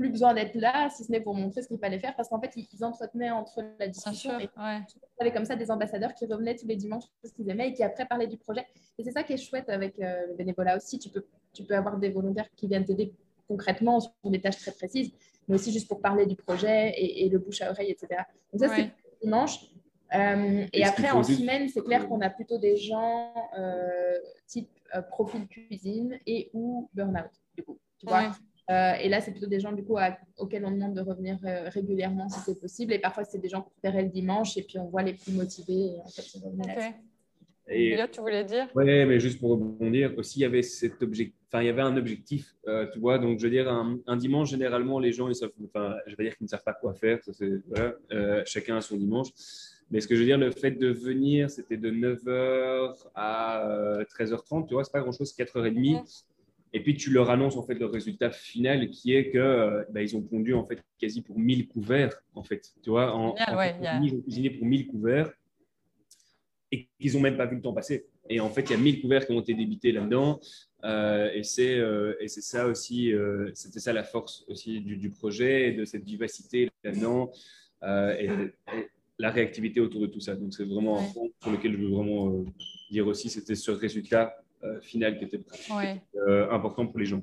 plus 0.00 0.08
besoin 0.08 0.32
d'être 0.32 0.54
là, 0.54 0.88
si 0.88 1.04
ce 1.04 1.12
n'est 1.12 1.20
pour 1.20 1.34
montrer 1.34 1.60
ce 1.60 1.68
qu'il 1.68 1.78
fallait 1.78 1.98
faire, 1.98 2.16
parce 2.16 2.30
qu'en 2.30 2.40
fait, 2.40 2.52
ils, 2.56 2.84
entretenaient 2.84 3.30
entre 3.30 3.62
la 3.78 3.86
discussion. 3.86 4.40
et 4.40 4.48
ouais. 4.56 4.80
avait 5.18 5.30
comme 5.30 5.44
ça 5.44 5.56
des 5.56 5.70
ambassadeurs 5.70 6.14
qui 6.14 6.24
revenaient 6.24 6.56
tous 6.56 6.66
les 6.66 6.76
dimanches, 6.76 7.04
ce 7.22 7.30
qu'ils 7.32 7.50
aimaient, 7.50 7.68
et 7.68 7.74
qui 7.74 7.82
après 7.82 8.06
parlaient 8.06 8.26
du 8.26 8.38
projet. 8.38 8.64
Et 8.98 9.04
c'est 9.04 9.12
ça 9.12 9.22
qui 9.22 9.34
est 9.34 9.36
chouette 9.36 9.68
avec 9.68 10.00
euh, 10.00 10.28
le 10.28 10.34
bénévolat 10.34 10.78
aussi. 10.78 10.98
Tu 10.98 11.10
peux, 11.10 11.26
tu 11.52 11.64
peux 11.64 11.76
avoir 11.76 11.98
des 11.98 12.08
volontaires 12.08 12.48
qui 12.56 12.66
viennent 12.66 12.86
t'aider 12.86 13.12
concrètement 13.46 14.00
sur 14.00 14.12
des 14.24 14.40
tâches 14.40 14.56
très 14.56 14.72
précises, 14.72 15.12
mais 15.46 15.56
aussi 15.56 15.70
juste 15.70 15.86
pour 15.86 16.00
parler 16.00 16.24
du 16.24 16.36
projet 16.36 16.94
et, 16.96 17.28
le 17.28 17.38
bouche 17.38 17.60
à 17.60 17.70
oreille, 17.70 17.90
etc. 17.90 18.22
Donc 18.52 18.62
ça, 18.62 18.74
c'est 18.74 18.90
dimanche. 19.22 19.58
Euh, 20.14 20.66
et, 20.72 20.82
après, 20.82 21.10
en 21.10 21.22
semaine, 21.22 21.68
c'est 21.68 21.82
clair 21.82 22.08
qu'on 22.08 22.22
a 22.22 22.30
plutôt 22.30 22.56
des 22.56 22.76
gens 22.78 23.34
euh, 23.58 24.18
type 24.46 24.70
profil 25.10 25.46
cuisine 25.46 26.18
et 26.26 26.50
ou 26.54 26.88
burn-out, 26.94 27.30
du 27.54 27.64
coup. 27.64 27.78
Tu 27.98 28.06
vois? 28.06 28.32
Euh, 28.70 28.92
et 29.00 29.08
là, 29.08 29.20
c'est 29.20 29.32
plutôt 29.32 29.48
des 29.48 29.58
gens 29.58 29.72
du 29.72 29.82
coup 29.82 29.96
auxquels 30.38 30.64
on 30.64 30.70
demande 30.70 30.94
de 30.94 31.00
revenir 31.00 31.38
euh, 31.44 31.68
régulièrement 31.70 32.28
si 32.28 32.38
c'est 32.40 32.60
possible. 32.60 32.92
Et 32.92 33.00
parfois, 33.00 33.24
c'est 33.24 33.38
des 33.38 33.48
gens 33.48 33.62
qui 33.62 33.70
préféraient 33.80 34.04
le 34.04 34.10
dimanche 34.10 34.56
et 34.56 34.62
puis 34.62 34.78
on 34.78 34.86
voit 34.86 35.02
les 35.02 35.14
plus 35.14 35.32
motivés. 35.32 35.96
Et 35.96 36.00
en 36.00 36.08
fait, 36.08 36.94
et, 37.72 37.96
là, 37.96 38.08
tu 38.08 38.20
voulais 38.20 38.44
dire? 38.44 38.68
Oui, 38.74 38.84
mais 38.84 39.20
juste 39.20 39.40
pour 39.40 39.50
rebondir, 39.50 40.12
aussi, 40.16 40.40
il 40.40 40.42
y 40.42 40.44
avait, 40.44 40.62
cet 40.62 41.02
objectif, 41.02 41.36
enfin, 41.48 41.62
il 41.62 41.66
y 41.66 41.68
avait 41.68 41.82
un 41.82 41.96
objectif, 41.96 42.52
euh, 42.66 42.86
tu 42.92 42.98
vois. 42.98 43.18
Donc, 43.18 43.38
je 43.38 43.44
veux 43.44 43.50
dire, 43.50 43.68
un, 43.68 44.16
dimanche, 44.16 44.50
généralement, 44.50 44.98
les 44.98 45.12
gens, 45.12 45.28
ils 45.28 45.36
savent, 45.36 45.52
enfin, 45.64 45.96
je 46.06 46.16
vais 46.16 46.24
dire 46.24 46.36
qu'ils 46.36 46.46
ne 46.46 46.48
savent 46.48 46.64
pas 46.64 46.72
quoi 46.72 46.94
faire. 46.94 47.20
voilà, 47.68 48.44
chacun 48.44 48.76
a 48.76 48.80
son 48.80 48.96
dimanche. 48.96 49.28
Mais 49.90 50.00
ce 50.00 50.08
que 50.08 50.14
je 50.14 50.20
veux 50.20 50.26
dire, 50.26 50.38
le 50.38 50.50
fait 50.50 50.72
de 50.72 50.88
venir, 50.88 51.50
c'était 51.50 51.76
de 51.76 51.90
9h 51.90 53.06
à 53.14 53.98
13h30, 54.16 54.66
tu 54.66 54.74
vois, 54.74 54.84
c'est 54.84 54.92
pas 54.92 55.00
grand-chose, 55.00 55.32
4h30. 55.36 56.24
Et 56.72 56.80
puis 56.80 56.96
tu 56.96 57.10
leur 57.10 57.30
annonces 57.30 57.56
en 57.56 57.64
fait 57.64 57.74
le 57.74 57.86
résultat 57.86 58.30
final 58.30 58.90
qui 58.90 59.14
est 59.14 59.30
que 59.30 59.38
euh, 59.38 59.84
bah, 59.90 60.02
ils 60.02 60.16
ont 60.16 60.22
pondu 60.22 60.54
en 60.54 60.64
fait 60.64 60.80
quasi 60.98 61.20
pour 61.20 61.38
1000 61.38 61.66
couverts 61.66 62.22
en 62.34 62.44
fait, 62.44 62.72
tu 62.82 62.90
vois, 62.90 63.14
en, 63.14 63.34
ils 64.02 64.14
ont 64.14 64.20
cuisiné 64.22 64.50
pour 64.50 64.66
1000 64.66 64.86
couverts 64.86 65.32
et 66.70 66.88
qu'ils 67.00 67.14
n'ont 67.14 67.20
même 67.20 67.36
pas 67.36 67.46
vu 67.46 67.56
le 67.56 67.62
temps 67.62 67.72
passer. 67.72 68.06
Et 68.28 68.38
en 68.38 68.48
fait, 68.48 68.62
il 68.62 68.70
y 68.70 68.74
a 68.74 68.76
1000 68.76 69.00
couverts 69.00 69.26
qui 69.26 69.32
ont 69.32 69.40
été 69.40 69.54
débités 69.54 69.90
là-dedans. 69.90 70.38
Euh, 70.84 71.28
et 71.34 71.42
c'est 71.42 71.74
euh, 71.74 72.14
c'est 72.28 72.42
ça 72.42 72.68
aussi, 72.68 73.12
c'était 73.54 73.80
ça 73.80 73.92
la 73.92 74.04
force 74.04 74.44
aussi 74.46 74.80
du, 74.80 75.10
projet, 75.10 75.68
et 75.68 75.72
de 75.72 75.84
cette 75.84 76.04
vivacité 76.04 76.70
là-dedans 76.84 77.32
et, 77.82 78.28
la 79.18 79.30
réactivité 79.30 79.80
autour 79.80 80.00
de 80.00 80.06
tout 80.06 80.20
ça. 80.20 80.34
Donc 80.34 80.54
c'est 80.54 80.64
vraiment 80.64 80.98
un 80.98 81.12
point 81.12 81.26
sur 81.42 81.50
lequel 81.50 81.72
je 81.72 81.78
veux 81.78 81.90
vraiment 81.90 82.42
dire 82.90 83.06
aussi, 83.06 83.28
c'était 83.28 83.54
ce 83.54 83.70
résultat 83.70 84.42
euh, 84.62 84.80
final 84.80 85.18
qui 85.18 85.24
était 85.24 85.40
euh, 86.16 86.50
important 86.50 86.86
pour 86.86 86.98
les 86.98 87.06
gens. 87.06 87.22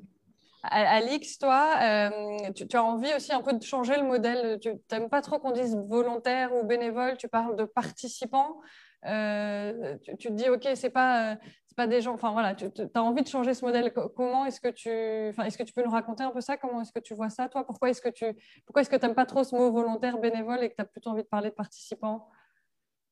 Alix, 0.63 1.37
toi, 1.37 1.75
euh, 1.81 2.51
tu, 2.53 2.75
as 2.75 2.83
envie 2.83 3.13
aussi 3.15 3.31
un 3.31 3.41
peu 3.41 3.53
de 3.53 3.63
changer 3.63 3.95
le 3.95 4.03
modèle. 4.03 4.59
Tu 4.59 4.71
n'aimes 4.91 5.09
pas 5.09 5.21
trop 5.21 5.39
qu'on 5.39 5.51
dise 5.51 5.77
volontaire 5.87 6.53
ou 6.53 6.65
bénévole, 6.65 7.15
tu 7.17 7.27
parles 7.27 7.55
de 7.55 7.63
participants. 7.63 8.59
tu, 9.03 9.09
te 9.09 10.31
dis, 10.33 10.49
OK, 10.49 10.67
c'est 10.73 10.89
pas, 10.89 11.37
pas 11.77 11.87
des 11.87 12.01
gens. 12.01 12.15
Enfin, 12.15 12.31
voilà, 12.31 12.55
tu 12.55 12.65
as 12.93 13.03
envie 13.03 13.21
de 13.21 13.27
changer 13.27 13.53
ce 13.53 13.63
modèle. 13.63 13.93
Comment 13.93 14.45
est-ce 14.45 14.59
que 14.59 14.69
tu. 14.69 14.89
Est-ce 14.89 15.57
que 15.57 15.63
tu 15.63 15.71
peux 15.71 15.83
nous 15.83 15.91
raconter 15.91 16.23
un 16.23 16.31
peu 16.31 16.41
ça? 16.41 16.57
Comment 16.57 16.81
est-ce 16.81 16.91
que 16.91 16.99
tu 16.99 17.13
vois 17.13 17.29
ça, 17.29 17.47
toi? 17.47 17.65
Pourquoi 17.65 17.91
est-ce 17.91 18.01
que 18.01 18.09
tu 18.09 18.25
pourquoi 18.65 18.81
est-ce 18.81 18.89
que 18.89 18.97
n'aimes 18.97 19.15
pas 19.15 19.27
trop 19.27 19.43
ce 19.43 19.55
mot 19.55 19.71
volontaire, 19.71 20.17
bénévole 20.17 20.63
et 20.63 20.69
que 20.69 20.75
tu 20.75 20.81
as 20.81 20.85
plutôt 20.85 21.11
envie 21.11 21.21
de 21.21 21.27
parler 21.27 21.51
de 21.51 21.55
participants? 21.55 22.27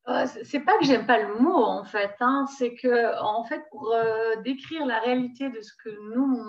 Euh, 0.08 0.28
c'est 0.44 0.60
pas 0.60 0.78
que 0.78 0.86
j'aime 0.86 1.08
pas 1.08 1.20
le 1.20 1.40
mot 1.40 1.64
en 1.64 1.84
fait, 1.84 2.16
hein. 2.20 2.46
c'est 2.58 2.76
que 2.76 3.20
en 3.22 3.44
fait 3.44 3.64
pour 3.72 3.92
euh, 3.92 4.36
décrire 4.44 4.86
la 4.86 5.00
réalité 5.00 5.50
de 5.50 5.60
ce 5.62 5.74
que 5.84 5.90
nous 6.14 6.40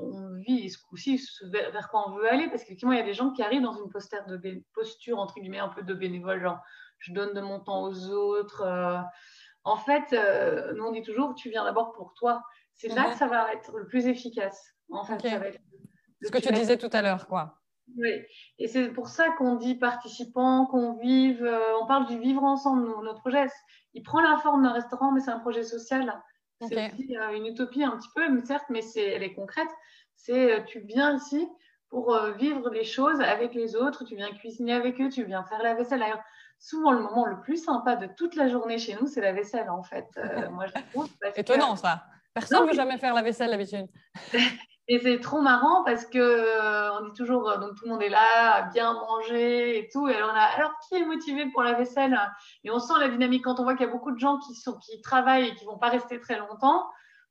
on, 0.00 0.34
vit 0.40 0.70
ce 0.70 0.78
coup-ci 0.78 1.22
vers, 1.50 1.88
quoi 1.90 2.08
on 2.08 2.16
veut 2.16 2.26
aller, 2.30 2.48
parce 2.48 2.62
qu'effectivement 2.62 2.92
il 2.92 2.98
y 2.98 3.02
a 3.02 3.04
des 3.04 3.12
gens 3.12 3.30
qui 3.30 3.42
arrivent 3.42 3.62
dans 3.62 3.76
une 3.76 3.90
posture 3.90 4.24
de 4.26 4.62
posture 4.72 5.18
entre 5.18 5.34
guillemets 5.34 5.58
un 5.58 5.68
peu 5.68 5.82
de 5.82 5.92
bénévole, 5.92 6.40
genre 6.40 6.60
je 6.98 7.12
donne 7.12 7.34
de 7.34 7.40
mon 7.42 7.60
temps 7.60 7.82
aux 7.82 8.08
autres. 8.08 8.62
Euh. 8.62 8.98
en 9.64 9.76
fait, 9.76 10.12
nous 10.74 10.84
on 10.84 10.92
dit 10.92 11.02
toujours 11.02 11.34
tu 11.34 11.50
viens 11.50 11.64
d'abord 11.64 11.92
pour 11.92 12.14
toi. 12.14 12.42
c'est 12.72 12.88
là 12.88 13.10
que 13.10 13.16
ça 13.16 13.26
va 13.26 13.52
être 13.52 13.76
le 13.76 13.86
plus 13.86 14.06
efficace. 14.06 14.74
En 14.90 15.04
fait, 15.04 15.20
ça 15.20 15.38
va 15.38 15.48
être 15.48 15.60
ce 16.22 16.30
que 16.30 16.38
tu 16.38 16.52
disais 16.52 16.78
tout 16.78 16.90
à 16.92 17.02
l'heure, 17.02 17.26
quoi. 17.26 17.58
Oui, 17.96 18.22
et 18.58 18.66
c'est 18.66 18.88
pour 18.88 19.08
ça 19.08 19.30
qu'on 19.30 19.56
dit 19.56 19.74
participant, 19.74 20.66
qu'on 20.66 20.94
vive, 20.94 21.44
euh, 21.44 21.78
on 21.80 21.86
parle 21.86 22.06
du 22.06 22.18
vivre 22.18 22.42
ensemble, 22.42 22.88
notre 23.02 23.20
projet. 23.20 23.46
Il 23.92 24.02
prend 24.02 24.20
la 24.20 24.38
forme 24.38 24.62
d'un 24.62 24.72
restaurant, 24.72 25.12
mais 25.12 25.20
c'est 25.20 25.30
un 25.30 25.38
projet 25.38 25.62
social. 25.62 26.20
C'est 26.60 26.92
aussi 26.92 27.16
euh, 27.16 27.36
une 27.36 27.46
utopie 27.46 27.84
un 27.84 27.96
petit 27.96 28.08
peu, 28.14 28.28
mais 28.30 28.44
certes, 28.44 28.64
mais 28.70 28.80
c'est, 28.80 29.04
elle 29.04 29.22
est 29.22 29.34
concrète. 29.34 29.68
C'est 30.16 30.52
euh, 30.52 30.62
tu 30.62 30.80
viens 30.80 31.16
ici 31.16 31.46
pour 31.90 32.18
vivre 32.36 32.70
les 32.70 32.82
choses 32.82 33.20
avec 33.20 33.54
les 33.54 33.76
autres, 33.76 34.04
tu 34.04 34.16
viens 34.16 34.32
cuisiner 34.32 34.72
avec 34.72 35.00
eux, 35.00 35.08
tu 35.08 35.22
viens 35.22 35.44
faire 35.44 35.62
la 35.62 35.74
vaisselle. 35.74 36.00
D'ailleurs, 36.00 36.24
souvent 36.58 36.90
le 36.90 37.00
moment 37.00 37.26
le 37.26 37.40
plus 37.40 37.62
sympa 37.62 37.94
de 37.94 38.08
toute 38.16 38.34
la 38.34 38.48
journée 38.48 38.78
chez 38.78 38.96
nous, 39.00 39.06
c'est 39.06 39.20
la 39.20 39.32
vaisselle 39.32 39.70
en 39.70 39.84
fait. 39.84 40.06
moi, 40.50 40.66
je 40.66 40.72
trouve. 40.90 41.08
Étonnant 41.36 41.76
ça. 41.76 42.04
Personne 42.32 42.64
ne 42.64 42.70
veut 42.70 42.74
jamais 42.74 42.98
faire 42.98 43.14
la 43.14 43.22
vaisselle 43.22 43.50
d'habitude. 43.50 43.86
Et 44.86 44.98
c'est 44.98 45.18
trop 45.20 45.40
marrant 45.40 45.82
parce 45.84 46.04
que 46.04 46.18
euh, 46.18 46.92
on 46.98 47.06
dit 47.06 47.14
toujours, 47.14 47.48
euh, 47.48 47.56
donc 47.56 47.74
tout 47.76 47.86
le 47.86 47.92
monde 47.92 48.02
est 48.02 48.10
là, 48.10 48.54
à 48.56 48.62
bien 48.62 48.92
manger 48.92 49.78
et 49.78 49.88
tout. 49.88 50.08
Et 50.08 50.14
alors, 50.14 50.30
on 50.30 50.36
a, 50.36 50.42
alors 50.42 50.72
qui 50.80 50.94
est 50.94 51.06
motivé 51.06 51.46
pour 51.52 51.62
la 51.62 51.72
vaisselle? 51.72 52.18
Et 52.64 52.70
on 52.70 52.78
sent 52.78 52.92
la 53.00 53.08
dynamique 53.08 53.44
quand 53.44 53.60
on 53.60 53.62
voit 53.62 53.76
qu'il 53.76 53.86
y 53.86 53.88
a 53.88 53.92
beaucoup 53.92 54.12
de 54.12 54.18
gens 54.18 54.38
qui, 54.38 54.54
sont, 54.54 54.76
qui 54.78 55.00
travaillent 55.00 55.48
et 55.48 55.54
qui 55.54 55.64
vont 55.64 55.78
pas 55.78 55.88
rester 55.88 56.20
très 56.20 56.38
longtemps. 56.38 56.86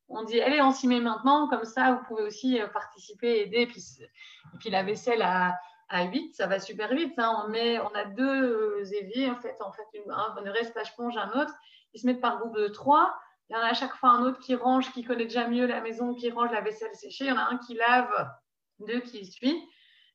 On 0.10 0.24
dit, 0.24 0.42
allez, 0.42 0.62
on 0.62 0.72
s'y 0.72 0.88
met 0.88 1.00
maintenant, 1.00 1.48
comme 1.48 1.64
ça, 1.64 1.92
vous 1.92 2.04
pouvez 2.08 2.24
aussi 2.24 2.60
euh, 2.60 2.68
participer, 2.68 3.42
aider. 3.42 3.62
Et 3.62 3.68
puis, 3.68 3.84
et 4.02 4.58
puis 4.60 4.72
la 4.72 4.82
vaisselle 4.82 5.22
à, 5.22 5.56
à 5.90 6.06
8, 6.06 6.34
ça 6.34 6.48
va 6.48 6.60
super 6.60 6.92
vite. 6.94 7.14
Hein. 7.20 7.44
On, 7.46 7.50
met, 7.50 7.80
on 7.80 7.94
a 7.94 8.06
deux 8.06 8.84
éviers, 8.96 9.30
en 9.30 9.36
fait, 9.36 9.56
en 9.62 9.72
fait 9.72 9.86
une, 9.94 10.12
un, 10.12 10.52
reste 10.52 10.76
à 10.76 10.86
sponge, 10.86 11.16
un 11.18 11.30
autre. 11.40 11.54
Ils 11.94 12.02
se 12.02 12.08
mettent 12.08 12.22
par 12.22 12.40
groupe 12.40 12.56
de 12.58 12.68
trois. 12.70 13.14
Il 13.50 13.54
y 13.54 13.56
en 13.60 13.62
a 13.62 13.68
à 13.68 13.74
chaque 13.74 13.96
fois 13.96 14.10
un 14.10 14.24
autre 14.24 14.40
qui 14.40 14.56
range, 14.56 14.92
qui 14.94 15.04
connaît 15.04 15.26
déjà 15.26 15.48
mieux 15.48 15.66
la 15.66 15.82
maison, 15.82 16.14
qui 16.14 16.32
range 16.32 16.52
la 16.52 16.62
vaisselle 16.62 16.94
séchée. 16.96 17.26
Il 17.26 17.30
y 17.30 17.32
en 17.32 17.38
a 17.38 17.50
un 17.50 17.58
qui 17.58 17.76
lave, 17.76 18.30
deux 18.80 19.02
qui 19.02 19.26
suit. 19.26 19.62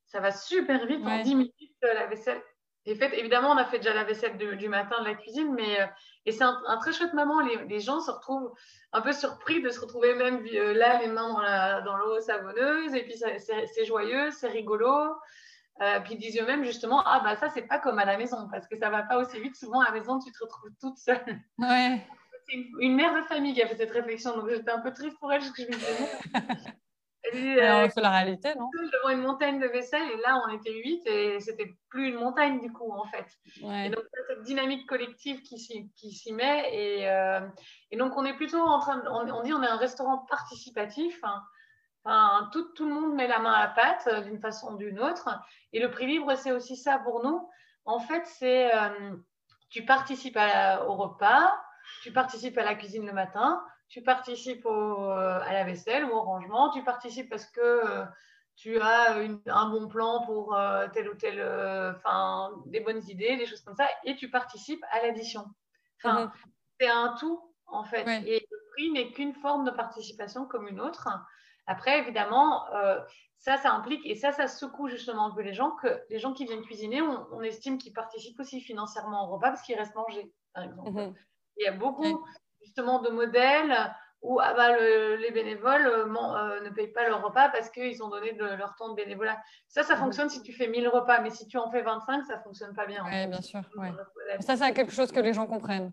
Ça 0.07 0.20
va 0.20 0.33
super 0.33 0.87
vite. 0.87 1.05
En 1.05 1.22
10 1.22 1.35
minutes, 1.35 1.55
euh, 1.85 1.95
la 1.95 2.07
vaisselle 2.07 2.41
est 2.87 2.95
faite. 2.95 3.12
Évidemment, 3.12 3.51
on 3.51 3.57
a 3.59 3.66
fait 3.66 3.79
déjà 3.79 3.93
la 3.93 4.05
vaisselle 4.05 4.39
du 4.39 4.68
matin 4.68 5.01
de 5.01 5.05
la 5.05 5.14
cuisine, 5.14 5.53
mais 5.55 5.81
euh, 5.81 5.87
et 6.24 6.33
c'est 6.33 6.45
un, 6.45 6.79
très 6.81 6.93
chouette 6.93 7.12
moment. 7.12 7.41
Les, 7.41 7.81
gens 7.81 8.01
se 8.01 8.11
retrouvent 8.11 8.55
un 8.93 9.03
peu 9.03 9.12
surpris 9.12 9.61
de 9.61 9.68
se 9.68 9.81
retrouver 9.81 10.14
même 10.14 10.45
euh, 10.55 10.72
là, 10.72 10.99
les 11.01 11.09
mains 11.09 11.83
dans 11.85 11.97
l'eau 11.97 12.18
savonneuse. 12.20 12.95
Et 12.95 13.05
puis, 13.05 13.14
c'est 13.18 13.85
joyeux, 13.85 14.31
c'est 14.31 14.49
rigolo. 14.49 15.14
puis 16.05 16.14
ils 16.14 16.18
disent 16.18 16.41
eux-mêmes 16.41 16.64
justement, 16.64 17.03
ah 17.05 17.20
bah 17.20 17.37
ça, 17.37 17.51
c'est 17.51 17.68
pas 17.68 17.79
comme 17.79 17.99
à 17.99 18.07
la 18.07 18.16
maison, 18.16 18.49
parce 18.51 18.66
que 18.66 18.79
ça 18.79 18.89
va 18.89 19.03
pas 19.03 19.18
aussi 19.18 19.39
vite. 19.39 19.57
Souvent, 19.57 19.81
à 19.81 19.87
la 19.87 19.93
maison, 19.93 20.18
tu 20.18 20.33
te 20.33 20.39
retrouves 20.43 20.70
toute 20.81 20.97
seule. 20.97 21.39
Ouais 21.59 22.03
une, 22.51 22.95
mère 22.95 23.15
de 23.15 23.23
famille 23.27 23.55
qui 23.55 23.63
a 23.63 23.67
fait 23.67 23.77
cette 23.77 23.91
réflexion, 23.91 24.37
donc 24.37 24.49
j'étais 24.49 24.71
un 24.71 24.81
peu 24.81 24.93
triste 24.93 25.19
pour 25.19 25.33
elle 25.33 25.41
parce 25.41 25.53
que 25.53 25.63
je 25.63 25.69
me 25.69 25.73
disais. 25.73 26.73
Euh, 27.35 27.89
c'est 27.93 28.01
la 28.01 28.11
réalité, 28.11 28.55
non? 28.55 28.71
Devant 28.93 29.11
une 29.11 29.23
montagne 29.23 29.61
de 29.61 29.67
vaisselle, 29.67 30.11
et 30.11 30.17
là, 30.23 30.43
on 30.47 30.53
était 30.53 30.73
huit, 30.73 31.07
et 31.07 31.41
c'était 31.41 31.75
plus 31.91 32.09
une 32.09 32.15
montagne, 32.15 32.61
du 32.61 32.73
coup, 32.73 32.91
en 32.91 33.05
fait. 33.05 33.27
Et 33.63 33.91
donc, 33.91 34.05
cette 34.29 34.43
dynamique 34.43 34.89
collective 34.89 35.43
qui 35.43 35.59
s'y 35.59 36.33
met, 36.33 36.71
et, 36.73 37.09
euh, 37.11 37.41
et, 37.91 37.97
donc, 37.97 38.17
on 38.17 38.25
est 38.25 38.35
plutôt 38.35 38.61
en 38.61 38.79
train, 38.79 38.99
de, 38.99 39.09
on, 39.09 39.43
dit 39.43 39.53
on 39.53 39.63
est 39.63 39.69
un 39.69 39.77
restaurant 39.77 40.25
participatif, 40.29 41.19
hein. 41.23 41.43
enfin, 42.05 42.49
tout, 42.53 42.73
tout, 42.75 42.89
le 42.89 42.95
monde 42.95 43.15
met 43.15 43.27
la 43.27 43.41
main 43.41 43.53
à 43.53 43.67
la 43.67 43.69
pâte, 43.69 44.09
euh, 44.11 44.21
d'une 44.23 44.41
façon 44.41 44.75
ou 44.75 44.79
d'une 44.79 45.01
autre, 45.01 45.29
et 45.73 45.81
le 45.81 45.91
prix 45.91 46.07
libre, 46.07 46.35
c'est 46.37 46.53
aussi 46.53 46.77
ça 46.77 46.99
pour 46.99 47.23
nous. 47.23 47.49
En 47.85 48.01
fait, 48.01 48.25
c'est, 48.27 48.71
tu 49.71 49.85
participes 49.87 50.39
au 50.87 50.95
repas, 50.95 51.59
tu 52.03 52.12
participes 52.12 52.59
à 52.59 52.64
la 52.64 52.74
cuisine 52.74 53.07
le 53.07 53.12
matin, 53.12 53.62
tu 53.89 54.03
participes 54.03 54.66
euh, 54.66 55.41
à 55.41 55.53
la 55.53 55.64
vaisselle 55.64 56.05
ou 56.05 56.11
au 56.11 56.22
rangement, 56.22 56.70
tu 56.70 56.84
participes 56.84 57.30
parce 57.30 57.47
que 57.47 57.61
euh, 57.61 58.05
tu 58.57 58.80
as 58.80 59.14
un 59.47 59.70
bon 59.70 59.89
plan 59.89 60.24
pour 60.26 60.55
euh, 60.55 60.89
telle 60.93 61.09
ou 61.09 61.14
telle, 61.14 61.41
enfin, 61.97 62.51
des 62.66 62.80
bonnes 62.80 63.03
idées, 63.09 63.36
des 63.36 63.47
choses 63.47 63.62
comme 63.62 63.76
ça, 63.76 63.89
et 64.05 64.16
tu 64.16 64.30
participes 64.30 64.84
à 64.91 65.03
l'addition. 65.03 65.45
Enfin, 66.03 66.26
mhm. 66.26 66.32
c'est 66.80 66.89
un 66.89 67.14
tout, 67.18 67.41
en 67.66 67.84
fait. 67.84 68.05
Et 68.26 68.47
le 68.51 68.70
prix 68.72 68.91
n'est 68.91 69.12
qu'une 69.12 69.34
forme 69.34 69.64
de 69.64 69.70
participation 69.70 70.45
comme 70.47 70.68
une 70.68 70.80
autre. 70.80 71.09
Après, 71.66 71.99
évidemment, 71.99 72.66
ça, 73.39 73.57
ça 73.59 73.72
implique, 73.72 74.05
et 74.05 74.16
ça, 74.16 74.32
ça 74.32 74.49
secoue 74.49 74.89
justement 74.89 75.26
un 75.26 75.34
peu 75.34 75.43
les 75.43 75.55
gens, 75.55 75.70
que 75.76 76.03
les 76.11 76.18
gens 76.18 76.32
qui 76.32 76.45
viennent 76.45 76.62
cuisiner, 76.62 77.01
on, 77.01 77.41
estime 77.43 77.78
qu'ils 77.78 77.93
participent 77.93 78.41
aussi 78.41 78.61
financièrement 78.61 79.28
au 79.28 79.34
repas 79.34 79.51
parce 79.51 79.62
qu'ils 79.62 79.76
restent 79.78 79.95
manger, 79.95 80.32
par 80.53 80.64
exemple. 80.64 80.91
Mhm. 80.91 81.14
Il 81.59 81.65
y 81.65 81.69
a 81.69 81.73
beaucoup 81.73 82.25
justement 82.61 83.01
de 83.01 83.11
modèles 83.11 83.77
où 84.23 84.41
ah 84.41 84.53
bah, 84.55 84.77
les 84.79 85.31
bénévoles 85.31 85.87
euh, 85.87 86.07
euh, 86.07 86.61
ne 86.63 86.71
payent 86.71 86.93
pas 86.93 87.09
leur 87.09 87.25
repas 87.25 87.49
parce 87.51 87.71
qu'ils 87.71 88.03
ont 88.03 88.09
donné 88.09 88.33
de 88.33 88.45
leur 88.45 88.75
temps 88.77 88.89
de 88.89 88.95
bénévolat. 88.95 89.39
Ça, 89.69 89.83
ça 89.83 89.95
mhm. 89.95 90.03
fonctionne 90.03 90.29
si 90.29 90.43
tu 90.43 90.53
fais 90.53 90.67
1000 90.67 90.89
repas, 90.89 91.21
mais 91.21 91.31
si 91.31 91.47
tu 91.47 91.57
en 91.57 91.71
fais 91.71 91.83
25, 91.83 92.25
ça 92.25 92.37
ne 92.37 92.43
fonctionne 92.43 92.75
pas 92.75 92.87
bien. 92.87 93.05
Oui, 93.05 93.27
bien 93.27 93.41
sûr. 93.41 93.61
Ça, 94.41 94.57
c'est 94.57 94.73
quelque 94.73 94.93
chose 94.93 95.13
que 95.13 95.21
les 95.21 95.33
gens 95.33 95.47
comprennent. 95.47 95.93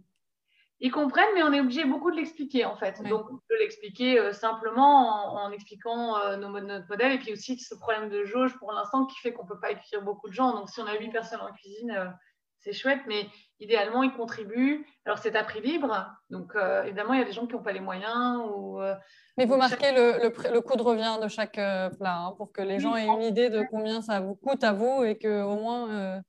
Ils 0.82 0.92
comprennent, 0.92 1.30
mais 1.36 1.44
on 1.44 1.54
est 1.54 1.62
obligé 1.62 1.86
beaucoup 1.86 2.12
de 2.12 2.18
l'expliquer 2.18 2.66
en 2.66 2.76
fait. 2.76 3.02
Donc, 3.04 3.30
de 3.30 3.56
l'expliquer 3.60 4.20
euh, 4.20 4.34
simplement 4.34 5.36
en, 5.36 5.52
expliquant 5.52 6.36
nos, 6.38 6.60
notre 6.60 6.88
modèle 6.90 7.14
et 7.14 7.18
puis 7.18 7.32
aussi 7.32 7.58
ce 7.58 7.76
problème 7.76 8.10
de 8.10 8.26
jauge 8.26 8.58
pour 8.58 8.74
l'instant 8.74 9.06
qui 9.06 9.18
fait 9.20 9.32
qu'on 9.32 9.44
ne 9.44 9.48
peut 9.48 9.60
pas 9.60 9.68
accueillir 9.68 10.04
beaucoup 10.04 10.28
de 10.28 10.34
gens. 10.34 10.54
Donc, 10.54 10.70
si 10.70 10.82
on 10.82 10.86
a 10.86 10.98
8 10.98 11.12
personnes 11.12 11.40
en 11.40 11.54
cuisine, 11.54 12.14
c'est 12.60 12.74
chouette, 12.74 13.02
mais 13.08 13.28
idéalement, 13.60 14.04
ils 14.04 14.14
contribuent. 14.14 14.86
Alors, 15.06 15.20
c'est 15.20 15.36
à 15.36 15.44
prix 15.44 15.62
libre, 15.62 16.08
donc 16.30 16.56
euh, 16.56 16.84
évidemment, 16.84 17.14
il 17.14 17.20
y 17.20 17.22
a 17.22 17.26
des 17.26 17.32
gens 17.32 17.46
qui 17.46 17.54
n'ont 17.54 17.64
pas 17.64 17.72
les 17.72 17.80
moyens. 17.80 18.42
Ou, 18.56 18.82
euh, 18.82 18.96
mais 19.38 19.46
vous 19.46 19.58
marquez 19.58 19.92
le, 19.92 20.24
le, 20.24 20.62
coût 20.62 20.76
de 20.76 20.82
revient 20.82 21.18
de 21.22 21.28
chaque 21.28 21.58
euh, 21.58 21.90
plat 21.90 22.18
hein, 22.18 22.34
pour 22.38 22.52
que 22.52 22.62
les 22.62 22.80
gens 22.80 22.96
aient 22.96 23.06
une 23.06 23.22
idée 23.22 23.50
de 23.50 23.64
combien 23.70 24.02
ça 24.02 24.20
vous 24.20 24.36
coûte 24.36 24.64
à 24.64 24.74
vous 24.74 25.04
et 25.04 25.18
qu'au 25.18 25.56
moins. 25.56 26.22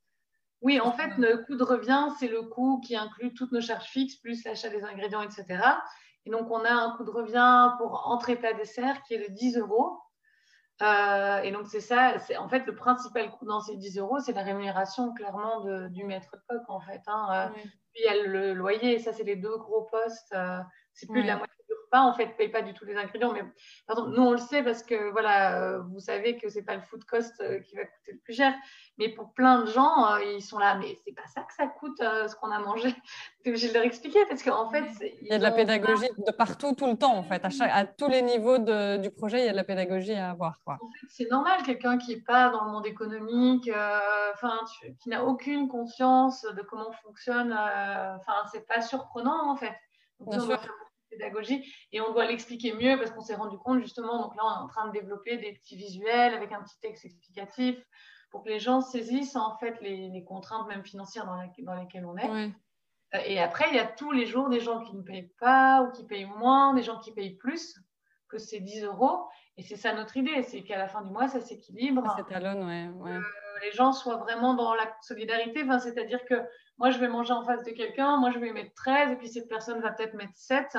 Oui, 0.62 0.80
en 0.80 0.92
fait, 0.92 1.10
le 1.18 1.44
coût 1.44 1.56
de 1.56 1.62
revient, 1.62 2.08
c'est 2.18 2.28
le 2.28 2.42
coût 2.42 2.80
qui 2.80 2.96
inclut 2.96 3.32
toutes 3.34 3.52
nos 3.52 3.60
charges 3.60 3.88
fixes, 3.88 4.16
plus 4.16 4.42
l'achat 4.44 4.68
des 4.68 4.82
ingrédients, 4.82 5.22
etc. 5.22 5.44
Et 6.24 6.30
donc, 6.30 6.50
on 6.50 6.64
a 6.64 6.72
un 6.72 6.96
coût 6.96 7.04
de 7.04 7.10
revient 7.10 7.70
pour 7.78 8.08
entrée, 8.08 8.36
plat, 8.36 8.52
dessert 8.52 9.02
qui 9.02 9.14
est 9.14 9.28
de 9.28 9.32
10 9.32 9.58
euros. 9.58 9.98
Euh, 10.82 11.40
et 11.40 11.52
donc, 11.52 11.66
c'est 11.68 11.80
ça, 11.80 12.18
c'est 12.18 12.36
en 12.36 12.48
fait 12.48 12.66
le 12.66 12.74
principal 12.74 13.30
coût 13.30 13.46
dans 13.46 13.60
ces 13.60 13.76
10 13.76 13.98
euros, 13.98 14.18
c'est 14.20 14.32
la 14.32 14.42
rémunération 14.42 15.14
clairement 15.14 15.60
de, 15.60 15.88
du 15.88 16.04
maître 16.04 16.28
de 16.32 16.40
coq 16.48 16.68
en 16.68 16.80
fait. 16.80 17.00
Hein. 17.06 17.28
Euh, 17.32 17.60
puis 17.92 18.02
il 18.02 18.04
y 18.04 18.08
a 18.08 18.26
le 18.26 18.52
loyer, 18.52 18.98
ça 18.98 19.12
c'est 19.12 19.24
les 19.24 19.36
deux 19.36 19.56
gros 19.56 19.84
postes, 19.90 20.34
euh, 20.34 20.58
c'est 20.92 21.06
plus 21.08 21.22
de 21.22 21.26
la 21.26 21.36
moitié 21.36 21.55
pas, 21.96 22.02
en 22.02 22.12
fait, 22.12 22.36
paye 22.36 22.50
pas 22.50 22.60
du 22.60 22.74
tout 22.74 22.84
les 22.84 22.96
ingrédients. 22.96 23.32
Mais 23.32 23.42
pardon, 23.86 24.06
nous, 24.08 24.22
on 24.22 24.32
le 24.32 24.38
sait 24.38 24.62
parce 24.62 24.82
que 24.82 25.10
voilà, 25.12 25.58
euh, 25.58 25.80
vous 25.80 26.00
savez 26.00 26.36
que 26.36 26.50
c'est 26.50 26.62
pas 26.62 26.74
le 26.74 26.82
food 26.82 27.04
cost 27.04 27.40
euh, 27.40 27.58
qui 27.60 27.74
va 27.74 27.84
coûter 27.84 28.12
le 28.12 28.18
plus 28.18 28.34
cher. 28.34 28.52
Mais 28.98 29.08
pour 29.08 29.32
plein 29.32 29.62
de 29.62 29.66
gens, 29.66 30.12
euh, 30.12 30.22
ils 30.36 30.42
sont 30.42 30.58
là, 30.58 30.74
mais 30.74 30.94
c'est 31.04 31.14
pas 31.14 31.26
ça 31.34 31.40
que 31.40 31.54
ça 31.54 31.66
coûte 31.66 31.98
ce 31.98 32.34
qu'on 32.36 32.50
a 32.50 32.58
mangé. 32.58 32.94
Je 33.46 33.66
vais 33.66 33.72
leur 33.72 33.84
expliquer 33.84 34.26
parce 34.28 34.42
qu'en 34.42 34.68
fait, 34.68 34.84
il 35.22 35.28
y 35.28 35.32
a 35.32 35.38
de 35.38 35.42
la 35.42 35.52
pédagogie 35.52 36.08
de 36.18 36.32
partout, 36.32 36.74
tout 36.74 36.86
le 36.86 36.96
temps, 36.96 37.16
en 37.16 37.22
fait. 37.22 37.42
À, 37.44 37.50
chaque, 37.50 37.70
à 37.72 37.86
tous 37.86 38.08
les 38.08 38.20
niveaux 38.20 38.58
de, 38.58 38.98
du 38.98 39.10
projet, 39.10 39.40
il 39.40 39.46
y 39.46 39.48
a 39.48 39.52
de 39.52 39.56
la 39.56 39.64
pédagogie 39.64 40.14
à 40.14 40.30
avoir. 40.30 40.60
Quoi. 40.64 40.74
En 40.74 40.90
fait, 40.90 41.06
c'est 41.08 41.30
normal, 41.30 41.62
quelqu'un 41.62 41.96
qui 41.96 42.14
n'est 42.14 42.22
pas 42.22 42.50
dans 42.50 42.64
le 42.64 42.72
monde 42.72 42.86
économique, 42.86 43.70
enfin, 44.34 44.58
qui 45.00 45.08
n'a 45.08 45.24
aucune 45.24 45.68
conscience 45.68 46.42
de 46.42 46.60
comment 46.62 46.92
fonctionne, 46.92 47.52
enfin, 47.52 48.44
c'est 48.52 48.66
pas 48.66 48.82
surprenant, 48.82 49.50
en 49.50 49.56
fait. 49.56 49.74
Bien 50.20 50.40
sûr 50.40 50.60
pédagogie 51.10 51.64
et 51.92 52.00
on 52.00 52.12
doit 52.12 52.26
l'expliquer 52.26 52.72
mieux 52.72 52.96
parce 52.98 53.10
qu'on 53.10 53.20
s'est 53.20 53.34
rendu 53.34 53.58
compte 53.58 53.80
justement, 53.80 54.22
donc 54.22 54.34
là 54.36 54.42
on 54.44 54.60
est 54.60 54.64
en 54.64 54.68
train 54.68 54.86
de 54.88 54.92
développer 54.92 55.36
des 55.38 55.52
petits 55.54 55.76
visuels 55.76 56.34
avec 56.34 56.52
un 56.52 56.62
petit 56.62 56.78
texte 56.80 57.04
explicatif 57.04 57.76
pour 58.30 58.42
que 58.42 58.48
les 58.48 58.58
gens 58.58 58.80
saisissent 58.80 59.36
en 59.36 59.56
fait 59.58 59.80
les, 59.80 60.24
contraintes 60.24 60.66
même 60.68 60.84
financières 60.84 61.26
dans, 61.26 61.36
dans, 61.58 61.74
lesquelles 61.80 62.04
on 62.04 62.16
est. 62.16 62.52
Euh, 63.14 63.18
et 63.24 63.40
après, 63.40 63.66
il 63.70 63.76
y 63.76 63.78
a 63.78 63.86
tous 63.86 64.12
les 64.12 64.26
jours 64.26 64.48
des 64.48 64.60
gens 64.60 64.82
qui 64.82 64.96
ne 64.96 65.02
payent 65.02 65.32
pas 65.38 65.82
ou 65.82 65.92
qui 65.92 66.04
payent 66.04 66.26
moins, 66.26 66.74
des 66.74 66.82
gens 66.82 66.98
qui 66.98 67.12
payent 67.12 67.36
plus 67.36 67.78
que 68.28 68.38
ces 68.38 68.60
10 68.60 68.84
euros. 68.84 69.28
Et 69.56 69.62
c'est 69.62 69.76
ça 69.76 69.94
notre 69.94 70.16
idée, 70.16 70.42
c'est 70.42 70.62
qu'à 70.62 70.76
la 70.76 70.88
fin 70.88 71.02
du 71.02 71.10
mois, 71.10 71.28
ça 71.28 71.40
s'équilibre. 71.40 72.04
Ça 72.04 72.16
s'étalonne, 72.16 72.64
ouais. 72.64 72.88
ouais. 72.88 73.20
Les 73.62 73.72
gens 73.72 73.92
soient 73.92 74.16
vraiment 74.16 74.54
dans 74.54 74.74
la 74.74 74.90
solidarité. 75.02 75.62
Enfin, 75.64 75.78
C'est-à-dire 75.78 76.24
que 76.24 76.34
moi, 76.78 76.90
je 76.90 76.98
vais 76.98 77.08
manger 77.08 77.32
en 77.32 77.44
face 77.44 77.62
de 77.64 77.70
quelqu'un, 77.70 78.16
moi, 78.18 78.30
je 78.30 78.38
vais 78.38 78.52
mettre 78.52 78.74
13, 78.74 79.12
et 79.12 79.16
puis 79.16 79.28
cette 79.28 79.48
personne 79.48 79.80
va 79.80 79.92
peut-être 79.92 80.14
mettre 80.14 80.36
7. 80.36 80.76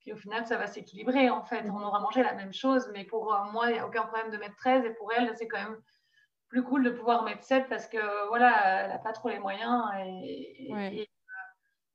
Puis 0.00 0.12
au 0.12 0.16
final, 0.16 0.46
ça 0.46 0.56
va 0.56 0.66
s'équilibrer 0.66 1.28
en 1.28 1.44
fait. 1.44 1.62
On 1.68 1.82
aura 1.82 2.00
mangé 2.00 2.22
la 2.22 2.32
même 2.32 2.54
chose, 2.54 2.90
mais 2.94 3.04
pour 3.04 3.36
moi, 3.52 3.68
il 3.68 3.74
n'y 3.74 3.78
a 3.78 3.86
aucun 3.86 4.02
problème 4.02 4.30
de 4.30 4.38
mettre 4.38 4.56
13. 4.56 4.84
Et 4.86 4.94
pour 4.94 5.12
elle, 5.12 5.30
c'est 5.36 5.46
quand 5.46 5.62
même 5.62 5.80
plus 6.48 6.62
cool 6.64 6.82
de 6.82 6.90
pouvoir 6.90 7.22
mettre 7.22 7.44
7 7.44 7.68
parce 7.68 7.86
que 7.86 8.28
voilà, 8.28 8.84
elle 8.84 8.90
n'a 8.90 8.98
pas 8.98 9.12
trop 9.12 9.28
les 9.28 9.38
moyens. 9.38 9.84
Et, 10.04 11.06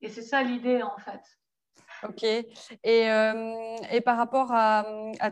et, 0.02 0.10
c'est 0.10 0.22
ça 0.22 0.44
l'idée 0.44 0.84
en 0.84 0.98
fait. 0.98 1.22
Ok. 2.04 2.24
Et, 2.24 2.46
euh, 2.86 3.78
et, 3.92 4.02
par 4.02 4.18
rapport 4.18 4.52
à, 4.52 4.86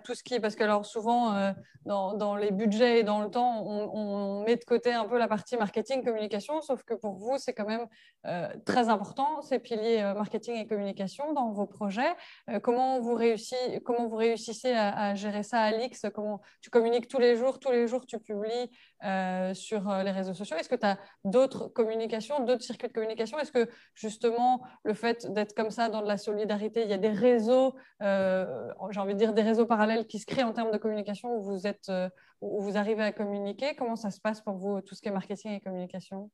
tout 0.03 0.15
ce 0.15 0.23
qui 0.23 0.39
parce 0.39 0.55
que 0.55 0.63
alors 0.63 0.85
souvent 0.85 1.35
euh, 1.35 1.51
dans, 1.85 2.13
dans, 2.13 2.35
les 2.35 2.51
budgets 2.51 2.99
et 2.99 3.03
dans 3.03 3.21
le 3.21 3.29
temps, 3.29 3.65
on, 3.65 4.43
met 4.43 4.55
de 4.55 4.63
côté 4.63 4.91
un 4.93 5.05
peu 5.05 5.17
la 5.17 5.27
partie 5.27 5.57
marketing, 5.57 6.03
communication, 6.03 6.61
sauf 6.61 6.83
que 6.83 6.93
pour 6.93 7.15
vous, 7.15 7.37
c'est 7.37 7.53
quand 7.53 7.67
même 7.67 7.87
euh, 8.25 8.47
très 8.65 8.89
important, 8.89 9.41
ces 9.41 9.59
piliers 9.59 10.13
marketing 10.15 10.55
et 10.55 10.67
communication 10.67 11.33
dans 11.33 11.51
vos 11.51 11.65
projets. 11.65 12.13
comment, 12.61 12.99
vous 12.99 13.15
réussissez, 13.15 13.81
comment 13.83 14.07
vous 14.07 14.15
réussissez 14.15 14.71
à, 14.71 15.09
à, 15.09 15.15
gérer 15.15 15.43
ça, 15.43 15.61
Alix? 15.61 16.05
Comment 16.13 16.41
tu 16.61 16.69
communiques 16.69 17.07
tous 17.07 17.19
les 17.19 17.35
jours, 17.35 17.59
tous 17.59 17.71
les 17.71 17.87
jours 17.87 18.05
tu 18.05 18.19
publies 18.19 18.69
sur 19.53 19.91
les 20.03 20.11
réseaux 20.11 20.33
sociaux? 20.33 20.57
Est-ce 20.57 20.69
que 20.69 20.75
tu 20.75 20.85
as 20.85 20.97
d'autres 21.23 21.67
communications, 21.67 22.43
d'autres 22.45 22.63
circuits 22.63 22.87
de 22.87 22.93
communication? 22.93 23.37
Est-ce 23.39 23.51
que 23.51 23.69
justement 23.95 24.61
le 24.83 24.93
fait 24.93 25.31
d'être 25.31 25.53
comme 25.53 25.71
ça 25.71 25.89
dans 25.89 26.01
de 26.01 26.07
la 26.07 26.17
solidarité 26.17 26.83
il 26.83 26.89
y 26.89 26.93
a 26.93 26.97
des 26.97 27.09
réseaux, 27.09 27.75
euh, 28.01 28.45
j'ai 28.91 28.99
envie 28.99 29.13
de 29.13 29.19
dire 29.19 29.33
des 29.33 29.41
réseaux 29.41 29.65
parallèles 29.65 30.07
qui 30.07 30.19
se 30.19 30.25
créent 30.25 30.43
en 30.43 30.53
termes 30.53 30.71
de 30.71 30.77
communication 30.77 31.35
où 31.35 31.41
vous, 31.41 31.67
êtes, 31.67 31.89
euh, 31.89 32.09
où 32.41 32.61
vous 32.61 32.77
arrivez 32.77 33.03
à 33.03 33.11
communiquer? 33.11 33.75
Comment 33.75 33.95
ça 33.95 34.11
se 34.11 34.19
passe 34.19 34.41
pour 34.41 34.55
vous, 34.55 34.81
tout 34.81 34.95
ce 34.95 35.01
qui 35.01 35.09
est 35.09 35.11
marketing 35.11 35.51
et 35.51 35.61
communication? 35.61 36.29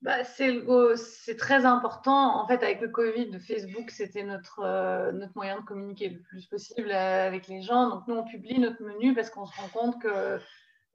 Bah, 0.00 0.22
c'est 0.22 1.36
très 1.36 1.64
important. 1.64 2.40
En 2.40 2.46
fait, 2.46 2.62
avec 2.62 2.80
le 2.80 2.88
Covid, 2.88 3.40
Facebook, 3.40 3.90
c'était 3.90 4.22
notre, 4.22 4.60
euh, 4.62 5.10
notre 5.10 5.32
moyen 5.34 5.58
de 5.58 5.64
communiquer 5.64 6.10
le 6.10 6.22
plus 6.22 6.46
possible 6.46 6.92
avec 6.92 7.48
les 7.48 7.62
gens. 7.62 7.88
Donc, 7.88 8.06
nous, 8.06 8.14
on 8.14 8.24
publie 8.24 8.60
notre 8.60 8.80
menu 8.80 9.12
parce 9.12 9.28
qu'on 9.28 9.44
se 9.44 9.60
rend 9.60 9.68
compte 9.68 10.00
que 10.00 10.38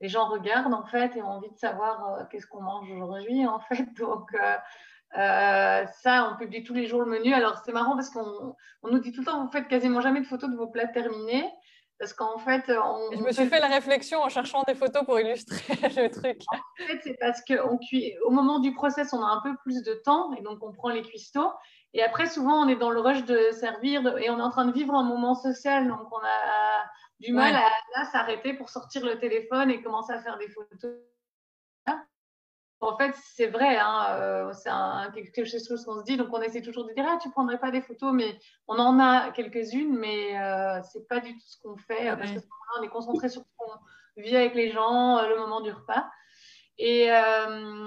les 0.04 0.10
gens 0.10 0.26
regardent, 0.26 0.74
en 0.74 0.84
fait, 0.84 1.16
et 1.16 1.22
ont 1.22 1.30
envie 1.30 1.50
de 1.50 1.56
savoir 1.56 2.28
qu'est-ce 2.30 2.46
qu'on 2.46 2.60
mange 2.60 2.90
aujourd'hui, 2.90 3.46
en 3.46 3.58
fait. 3.70 3.86
Donc, 3.96 4.28
euh, 5.16 5.86
ça, 6.02 6.30
on 6.30 6.36
publie 6.36 6.62
tous 6.62 6.74
les 6.74 6.86
jours 6.86 7.00
le 7.00 7.06
menu. 7.06 7.32
Alors, 7.32 7.62
c'est 7.64 7.72
marrant 7.72 7.94
parce 7.94 8.10
qu'on 8.10 8.54
nous 8.82 8.98
dit 8.98 9.12
tout 9.12 9.22
le 9.22 9.26
temps, 9.26 9.42
vous 9.42 9.50
faites 9.50 9.66
quasiment 9.66 10.02
jamais 10.02 10.20
de 10.20 10.26
photos 10.26 10.50
de 10.50 10.56
vos 10.56 10.66
plats 10.66 10.88
terminés. 10.88 11.48
Parce 11.98 12.12
qu'en 12.12 12.36
fait, 12.36 12.64
on, 12.68 13.12
je 13.12 13.22
me 13.22 13.32
suis 13.32 13.46
fait... 13.46 13.60
la 13.60 13.68
réflexion 13.68 14.20
en 14.20 14.28
cherchant 14.28 14.62
des 14.66 14.74
photos 14.74 15.06
pour 15.06 15.18
illustrer 15.18 15.74
le 15.96 16.10
truc. 16.10 16.42
En 16.52 16.86
fait, 16.86 17.00
c'est 17.02 17.16
parce 17.18 17.40
qu'au 17.42 17.78
au 18.26 18.30
moment 18.30 18.58
du 18.58 18.74
process, 18.74 19.14
on 19.14 19.22
a 19.22 19.28
un 19.28 19.40
peu 19.42 19.56
plus 19.62 19.82
de 19.82 19.94
temps 20.04 20.34
et 20.34 20.42
donc 20.42 20.58
on 20.60 20.72
prend 20.72 20.90
les 20.90 21.02
cuistots. 21.02 21.52
Et 21.94 22.02
après, 22.02 22.26
souvent, 22.26 22.66
on 22.66 22.68
est 22.68 22.76
dans 22.76 22.90
le 22.90 23.00
rush 23.00 23.24
de 23.24 23.38
servir 23.52 24.18
et 24.18 24.28
on 24.28 24.38
est 24.38 24.42
en 24.42 24.50
train 24.50 24.66
de 24.66 24.72
vivre 24.72 24.92
un 24.92 25.04
moment 25.04 25.34
social. 25.34 25.88
Donc, 25.88 26.12
on 26.12 26.18
a 26.18 26.84
du 27.24 27.32
mal 27.32 27.54
à 27.94 28.04
s'arrêter 28.06 28.54
pour 28.54 28.68
sortir 28.68 29.04
le 29.04 29.18
téléphone 29.18 29.70
et 29.70 29.82
commencer 29.82 30.12
à 30.12 30.20
faire 30.22 30.38
des 30.38 30.48
photos 30.48 30.94
en 32.84 32.96
fait, 32.96 33.14
c'est 33.34 33.46
vrai, 33.46 33.78
hein, 33.78 34.06
euh, 34.10 34.52
c'est 34.52 34.70
quelque 35.32 35.44
chose 35.44 35.84
qu'on 35.84 35.98
se 35.98 36.04
dit, 36.04 36.16
donc 36.16 36.28
on 36.32 36.42
essaie 36.42 36.60
toujours 36.60 36.86
de 36.86 36.92
dire 36.92 37.06
ah, 37.08 37.18
tu 37.20 37.30
prendrais 37.30 37.58
pas 37.58 37.70
des 37.70 37.80
photos, 37.80 38.12
mais 38.12 38.38
on 38.68 38.78
en 38.78 39.00
a 39.00 39.30
quelques-unes, 39.30 39.96
mais 39.96 40.38
euh, 40.38 40.80
c'est 40.92 41.08
pas 41.08 41.20
du 41.20 41.32
tout 41.32 41.46
ce 41.46 41.60
qu'on 41.62 41.76
fait 41.76 42.14
parce 42.16 42.30
que 42.30 42.40
on 42.78 42.82
est 42.82 42.88
concentré 42.88 43.28
sur 43.28 43.42
ce 43.42 43.46
qu'on 43.56 44.20
vit 44.20 44.36
avec 44.36 44.54
les 44.54 44.70
gens, 44.70 45.18
euh, 45.18 45.28
le 45.28 45.36
moment 45.36 45.60
du 45.60 45.70
repas. 45.70 46.10
Et, 46.76 47.08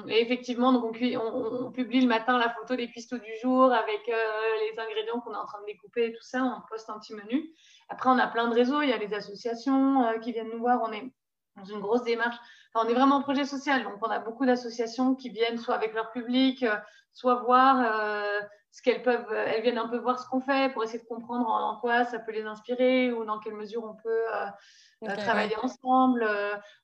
effectivement, 0.08 0.72
donc 0.72 0.86
on, 0.86 1.72
publie 1.72 2.00
le 2.02 2.08
matin 2.08 2.38
la 2.38 2.50
photo 2.50 2.78
des 2.78 2.90
cuistots 2.90 3.18
du 3.18 3.36
jour 3.42 3.66
avec 3.74 4.08
les 4.08 4.80
ingrédients 4.80 5.20
qu'on 5.20 5.34
est 5.34 5.38
en 5.38 5.46
train 5.46 5.60
de 5.60 5.66
découper 5.66 6.06
et 6.06 6.14
tout 6.14 6.24
ça. 6.24 6.42
On 6.42 6.62
poste 6.70 6.90
un 6.90 6.98
petit 6.98 7.14
menu. 7.14 7.52
Après, 7.90 8.10
on 8.10 8.18
a 8.18 8.28
plein 8.28 8.48
de 8.48 8.54
réseaux. 8.54 8.82
Il 8.82 8.90
y 8.90 8.94
a 8.94 8.98
des 8.98 9.14
associations 9.14 10.06
qui 10.22 10.32
viennent 10.32 10.50
nous 10.52 10.60
voir. 10.60 10.82
On 10.84 10.92
est 10.92 11.12
dans 11.56 11.66
une 11.66 11.80
grosse 11.80 12.04
démarche 12.04 12.38
on 12.78 12.88
est 12.88 12.94
vraiment 12.94 13.18
en 13.18 13.22
projet 13.22 13.46
social, 13.46 13.84
donc 13.84 13.96
on 14.02 14.10
a 14.10 14.20
beaucoup 14.20 14.46
d'associations 14.46 15.16
qui 15.16 15.30
viennent 15.30 15.58
soit 15.58 15.76
avec 15.76 15.94
leur 15.94 16.12
public, 16.12 16.64
euh, 16.64 16.76
soit 17.12 17.36
voir 17.36 17.80
euh, 17.80 18.40
ce 18.72 18.82
qu'elles 18.82 19.02
peuvent, 19.02 19.32
euh, 19.32 19.46
elles 19.48 19.64
viennent 19.64 19.78
un 19.78 19.88
peu 19.88 19.98
voir 19.98 20.20
ce 20.20 20.28
qu'on 20.30 20.42
fait 20.42 20.72
pour 20.74 20.84
essayer 20.84 21.00
de 21.00 21.08
comprendre 21.08 21.48
en, 21.48 21.80
quoi 21.80 22.06
ça 22.06 22.20
peut 22.20 22.32
les 22.32 22.44
inspirer 22.44 23.12
ou 23.12 23.26
dans 23.26 23.40
quelle 23.40 23.56
mesure 23.56 23.84
on 23.84 23.96
peut 23.96 25.16
travailler 25.18 25.56
ensemble. 25.62 26.28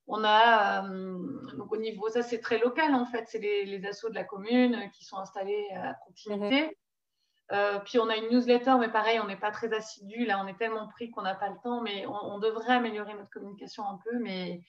on 0.08 0.24
a, 0.24 0.82
donc 1.58 1.72
au 1.72 1.78
niveau, 1.78 2.10
ça 2.10 2.22
c'est 2.22 2.39
très 2.39 2.58
local 2.58 2.93
en 2.95 3.06
fait, 3.06 3.26
c'est 3.28 3.39
les, 3.39 3.66
les 3.66 3.86
assos 3.88 4.10
de 4.10 4.16
la 4.16 4.24
commune 4.24 4.89
qui 4.93 5.06
sont 5.06 5.18
installés 5.18 5.68
à 5.76 5.93
proximité. 5.93 6.78
Mhm. 7.51 7.81
puis 7.85 7.99
on 7.99 8.09
a 8.09 8.15
une 8.15 8.29
newsletter, 8.29 8.75
mais 8.79 8.89
pareil, 8.89 9.19
on 9.23 9.27
n'est 9.27 9.35
pas 9.35 9.51
très 9.51 9.73
assidu. 9.73 10.25
Là, 10.25 10.41
on 10.43 10.47
est 10.47 10.57
tellement 10.57 10.87
pris 10.87 11.11
qu'on 11.11 11.21
n'a 11.21 11.35
pas 11.35 11.49
le 11.49 11.55
temps, 11.63 11.81
mais 11.81 12.05
on, 12.07 12.35
on, 12.35 12.39
devrait 12.39 12.73
améliorer 12.73 13.13
notre 13.13 13.29
communication 13.29 13.83
un 13.83 13.99
peu. 14.03 14.17
Mais 14.19 14.61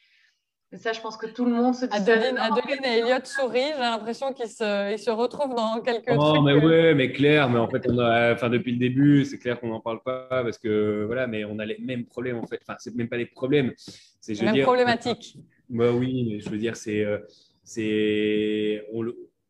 ça, 0.72 0.92
je 0.92 1.00
pense 1.00 1.16
que 1.16 1.26
tout 1.26 1.44
le 1.44 1.52
monde 1.52 1.74
se 1.74 1.86
dit. 1.86 1.96
Adeline, 1.96 2.36
Adeline 2.36 2.84
et 2.84 2.98
Elliot 2.98 3.24
sourient. 3.24 3.72
J'ai 3.74 3.80
l'impression 3.80 4.32
qu'ils 4.32 4.48
se, 4.48 4.92
ils 4.92 4.98
se 4.98 5.10
retrouvent 5.10 5.54
dans 5.54 5.80
quelques. 5.80 6.12
Oh, 6.16 6.42
mais 6.42 6.54
ouais, 6.54 6.94
mais 6.94 7.12
clair. 7.12 7.48
Mais 7.48 7.58
en 7.58 7.68
fait, 7.68 7.86
on 7.88 7.98
a, 7.98 8.32
enfin, 8.34 8.50
depuis 8.50 8.72
le 8.72 8.78
début, 8.78 9.24
c'est 9.24 9.38
clair 9.38 9.60
qu'on 9.60 9.68
n'en 9.68 9.80
parle 9.80 10.02
pas 10.02 10.26
parce 10.28 10.58
que 10.58 11.04
voilà, 11.06 11.26
mais 11.26 11.44
on 11.44 11.58
a 11.58 11.64
les 11.64 11.78
mêmes 11.78 12.06
problèmes 12.06 12.38
en 12.38 12.46
fait. 12.46 12.60
Enfin, 12.62 12.76
c'est 12.78 12.94
même 12.94 13.08
pas 13.08 13.18
des 13.18 13.26
problèmes. 13.26 13.72
C'est 14.20 14.40
même 14.42 14.54
dire, 14.54 14.64
problématique. 14.64 15.38
Bah 15.68 15.92
oui, 15.92 16.26
mais 16.28 16.40
je 16.40 16.48
veux 16.50 16.58
dire, 16.58 16.76
c'est, 16.76 17.04
euh, 17.04 17.18
c'est, 17.62 18.84
on, 18.92 19.06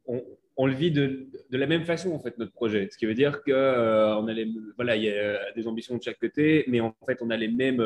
on, 0.06 0.22
on, 0.56 0.66
le 0.66 0.74
vit 0.74 0.90
de, 0.90 1.28
la 1.50 1.66
même 1.66 1.84
façon 1.84 2.12
en 2.12 2.18
fait 2.18 2.38
notre 2.38 2.52
projet. 2.52 2.88
Ce 2.90 2.98
qui 2.98 3.06
veut 3.06 3.14
dire 3.14 3.42
que 3.42 3.52
euh, 3.52 4.16
a 4.16 4.32
les, 4.32 4.48
voilà, 4.76 4.96
il 4.96 5.04
y 5.04 5.10
a 5.10 5.52
des 5.52 5.66
ambitions 5.66 5.96
de 5.96 6.02
chaque 6.02 6.18
côté, 6.18 6.64
mais 6.68 6.80
en 6.80 6.94
fait, 7.06 7.18
on 7.22 7.30
a 7.30 7.36
les 7.36 7.48
mêmes. 7.48 7.80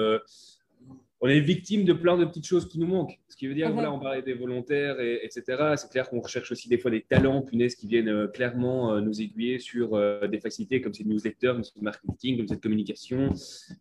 On 1.21 1.27
est 1.27 1.41
victime 1.41 1.85
de 1.85 1.93
plein 1.93 2.17
de 2.17 2.25
petites 2.25 2.47
choses 2.47 2.69
qui 2.69 2.79
nous 2.79 2.87
manquent. 2.87 3.19
Ce 3.29 3.37
qui 3.37 3.49
veut 3.49 3.55
dire, 3.55 3.73
voilà, 3.73 3.93
on 3.93 3.99
parlait 3.99 4.23
des 4.23 4.35
volontaires, 4.35 5.01
et, 5.01 5.21
etc. 5.25 5.75
C'est 5.77 5.91
clair 5.91 6.09
qu'on 6.09 6.21
recherche 6.21 6.53
aussi 6.53 6.69
des 6.69 6.79
fois 6.79 6.93
des 6.93 7.03
talents, 7.03 7.43
punaises, 7.43 7.75
qui 7.75 7.89
viennent 7.89 8.09
euh, 8.09 8.29
clairement 8.29 8.93
euh, 8.93 9.01
nous 9.01 9.21
aiguiller 9.21 9.59
sur 9.59 9.95
euh, 9.95 10.29
des 10.29 10.39
facilités 10.39 10.81
comme 10.81 10.95
ces 10.95 11.05
newsletters, 11.05 11.55
comme 11.55 11.65
ce 11.65 11.73
marketing, 11.81 12.37
comme 12.37 12.47
cette 12.47 12.63
communication, 12.63 13.33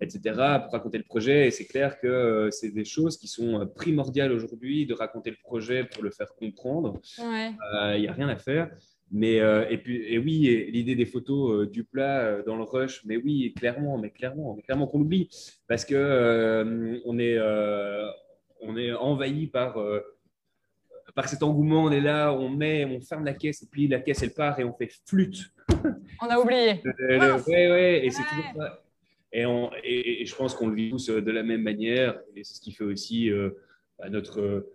etc. 0.02 0.20
pour 0.64 0.72
raconter 0.72 0.98
le 0.98 1.04
projet. 1.04 1.48
Et 1.48 1.52
c'est 1.52 1.66
clair 1.66 2.00
que 2.00 2.50
c'est 2.52 2.72
des 2.72 2.86
choses 2.86 3.18
qui 3.18 3.28
sont 3.28 3.70
primordiales 3.76 4.32
aujourd'hui 4.32 4.88
de 4.88 4.96
raconter 4.96 5.30
le 5.30 5.38
projet 5.44 5.84
pour 5.84 6.04
le 6.04 6.10
faire 6.10 6.34
comprendre. 6.36 7.00
Il 7.20 8.02
n'y 8.02 8.08
a 8.08 8.14
rien 8.14 8.30
à 8.30 8.38
faire. 8.38 8.72
Mais 9.12 9.40
euh, 9.40 9.66
et 9.70 9.78
puis 9.78 10.04
et 10.06 10.18
oui, 10.18 10.70
l'idée 10.72 10.96
des 10.96 11.06
photos 11.06 11.52
euh, 11.52 11.66
du 11.66 11.86
plat 11.86 12.20
euh, 12.20 12.44
dans 12.44 12.58
le 12.58 12.64
rush, 12.64 13.06
mais 13.06 13.16
oui, 13.16 13.54
clairement, 13.58 13.98
mais 13.98 14.10
clairement, 14.10 14.56
clairement 14.58 14.88
qu'on 14.88 15.00
l'oublie 15.00 15.30
parce 15.68 15.86
que 15.86 17.02
on 17.06 17.18
est 17.18 17.40
on 18.62 18.78
est 18.78 18.92
envahi 18.94 19.48
par 19.48 19.78
par 21.16 21.30
cet 21.30 21.42
engouement. 21.42 21.86
On 21.86 21.92
est 21.92 22.02
là, 22.02 22.34
on 22.34 22.50
met, 22.50 22.84
on 22.84 23.00
ferme 23.00 23.24
la 23.24 23.34
caisse 23.34 23.64
et 23.64 23.68
puis 23.72 23.88
la 23.88 24.02
caisse 24.02 24.24
elle 24.24 24.34
part 24.34 24.60
et 24.60 24.66
on 24.66 24.74
fait 24.74 24.92
flûte. 25.06 25.52
On 26.22 26.28
a 26.28 26.40
oublié. 26.40 26.82
Oui, 26.86 27.54
ouais, 27.54 28.06
et 28.06 28.10
c'est 28.10 28.24
toujours 28.24 28.52
ça. 28.56 28.82
Et, 29.32 29.46
on, 29.46 29.70
et, 29.84 30.26
je 30.26 30.36
pense 30.36 30.56
qu'on 30.56 30.68
le 30.68 30.76
vit 30.76 30.90
tous 30.90 31.10
de 31.10 31.32
la 31.32 31.44
même 31.44 31.62
manière 31.62 32.20
et 32.36 32.44
c'est 32.44 32.56
ce 32.56 32.62
qui 32.62 32.72
fait 32.72 32.86
aussi 32.86 33.30
bah, 34.00 34.10
notre 34.10 34.68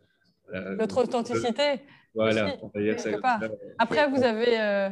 notre 0.52 1.02
authenticité. 1.02 1.80
Voilà, 2.14 2.56
Après, 3.78 4.08
vous 4.08 4.22
avez, 4.22 4.60
euh, 4.60 4.90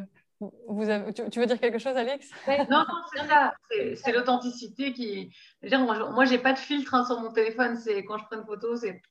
vous 0.68 0.88
avez 0.88 1.12
tu, 1.12 1.38
veux 1.38 1.46
dire 1.46 1.60
quelque 1.60 1.78
chose, 1.78 1.96
Alex 1.96 2.30
Non, 2.48 2.64
non, 2.68 2.84
c'est 3.14 3.26
ça. 3.26 3.54
C'est 3.94 4.12
l'authenticité 4.12 4.92
qui. 4.92 5.34
Dire, 5.62 5.80
moi, 5.80 6.24
j'ai 6.24 6.38
pas 6.38 6.52
de 6.52 6.58
filtre 6.58 6.94
hein, 6.94 7.04
sur 7.04 7.20
mon 7.20 7.32
téléphone. 7.32 7.76
C'est 7.76 8.04
quand 8.04 8.18
je 8.18 8.24
prends 8.24 8.36
une 8.36 8.46
photo, 8.46 8.76
c'est. 8.76 9.02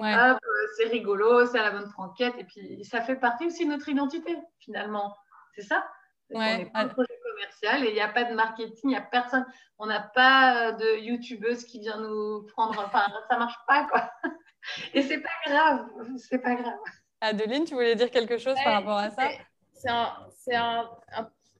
Euh, 0.00 0.34
c'est 0.76 0.88
rigolo, 0.88 1.46
c'est 1.46 1.58
à 1.58 1.62
la 1.62 1.70
bonne 1.70 1.90
franquette. 1.90 2.34
Et 2.38 2.44
puis, 2.44 2.84
ça 2.84 3.00
fait 3.00 3.16
partie 3.16 3.46
aussi 3.46 3.64
de 3.64 3.70
notre 3.70 3.88
identité, 3.88 4.36
finalement. 4.58 5.16
C'est 5.54 5.62
ça? 5.62 5.84
On 6.30 6.40
n'est 6.40 6.66
pas 6.66 6.80
un 6.80 6.88
projet 6.88 7.18
commercial 7.22 7.84
et 7.84 7.88
il 7.88 7.94
n'y 7.94 8.00
a 8.00 8.08
pas 8.08 8.24
de 8.24 8.34
marketing, 8.34 8.80
il 8.84 8.88
n'y 8.88 8.96
a 8.96 9.02
personne. 9.02 9.46
On 9.78 9.86
n'a 9.86 10.00
pas 10.00 10.72
de 10.72 10.98
youtubeuse 10.98 11.64
qui 11.64 11.80
vient 11.80 12.00
nous 12.00 12.46
prendre. 12.46 12.80
Enfin, 12.80 13.04
ça 13.30 13.38
marche 13.38 13.58
pas, 13.66 13.84
quoi. 13.84 14.10
Et 14.94 15.02
c'est 15.02 15.20
pas 15.20 15.28
grave. 15.46 15.86
C'est 16.16 16.38
pas 16.38 16.54
grave. 16.54 16.78
Adeline, 17.24 17.64
tu 17.64 17.74
voulais 17.74 17.96
dire 17.96 18.10
quelque 18.10 18.38
chose 18.38 18.56
par 18.62 18.74
rapport 18.74 18.98
à 18.98 19.10
ça? 19.10 19.28
C'est 19.72 20.54
un, 20.54 20.88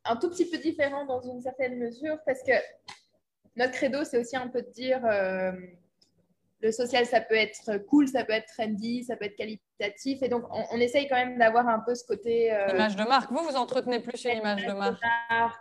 un, 0.05 0.17
tout 0.17 0.31
petit 0.31 0.49
peu 0.49 0.59
différent 0.59 1.05
dans 1.05 1.21
une 1.21 1.41
certaine 1.41 1.79
mesure 1.79 2.17
parce 2.25 2.43
que 2.43 2.53
notre 3.57 3.73
credo, 3.73 4.05
c'est 4.05 4.19
aussi 4.19 4.37
un 4.37 4.49
peu 4.49 4.63
de 4.63 4.71
dire 4.71 5.05
euh, 5.05 5.53
le 6.61 6.73
social, 6.73 7.05
ça 7.07 7.21
peut 7.21 7.35
être 7.35 7.77
cool, 7.87 8.09
ça 8.09 8.25
peut 8.25 8.33
être 8.33 8.47
trendy, 8.47 9.05
ça 9.05 9.17
peut 9.17 9.27
être 9.27 9.37
qualitatif. 9.37 10.23
Et 10.23 10.29
donc, 10.29 10.45
on, 10.51 10.79
essaye 10.79 11.09
quand 11.09 11.17
même 11.17 11.39
d'avoir 11.39 11.69
un 11.69 11.81
peu 11.81 11.95
ce 11.95 12.05
côté. 12.05 12.53
Euh, 12.53 12.69
image 12.69 12.97
de 12.97 13.05
marque. 13.05 13.31
Vous, 13.31 13.45
vous 13.45 13.57
entretenez 13.57 14.01
plus 14.01 14.17
sur 14.17 14.33
l'image 14.33 14.65
de 14.65 14.73
marque. 14.73 15.01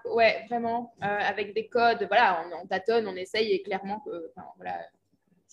Oui, 0.06 0.14
Ouais, 0.14 0.46
vraiment. 0.50 0.94
Euh, 1.04 1.06
avec 1.06 1.54
des 1.54 1.68
codes. 1.68 2.06
Voilà, 2.08 2.46
on, 2.62 2.68
tâtonne, 2.68 3.08
on 3.08 3.16
essaye 3.16 3.52
et 3.52 3.62
clairement, 3.62 4.00
que, 4.00 4.32
voilà, 4.56 4.80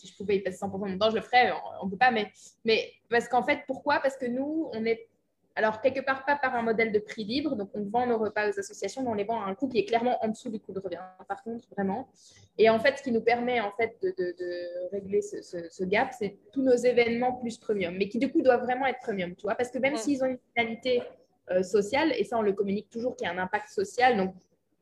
si 0.00 0.08
je 0.08 0.16
pouvais 0.16 0.36
y 0.36 0.40
passer 0.40 0.58
100% 0.58 0.72
de 0.72 0.92
mon 0.92 0.98
temps, 0.98 1.10
je 1.10 1.16
le 1.16 1.22
ferais. 1.22 1.52
On 1.82 1.86
ne 1.86 1.90
peut 1.90 1.96
pas, 1.96 2.10
mais, 2.10 2.30
mais 2.64 2.92
parce 3.08 3.28
qu'en 3.28 3.42
fait, 3.42 3.60
pourquoi? 3.66 4.00
Parce 4.00 4.16
que 4.16 4.26
nous, 4.26 4.70
on 4.72 4.84
est, 4.84 5.08
alors 5.54 5.80
quelque 5.80 6.00
part 6.00 6.24
pas 6.24 6.36
par 6.36 6.54
un 6.54 6.62
modèle 6.62 6.92
de 6.92 6.98
prix 6.98 7.24
libre, 7.24 7.56
donc 7.56 7.70
on 7.74 7.84
vend 7.84 8.06
nos 8.06 8.18
repas 8.18 8.48
aux 8.48 8.58
associations, 8.58 9.02
mais 9.02 9.08
on 9.08 9.14
les 9.14 9.24
vend 9.24 9.42
à 9.42 9.46
un 9.46 9.54
coût 9.54 9.68
qui 9.68 9.78
est 9.78 9.84
clairement 9.84 10.22
en 10.24 10.28
dessous 10.28 10.48
du 10.48 10.58
coût 10.58 10.72
de 10.72 10.80
revient, 10.80 11.00
par 11.28 11.42
contre, 11.42 11.68
vraiment. 11.70 12.08
Et 12.56 12.70
en 12.70 12.78
fait, 12.78 12.98
ce 12.98 13.02
qui 13.02 13.12
nous 13.12 13.20
permet 13.20 13.60
en 13.60 13.72
fait 13.72 13.96
de, 14.02 14.10
de, 14.16 14.90
régler 14.92 15.20
ce, 15.22 15.42
ce, 15.42 15.84
gap, 15.84 16.12
c'est 16.18 16.38
tous 16.52 16.62
nos 16.62 16.76
événements 16.76 17.34
plus 17.34 17.58
premium, 17.58 17.94
mais 17.96 18.08
qui 18.08 18.18
du 18.18 18.30
coup 18.30 18.42
doivent 18.42 18.62
vraiment 18.62 18.86
être 18.86 19.00
premium, 19.00 19.34
tu 19.34 19.42
vois, 19.42 19.54
parce 19.54 19.70
que 19.70 19.78
même 19.78 19.96
s'ils 19.96 20.22
ont 20.24 20.28
une 20.28 20.38
finalité 20.54 21.02
euh, 21.50 21.62
sociale, 21.62 22.12
et 22.16 22.24
ça 22.24 22.38
on 22.38 22.42
le 22.42 22.52
communique 22.52 22.88
toujours 22.90 23.16
qu'il 23.16 23.26
y 23.26 23.30
a 23.30 23.32
un 23.32 23.38
impact 23.38 23.68
social, 23.68 24.16
donc 24.16 24.34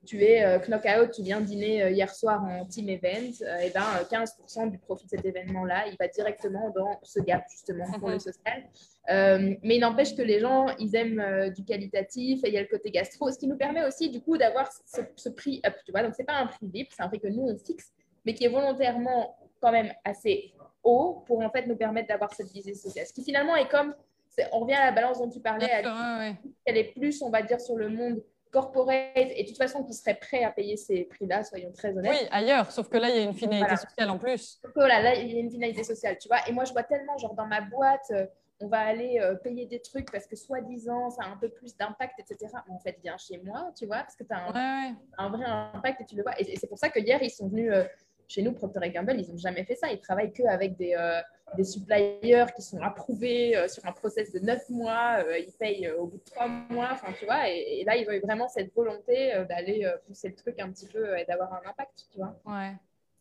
tu 0.07 0.23
es 0.23 0.45
euh, 0.45 0.59
knockout, 0.59 1.11
tu 1.13 1.23
viens 1.23 1.41
dîner 1.41 1.83
euh, 1.83 1.91
hier 1.91 2.13
soir 2.15 2.43
en 2.43 2.65
team 2.65 2.89
event, 2.89 3.33
euh, 3.43 3.59
et 3.59 3.71
ben 3.71 3.83
15% 4.11 4.71
du 4.71 4.79
profit 4.79 5.05
de 5.07 5.11
cet 5.11 5.25
événement-là, 5.25 5.87
il 5.89 5.97
va 5.99 6.09
directement 6.09 6.71
dans 6.71 6.99
ce 7.03 7.21
gap 7.21 7.45
justement 7.51 7.91
pour 7.99 8.09
le 8.09 8.15
mhm. 8.15 8.21
social. 8.21 8.65
mais 9.09 9.77
il 9.77 9.81
n'empêche 9.81 10.15
que 10.15 10.23
les 10.23 10.41
gens, 10.41 10.67
ils 10.79 10.95
aiment 10.95 11.51
du 11.55 11.65
qualitatif 11.65 12.45
et 12.45 12.49
il 12.49 12.55
y 12.55 12.59
a 12.59 12.63
le 12.63 12.69
côté 12.69 12.91
gastro, 12.91 13.31
ce 13.31 13.39
qui 13.39 13.47
nous 13.47 13.57
permet 13.57 13.85
aussi 13.85 14.09
du 14.11 14.21
coup 14.21 14.37
d'avoir 14.37 14.71
ce, 15.17 15.29
prix 15.29 15.61
up, 15.67 15.75
tu 15.85 15.93
vois. 15.93 16.03
Donc 16.03 16.15
c'est 16.15 16.25
pas 16.25 16.37
un 16.37 16.47
prix 16.47 16.67
VIP, 16.67 16.93
c'est 16.93 17.03
un 17.03 17.09
prix 17.09 17.21
que 17.21 17.29
nous 17.29 17.43
on 17.43 17.59
fixe, 17.59 17.93
mais 18.25 18.35
qui 18.35 18.45
est 18.45 18.49
volontairement 18.49 19.37
quand 19.61 19.73
même 19.73 19.93
assez 20.05 20.53
haut 20.85 21.25
pour 21.27 21.41
en 21.41 21.51
fait 21.51 21.67
nous 21.67 21.77
permettre 21.77 22.09
d'avoir 22.09 22.33
cette 22.33 22.51
visée 22.53 22.75
sociale. 22.75 23.07
Ce 23.07 23.13
qui 23.13 23.25
finalement 23.25 23.57
est 23.57 23.69
comme, 23.69 23.95
on 24.53 24.61
revient 24.61 24.75
à 24.75 24.87
la 24.87 24.93
balance 24.93 25.19
dont 25.19 25.29
tu 25.29 25.41
parlais, 25.41 25.69
elle 26.65 26.77
est 26.77 26.93
plus, 26.93 27.21
on 27.23 27.31
va 27.31 27.43
dire, 27.43 27.61
sur 27.61 27.77
le 27.77 27.89
monde 27.89 28.23
corporate 28.51 29.13
et 29.17 29.43
de 29.43 29.49
toute 29.49 29.57
façon 29.57 29.85
qui 29.85 29.93
serait 29.95 30.15
prêt 30.15 30.45
à 30.45 30.51
payer 30.51 30.77
ces 30.77 31.05
prix-là, 31.05 31.45
soyons 31.45 31.73
très 31.73 31.97
honnêtes. 31.97 32.13
Oui, 32.13 32.29
ailleurs, 32.31 32.71
sauf 32.71 32.89
que 32.89 32.97
là, 32.97 33.09
il 33.11 33.17
y 33.17 33.19
a 33.19 33.23
une 33.23 33.35
finalité 33.35 33.77
sociale 33.77 34.11
en 34.11 34.19
plus. 34.19 34.61
voilà, 34.75 35.01
là, 35.01 35.15
il 35.15 35.33
y 35.33 35.37
a 35.37 35.41
une 35.41 35.51
finalité 35.51 35.85
sociale, 35.85 36.19
tu 36.19 36.29
vois. 36.29 36.39
Et 36.49 36.53
moi, 36.53 36.65
je 36.65 36.73
vois 36.73 36.83
tellement, 36.83 37.17
genre, 37.19 37.35
dans 37.35 37.47
ma 37.47 37.61
boîte, 37.61 38.11
euh, 38.11 38.27
on 38.61 38.69
va 38.69 38.81
aller 38.81 39.21
euh, 39.21 39.35
payer 39.37 39.67
des 39.67 39.81
trucs 39.81 40.11
parce 40.11 40.27
que 40.27 40.37
soi-disant, 40.37 41.11
ça 41.11 41.23
a 41.25 41.29
un 41.29 41.37
peu 41.37 41.49
plus 41.49 41.77
d'impact, 41.77 42.19
etc. 42.19 42.53
Mais 42.67 42.75
en 42.75 42.81
fait, 42.81 42.99
viens 43.03 43.17
chez 43.17 43.39
moi, 43.39 43.71
tu 43.77 43.87
vois, 43.87 43.99
parce 43.99 44.17
que 44.17 44.25
tu 44.25 44.33
as 44.33 44.49
un, 45.19 45.31
vrai 45.31 45.45
impact 45.47 46.01
et 46.01 46.05
tu 46.05 46.17
le 46.17 46.23
vois. 46.23 46.39
Et, 46.41 46.57
c'est 46.57 46.67
pour 46.67 46.79
ça 46.79 46.89
que 46.89 46.99
hier, 46.99 47.23
ils 47.23 47.31
sont 47.31 47.49
venus... 47.49 47.73
Euh, 47.73 47.85
chez 48.29 48.43
nous, 48.43 48.53
Procter 48.53 48.91
Gamble, 48.91 49.19
ils 49.19 49.31
n'ont 49.31 49.39
jamais 49.39 49.65
fait 49.65 49.75
ça. 49.75 49.91
Ils 49.91 50.01
travaillent 50.01 50.33
qu'avec 50.33 50.77
des, 50.77 50.95
euh, 50.95 51.21
des 51.57 51.65
suppliers 51.65 52.47
qui 52.55 52.63
sont 52.63 52.81
approuvés 52.81 53.57
euh, 53.57 53.69
sur 53.69 53.85
un 53.87 53.93
process 53.93 54.33
de 54.33 54.41
neuf 54.41 54.69
mois. 54.69 55.25
Euh, 55.25 55.39
ils 55.39 55.53
payent 55.53 55.91
au 55.91 56.07
bout 56.07 56.19
de 56.19 56.25
trois 56.25 56.49
mois. 56.49 56.91
Enfin, 56.93 57.13
tu 57.19 57.25
vois. 57.25 57.49
Et, 57.49 57.85
là, 57.85 57.97
ils 57.97 58.09
ont 58.09 58.27
vraiment 58.27 58.49
cette 58.49 58.75
volonté 58.75 59.33
d'aller 59.49 59.91
pousser 60.07 60.29
le 60.29 60.35
truc 60.35 60.59
un 60.61 60.71
petit 60.71 60.87
peu 60.87 61.19
et 61.19 61.25
d'avoir 61.25 61.53
un 61.53 61.69
impact, 61.69 62.07
tu 62.13 62.19
vois. 62.19 62.39
Ouais. 62.45 62.75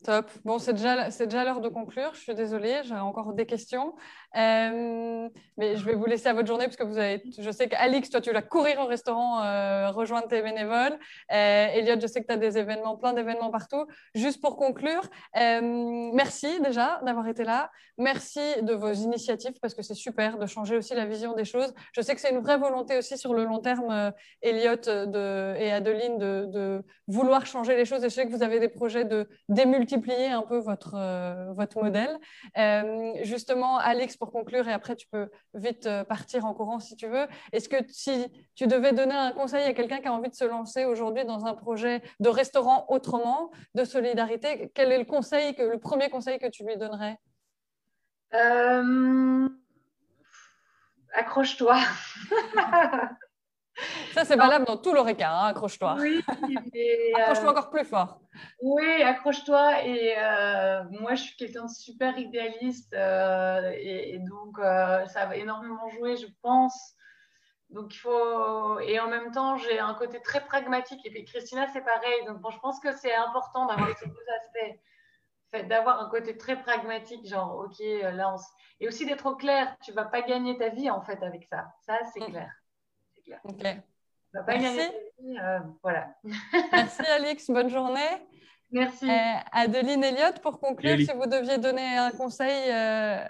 Top. 0.03 0.29
Bon, 0.45 0.59
c'est 0.59 0.73
déjà, 0.73 1.09
déjà 1.09 1.43
l'heure 1.43 1.59
de 1.59 1.69
conclure. 1.69 2.11
Je 2.13 2.19
suis 2.19 2.35
désolée, 2.35 2.81
j'ai 2.83 2.95
encore 2.95 3.33
des 3.33 3.45
questions. 3.45 3.95
Euh, 4.35 5.27
mais 5.57 5.75
je 5.75 5.83
vais 5.83 5.95
vous 5.95 6.05
laisser 6.05 6.27
à 6.27 6.33
votre 6.33 6.47
journée 6.47 6.65
parce 6.65 6.75
que 6.75 6.83
vous 6.83 6.97
avez, 6.99 7.23
je 7.37 7.49
sais 7.49 7.67
qu'Alix, 7.67 8.09
toi, 8.09 8.21
tu 8.21 8.31
vas 8.31 8.43
courir 8.43 8.79
au 8.79 8.85
restaurant, 8.85 9.41
euh, 9.41 9.89
rejoindre 9.89 10.27
tes 10.27 10.41
bénévoles. 10.41 10.97
Euh, 11.31 11.67
Elliot, 11.73 11.99
je 11.99 12.07
sais 12.07 12.21
que 12.21 12.27
tu 12.27 12.33
as 12.33 12.37
des 12.37 12.57
événements, 12.57 12.95
plein 12.95 13.13
d'événements 13.13 13.49
partout. 13.49 13.87
Juste 14.13 14.39
pour 14.39 14.57
conclure, 14.57 15.01
euh, 15.37 16.11
merci 16.13 16.59
déjà 16.61 16.99
d'avoir 17.03 17.27
été 17.27 17.43
là. 17.43 17.71
Merci 17.97 18.61
de 18.61 18.73
vos 18.73 18.91
initiatives 18.91 19.55
parce 19.59 19.73
que 19.73 19.81
c'est 19.81 19.95
super 19.95 20.37
de 20.37 20.45
changer 20.45 20.77
aussi 20.77 20.93
la 20.93 21.07
vision 21.07 21.33
des 21.33 21.45
choses. 21.45 21.73
Je 21.93 22.01
sais 22.01 22.13
que 22.13 22.21
c'est 22.21 22.29
une 22.29 22.41
vraie 22.41 22.59
volonté 22.59 22.97
aussi 22.97 23.17
sur 23.17 23.33
le 23.33 23.43
long 23.43 23.57
terme, 23.57 24.13
Elliot 24.43 24.87
et 25.57 25.71
Adeline, 25.71 26.19
de, 26.19 26.83
vouloir 27.07 27.45
changer 27.47 27.75
les 27.75 27.85
choses. 27.85 28.03
Et 28.03 28.09
je 28.09 28.13
sais 28.13 28.27
que 28.27 28.31
vous 28.31 28.43
avez 28.43 28.59
des 28.59 28.67
projets 28.67 29.05
de 29.05 29.27
démultiplier 29.87 30.27
un 30.27 30.41
peu 30.41 30.57
votre, 30.57 31.53
votre 31.53 31.81
modèle. 31.81 32.17
justement, 33.23 33.77
Alix, 33.77 34.17
pour 34.17 34.31
conclure, 34.31 34.67
et 34.67 34.73
après 34.73 34.95
tu 34.95 35.07
peux 35.07 35.29
vite 35.53 35.85
euh, 35.85 36.03
partir 36.03 36.45
en 36.45 36.53
courant 36.53 36.79
si 36.79 36.95
tu 36.95 37.07
veux. 37.07 37.27
Est-ce 37.51 37.69
que 37.69 37.77
si 37.89 38.27
tu 38.55 38.67
devais 38.67 38.93
donner 38.93 39.15
un 39.15 39.31
conseil 39.31 39.63
à 39.63 39.73
quelqu'un 39.73 39.99
qui 39.99 40.07
a 40.07 40.13
envie 40.13 40.29
de 40.29 40.35
se 40.35 40.45
lancer 40.45 40.85
aujourd'hui 40.85 41.25
dans 41.25 41.45
un 41.45 41.53
projet 41.53 42.01
de 42.19 42.29
restaurant 42.29 42.85
autrement, 42.89 43.51
de 43.75 43.83
solidarité, 43.83 44.71
quel 44.73 44.91
est 44.91 44.97
le 44.97 45.05
conseil, 45.05 45.55
que, 45.55 45.63
le 45.63 45.79
premier 45.79 46.09
conseil 46.09 46.39
que 46.39 46.47
tu 46.47 46.65
lui 46.65 46.77
donnerais? 46.77 47.17
Euh, 48.33 49.47
Accroche-toi. 51.13 51.79
Ça, 54.13 54.25
c'est 54.25 54.35
valable 54.35 54.65
dans 54.65 54.77
tout 54.77 54.93
l'oreca, 54.93 55.31
hein, 55.31 55.47
accroche-toi. 55.47 55.97
Oui, 55.99 56.23
accroche-toi 57.15 57.51
encore 57.51 57.69
plus 57.69 57.85
fort. 57.85 58.19
Oui, 58.61 59.03
accroche-toi. 59.03 59.85
Et 59.85 60.15
euh, 60.17 60.83
moi, 60.99 61.15
je 61.15 61.23
suis 61.23 61.35
quelqu'un 61.35 61.65
de 61.65 61.71
super 61.71 62.17
idéaliste. 62.17 62.93
Euh, 62.93 63.71
et, 63.75 64.19
donc, 64.19 64.57
euh, 64.59 65.05
ça 65.05 65.25
va 65.25 65.35
énormément 65.35 65.87
jouer, 65.89 66.17
je 66.17 66.27
pense. 66.41 66.95
Donc, 67.69 67.93
il 67.93 67.99
faut. 67.99 68.79
Et 68.79 68.99
en 68.99 69.09
même 69.09 69.31
temps, 69.31 69.57
j'ai 69.57 69.79
un 69.79 69.93
côté 69.93 70.21
très 70.21 70.43
pragmatique. 70.43 71.05
Et 71.05 71.11
puis, 71.11 71.25
Christina, 71.25 71.67
c'est 71.67 71.81
pareil. 71.81 72.25
Donc, 72.25 72.39
bon, 72.39 72.49
je 72.49 72.59
pense 72.59 72.79
que 72.79 72.91
c'est 72.95 73.13
important 73.13 73.67
d'avoir 73.67 73.95
ces 73.97 74.07
deux 74.07 74.25
aspects. 74.41 74.79
Fait, 75.51 75.63
d'avoir 75.63 76.01
un 76.01 76.09
côté 76.09 76.37
très 76.37 76.61
pragmatique, 76.61 77.25
genre, 77.25 77.55
OK, 77.57 77.79
là, 77.79 78.33
on... 78.33 78.37
et 78.81 78.87
aussi 78.87 79.05
d'être 79.05 79.27
au 79.27 79.35
clair. 79.35 79.75
Tu 79.83 79.91
vas 79.91 80.05
pas 80.05 80.21
gagner 80.21 80.57
ta 80.57 80.69
vie, 80.69 80.89
en 80.89 81.01
fait, 81.01 81.21
avec 81.23 81.45
ça. 81.45 81.67
Ça, 81.85 81.99
c'est 82.13 82.27
mm. 82.27 82.49
Clair. 83.27 83.39
Ok. 83.43 83.63
Merci. 84.47 84.79
Euh, 85.19 85.59
voilà. 85.81 86.15
Merci 86.71 87.01
Alix, 87.01 87.49
bonne 87.49 87.69
journée. 87.69 88.01
Merci. 88.71 89.09
Euh, 89.09 89.39
Adeline 89.51 90.03
Elliott, 90.03 90.39
pour 90.41 90.59
conclure, 90.59 90.97
si 90.97 91.11
vous 91.15 91.25
deviez 91.25 91.57
donner 91.57 91.97
un 91.97 92.11
conseil 92.11 92.69
euh, 92.69 93.23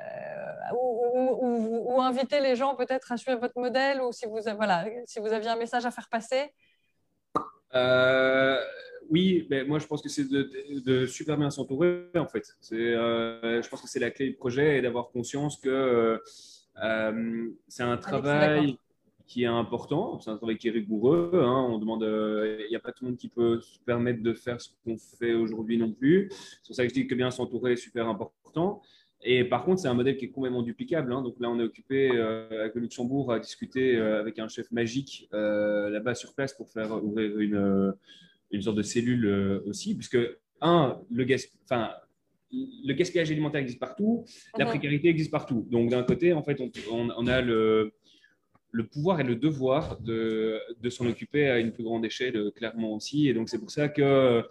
ou, 0.74 2.02
inviter 2.02 2.40
les 2.40 2.56
gens 2.56 2.76
peut-être 2.76 3.12
à 3.12 3.18
suivre 3.18 3.40
votre 3.40 3.60
modèle 3.60 4.02
ou 4.02 4.12
si 4.12 4.26
vous, 4.26 4.40
voilà, 4.56 4.86
si 5.06 5.20
vous 5.20 5.34
aviez 5.34 5.50
un 5.50 5.56
message 5.56 5.86
à 5.86 5.92
faire 5.92 6.08
passer 6.10 6.54
Oui, 9.10 9.46
mais 9.50 9.64
moi 9.64 9.80
je 9.80 9.88
pense 9.88 10.02
que 10.02 10.10
c'est 10.10 10.28
de, 10.30 11.06
super 11.06 11.38
bien 11.38 11.50
s'entourer 11.50 12.08
en 12.16 12.28
fait. 12.28 12.46
je 12.62 13.68
pense 13.68 13.82
que 13.82 13.88
c'est 13.90 14.00
la 14.00 14.12
clé 14.12 14.28
du 14.28 14.36
projet 14.36 14.78
et 14.78 14.82
d'avoir 14.82 15.10
conscience 15.10 15.58
que 15.58 16.22
c'est 17.68 17.84
un 17.84 17.98
travail 17.98 18.78
qui 19.28 19.44
est 19.44 19.48
important. 19.48 20.20
C'est 20.20 20.32
un 20.32 20.38
travail 20.38 20.58
qui 20.58 20.70
est 20.70 20.72
rigoureux. 20.72 21.32
Hein. 21.34 21.68
On 21.70 21.78
demande, 21.78 22.04
euh, 22.04 22.62
il 22.66 22.70
n'y 22.70 22.76
a 22.76 22.80
pas 22.80 22.92
tout 22.92 23.04
le 23.04 23.12
monde 23.12 23.18
qui 23.18 23.28
peut 23.28 23.60
se 23.60 23.78
permettre 23.80 24.24
de 24.24 24.34
faire 24.34 24.60
ce 24.60 24.70
qu'on 24.84 24.98
fait 24.98 25.34
aujourd'hui 25.34 25.78
non 25.78 25.92
plus. 25.92 26.30
C'est 26.32 26.68
pour 26.68 26.76
ça 26.76 26.84
que 26.84 26.90
je 26.90 26.94
dis 26.94 27.08
que 27.08 27.16
bien 27.16 27.30
s'entourer 27.30 27.74
est 27.74 27.78
super 27.78 28.08
important. 28.08 28.82
Et 29.22 29.44
par 29.44 29.66
contre, 29.66 29.82
c'est 29.82 29.90
un 29.90 29.94
modèle 29.94 30.16
qui 30.16 30.26
est 30.26 30.30
complètement 30.30 30.62
duplicable. 30.62 31.12
Hein. 31.12 31.22
Donc 31.22 31.36
là, 31.40 31.50
on 31.50 31.60
est 31.60 31.64
occupé 31.64 32.10
euh, 32.12 32.62
avec 32.62 32.76
le 32.76 32.82
Luxembourg 32.82 33.34
à 33.34 33.40
discuter 33.40 33.98
euh, 33.98 34.22
avec 34.22 34.40
un 34.40 34.48
chef 34.48 34.72
magique 34.72 35.28
là-bas 35.32 36.16
sur 36.16 36.34
place 36.34 36.54
pour 36.54 36.70
faire 36.70 37.04
ouvrir 37.04 37.38
une, 37.40 37.94
une 38.52 38.62
sorte 38.62 38.78
de 38.78 38.82
cellule 38.82 39.62
aussi, 39.66 39.94
puisque 39.96 40.18
un, 40.62 41.00
le 41.12 41.26
enfin, 41.66 41.92
le 42.52 42.94
gaspillage 42.94 43.30
alimentaire 43.30 43.60
existe 43.60 43.80
partout, 43.80 44.24
la 44.58 44.64
mhm. 44.64 44.72
précarité 44.72 45.10
existe 45.10 45.32
partout. 45.32 45.68
Donc 45.70 45.90
d'un 45.90 46.04
côté, 46.04 46.32
en 46.32 46.44
fait, 46.44 46.62
on, 46.62 47.10
on 47.18 47.28
a 47.28 47.42
le, 47.42 47.94
le 48.78 48.86
pouvoir 48.86 49.20
et 49.20 49.24
le 49.24 49.36
devoir 49.36 50.00
de, 50.00 50.62
de 50.80 50.90
s'en 50.90 51.08
occuper 51.08 51.48
à 51.48 51.58
une 51.58 51.72
plus 51.72 51.84
grande 51.84 52.06
échelle, 52.06 52.52
clairement 52.56 52.94
aussi. 52.94 53.28
Et 53.28 53.34
donc, 53.34 53.50
c'est 53.50 53.58
pour 53.58 53.72
ça 53.72 53.90
que 53.90 54.44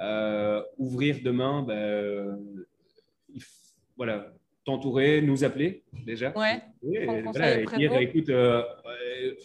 euh, 0.00 0.62
ouvrir 0.78 1.18
demain, 1.22 1.62
ben, 1.62 2.38
voilà, 3.96 4.32
t'entourer, 4.64 5.20
nous 5.20 5.42
appeler 5.42 5.82
déjà. 6.06 6.32
Ouais. 6.36 6.62
Et, 6.92 7.06
dire, 7.76 7.96
écoute, 7.98 8.28
euh, 8.28 8.62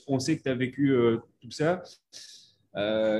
on 0.07 0.19
sait 0.19 0.37
que 0.37 0.43
tu 0.43 0.49
as 0.49 0.55
vécu 0.55 0.91
euh, 0.91 1.17
tout 1.41 1.51
ça. 1.51 1.81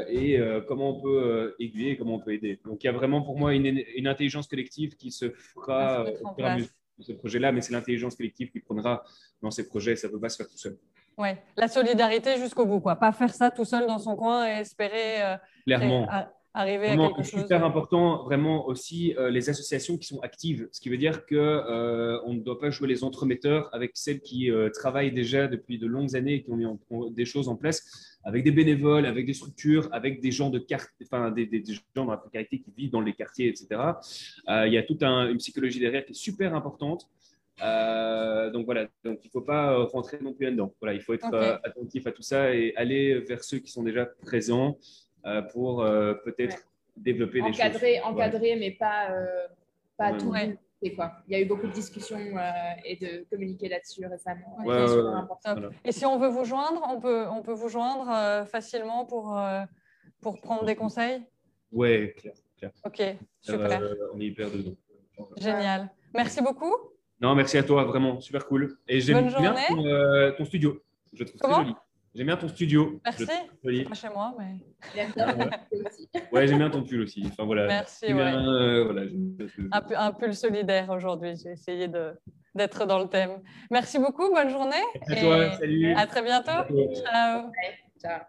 et 0.09 0.39
comment 0.68 0.97
on 0.97 1.01
peut 1.01 1.55
aiguiller, 1.59 1.97
comment 1.97 2.15
on 2.15 2.20
peut 2.20 2.34
aider. 2.34 2.59
Donc, 2.63 2.84
il 2.84 2.86
y 2.86 2.89
a 2.89 2.93
vraiment 2.93 3.24
pour 3.24 3.39
moi 3.39 3.55
une, 3.55 3.84
une 3.95 4.07
intelligence 4.07 4.47
collective 4.47 4.95
qui 4.95 5.09
se 5.11 5.32
fera 5.32 6.05
dans 6.38 7.03
ce 7.03 7.13
projet-là, 7.13 7.51
mais 7.51 7.61
c'est 7.61 7.74
l'intelligence 7.74 8.15
collective 8.15 8.51
qui 8.51 8.59
prendra 8.59 9.03
dans 9.41 9.51
ces 9.51 9.68
projets. 9.68 9.95
Ça 9.95 10.07
ne 10.07 10.13
peut 10.13 10.20
pas 10.20 10.30
se 10.30 10.38
faire 10.38 10.47
tout 10.47 10.57
seul. 10.57 10.78
Oui, 11.18 11.30
la 11.55 11.68
solidarité 11.68 12.38
jusqu'au 12.38 12.65
bout, 12.65 12.80
quoi. 12.80 12.95
Pas 12.95 13.11
faire 13.11 13.34
ça 13.34 13.49
tout 13.49 13.65
seul 13.65 13.88
dans 13.88 13.97
son 13.97 14.15
coin 14.15 14.47
et 14.47 14.61
espérer 14.61 15.24
euh, 15.24 15.36
Clairement. 15.65 16.07
arriver 16.53 16.89
à 16.89 16.95
quelque 16.95 17.24
chose. 17.24 17.26
C'est 17.26 17.41
super 17.41 17.65
important, 17.65 18.24
vraiment 18.24 18.68
aussi, 18.68 19.15
euh, 19.18 19.32
les 19.32 19.49
associations 19.49 19.97
qui 19.97 20.05
sont 20.05 20.20
actives. 20.20 20.70
Ce 20.72 20.80
qui 20.80 20.89
veut 20.89 20.97
dire 20.97 21.26
qu'on 21.26 21.36
euh, 21.36 22.20
on 22.26 22.34
ne 22.36 22.39
doit 22.39 22.59
pas 22.59 22.70
jouer 22.70 22.88
les 22.88 23.03
entremetteurs 23.03 23.68
avec 23.74 23.91
celles 23.95 24.20
qui 24.20 24.51
travaillent 24.76 25.11
déjà 25.11 25.47
depuis 25.47 25.80
de 25.80 25.88
longues 25.88 26.15
années 26.15 26.36
et 26.36 26.43
qui 26.43 26.51
ont 26.51 26.55
mis 26.55 27.15
des 27.15 27.26
choses 27.26 27.49
en 27.49 27.55
place, 27.55 28.20
avec 28.24 28.43
des 28.43 28.51
bénévoles, 28.51 29.07
avec 29.07 29.26
des 29.26 29.34
structures, 29.34 29.89
avec 29.91 30.22
des 30.22 30.32
gens 30.32 30.51
de 30.51 30.59
carte, 30.59 30.91
enfin, 31.01 31.32
des, 31.32 31.47
des, 31.47 31.63
gens 31.65 31.82
dans 31.95 32.05
la 32.05 32.18
précarité 32.18 32.59
qui 32.59 32.72
vivent 32.78 32.91
dans 32.91 33.01
les 33.01 33.13
quartiers, 33.13 33.47
etc. 33.47 33.82
il 34.47 34.72
y 34.72 34.78
a 34.78 34.84
toute 34.84 35.01
une 35.01 35.38
psychologie 35.38 35.80
derrière 35.80 36.05
qui 36.05 36.11
est 36.11 36.15
super 36.15 36.53
importante. 36.53 37.09
Euh, 37.64 38.51
donc 38.51 38.66
voilà, 38.66 38.86
donc 39.03 39.20
il 39.24 39.28
ne 39.28 39.32
faut 39.32 39.41
pas 39.41 39.74
euh, 39.74 39.86
rentrer 39.86 40.20
non 40.22 40.34
plus 40.34 40.45
là-dedans. 40.45 40.74
Voilà, 40.80 40.93
il 40.93 41.01
faut 41.01 41.14
être 41.14 41.34
euh, 41.34 41.58
attentif 41.64 42.05
à 42.05 42.12
tout 42.12 42.22
ça 42.22 42.53
et 42.53 42.74
aller 42.76 43.20
vers 43.22 43.43
ceux 43.43 43.60
qui 43.60 43.72
sont 43.72 43.84
déjà 43.84 44.05
présents 44.05 44.78
pour 45.51 45.84
peut-être 46.24 46.58
développer 46.95 47.41
des 47.41 47.51
choses. 47.51 47.62
Encadrer, 48.03 48.55
mais 48.55 48.72
pas, 48.72 49.10
pas 49.97 50.14
tout. 50.14 50.34
Quoi. 50.95 51.12
Il 51.28 51.34
y 51.34 51.36
a 51.36 51.41
eu 51.41 51.45
beaucoup 51.45 51.68
de 51.68 51.74
discussions 51.74 52.18
et 52.86 52.95
de 52.95 53.26
communiquer 53.30 53.68
là-dessus 53.68 54.05
récemment. 54.05 54.58
Et 55.84 55.91
si 55.91 56.05
on 56.05 56.18
veut 56.18 56.30
vous 56.30 56.45
joindre, 56.45 56.82
on 56.89 57.01
peut, 57.01 57.26
on 57.30 57.41
peut 57.41 57.51
vous 57.51 57.68
joindre 57.68 58.47
facilement 58.47 59.05
pour, 59.05 59.38
pour 60.22 60.39
prendre 60.39 60.64
des 60.64 60.76
conseils? 60.76 61.24
Oui, 61.74 62.14
clair, 62.14 62.34
clair. 62.58 62.72
Ok, 62.86 63.01
super. 63.41 63.82
on 64.14 64.20
est 64.22 64.26
hyper 64.28 64.49
dedans. 64.49 64.76
Génial. 65.36 65.89
Merci 66.14 66.41
beaucoup. 66.41 66.74
Non, 67.20 67.36
merci 67.36 67.57
à 67.57 67.63
toi, 67.63 67.84
vraiment, 67.84 68.20
super 68.20 68.45
cool. 68.45 68.78
Et 68.88 68.99
j'aime 68.99 69.28
bien 69.28 69.55
ton, 69.70 69.86
euh, 69.86 70.32
ton, 70.32 70.45
studio. 70.45 70.82
Je 71.13 71.24
trouve 71.24 71.39
très 71.39 71.53
joli. 71.53 71.74
J'aime 72.13 72.28
bien 72.28 72.38
ton 72.38 72.47
studio. 72.47 72.99
Merci. 73.05 73.26
Joli. 73.63 73.84
Pas 73.84 73.93
chez 73.95 74.09
moi, 74.09 74.34
mais. 74.39 74.55
Ouais, 76.32 76.47
j'aime 76.47 76.57
bien 76.59 76.70
ton 76.70 76.84
pull 76.84 77.01
aussi. 77.01 77.24
Enfin, 77.28 77.45
voilà. 77.45 77.68
Merci. 77.68 78.05
J'aime 78.07 78.18
ouais. 78.18 78.32
bien, 78.32 78.47
euh, 78.53 78.84
voilà, 78.86 79.01
un, 79.72 79.82
pu- 79.82 79.95
un 79.95 80.11
pull 80.11 80.34
solidaire 80.34 80.89
aujourd'hui. 80.89 81.36
J'ai 81.36 81.51
essayé 81.51 81.88
de- 81.88 82.13
d'être 82.55 82.86
dans 82.86 82.99
le 82.99 83.07
thème. 83.07 83.41
Merci 83.70 83.99
beaucoup. 83.99 84.34
Bonne 84.34 84.49
journée. 84.49 84.76
À 85.09 85.15
et 85.15 85.22
toi, 85.22 85.51
salut. 85.57 85.93
À 85.93 86.07
très 86.07 86.24
bientôt. 86.24 86.63
Ciao. 86.95 87.51
Ciao. 87.99 88.22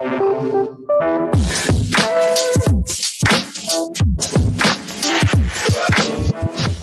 Thank 0.00 2.46
you. 2.46 2.50
Thank 3.74 3.98
you. 6.68 6.73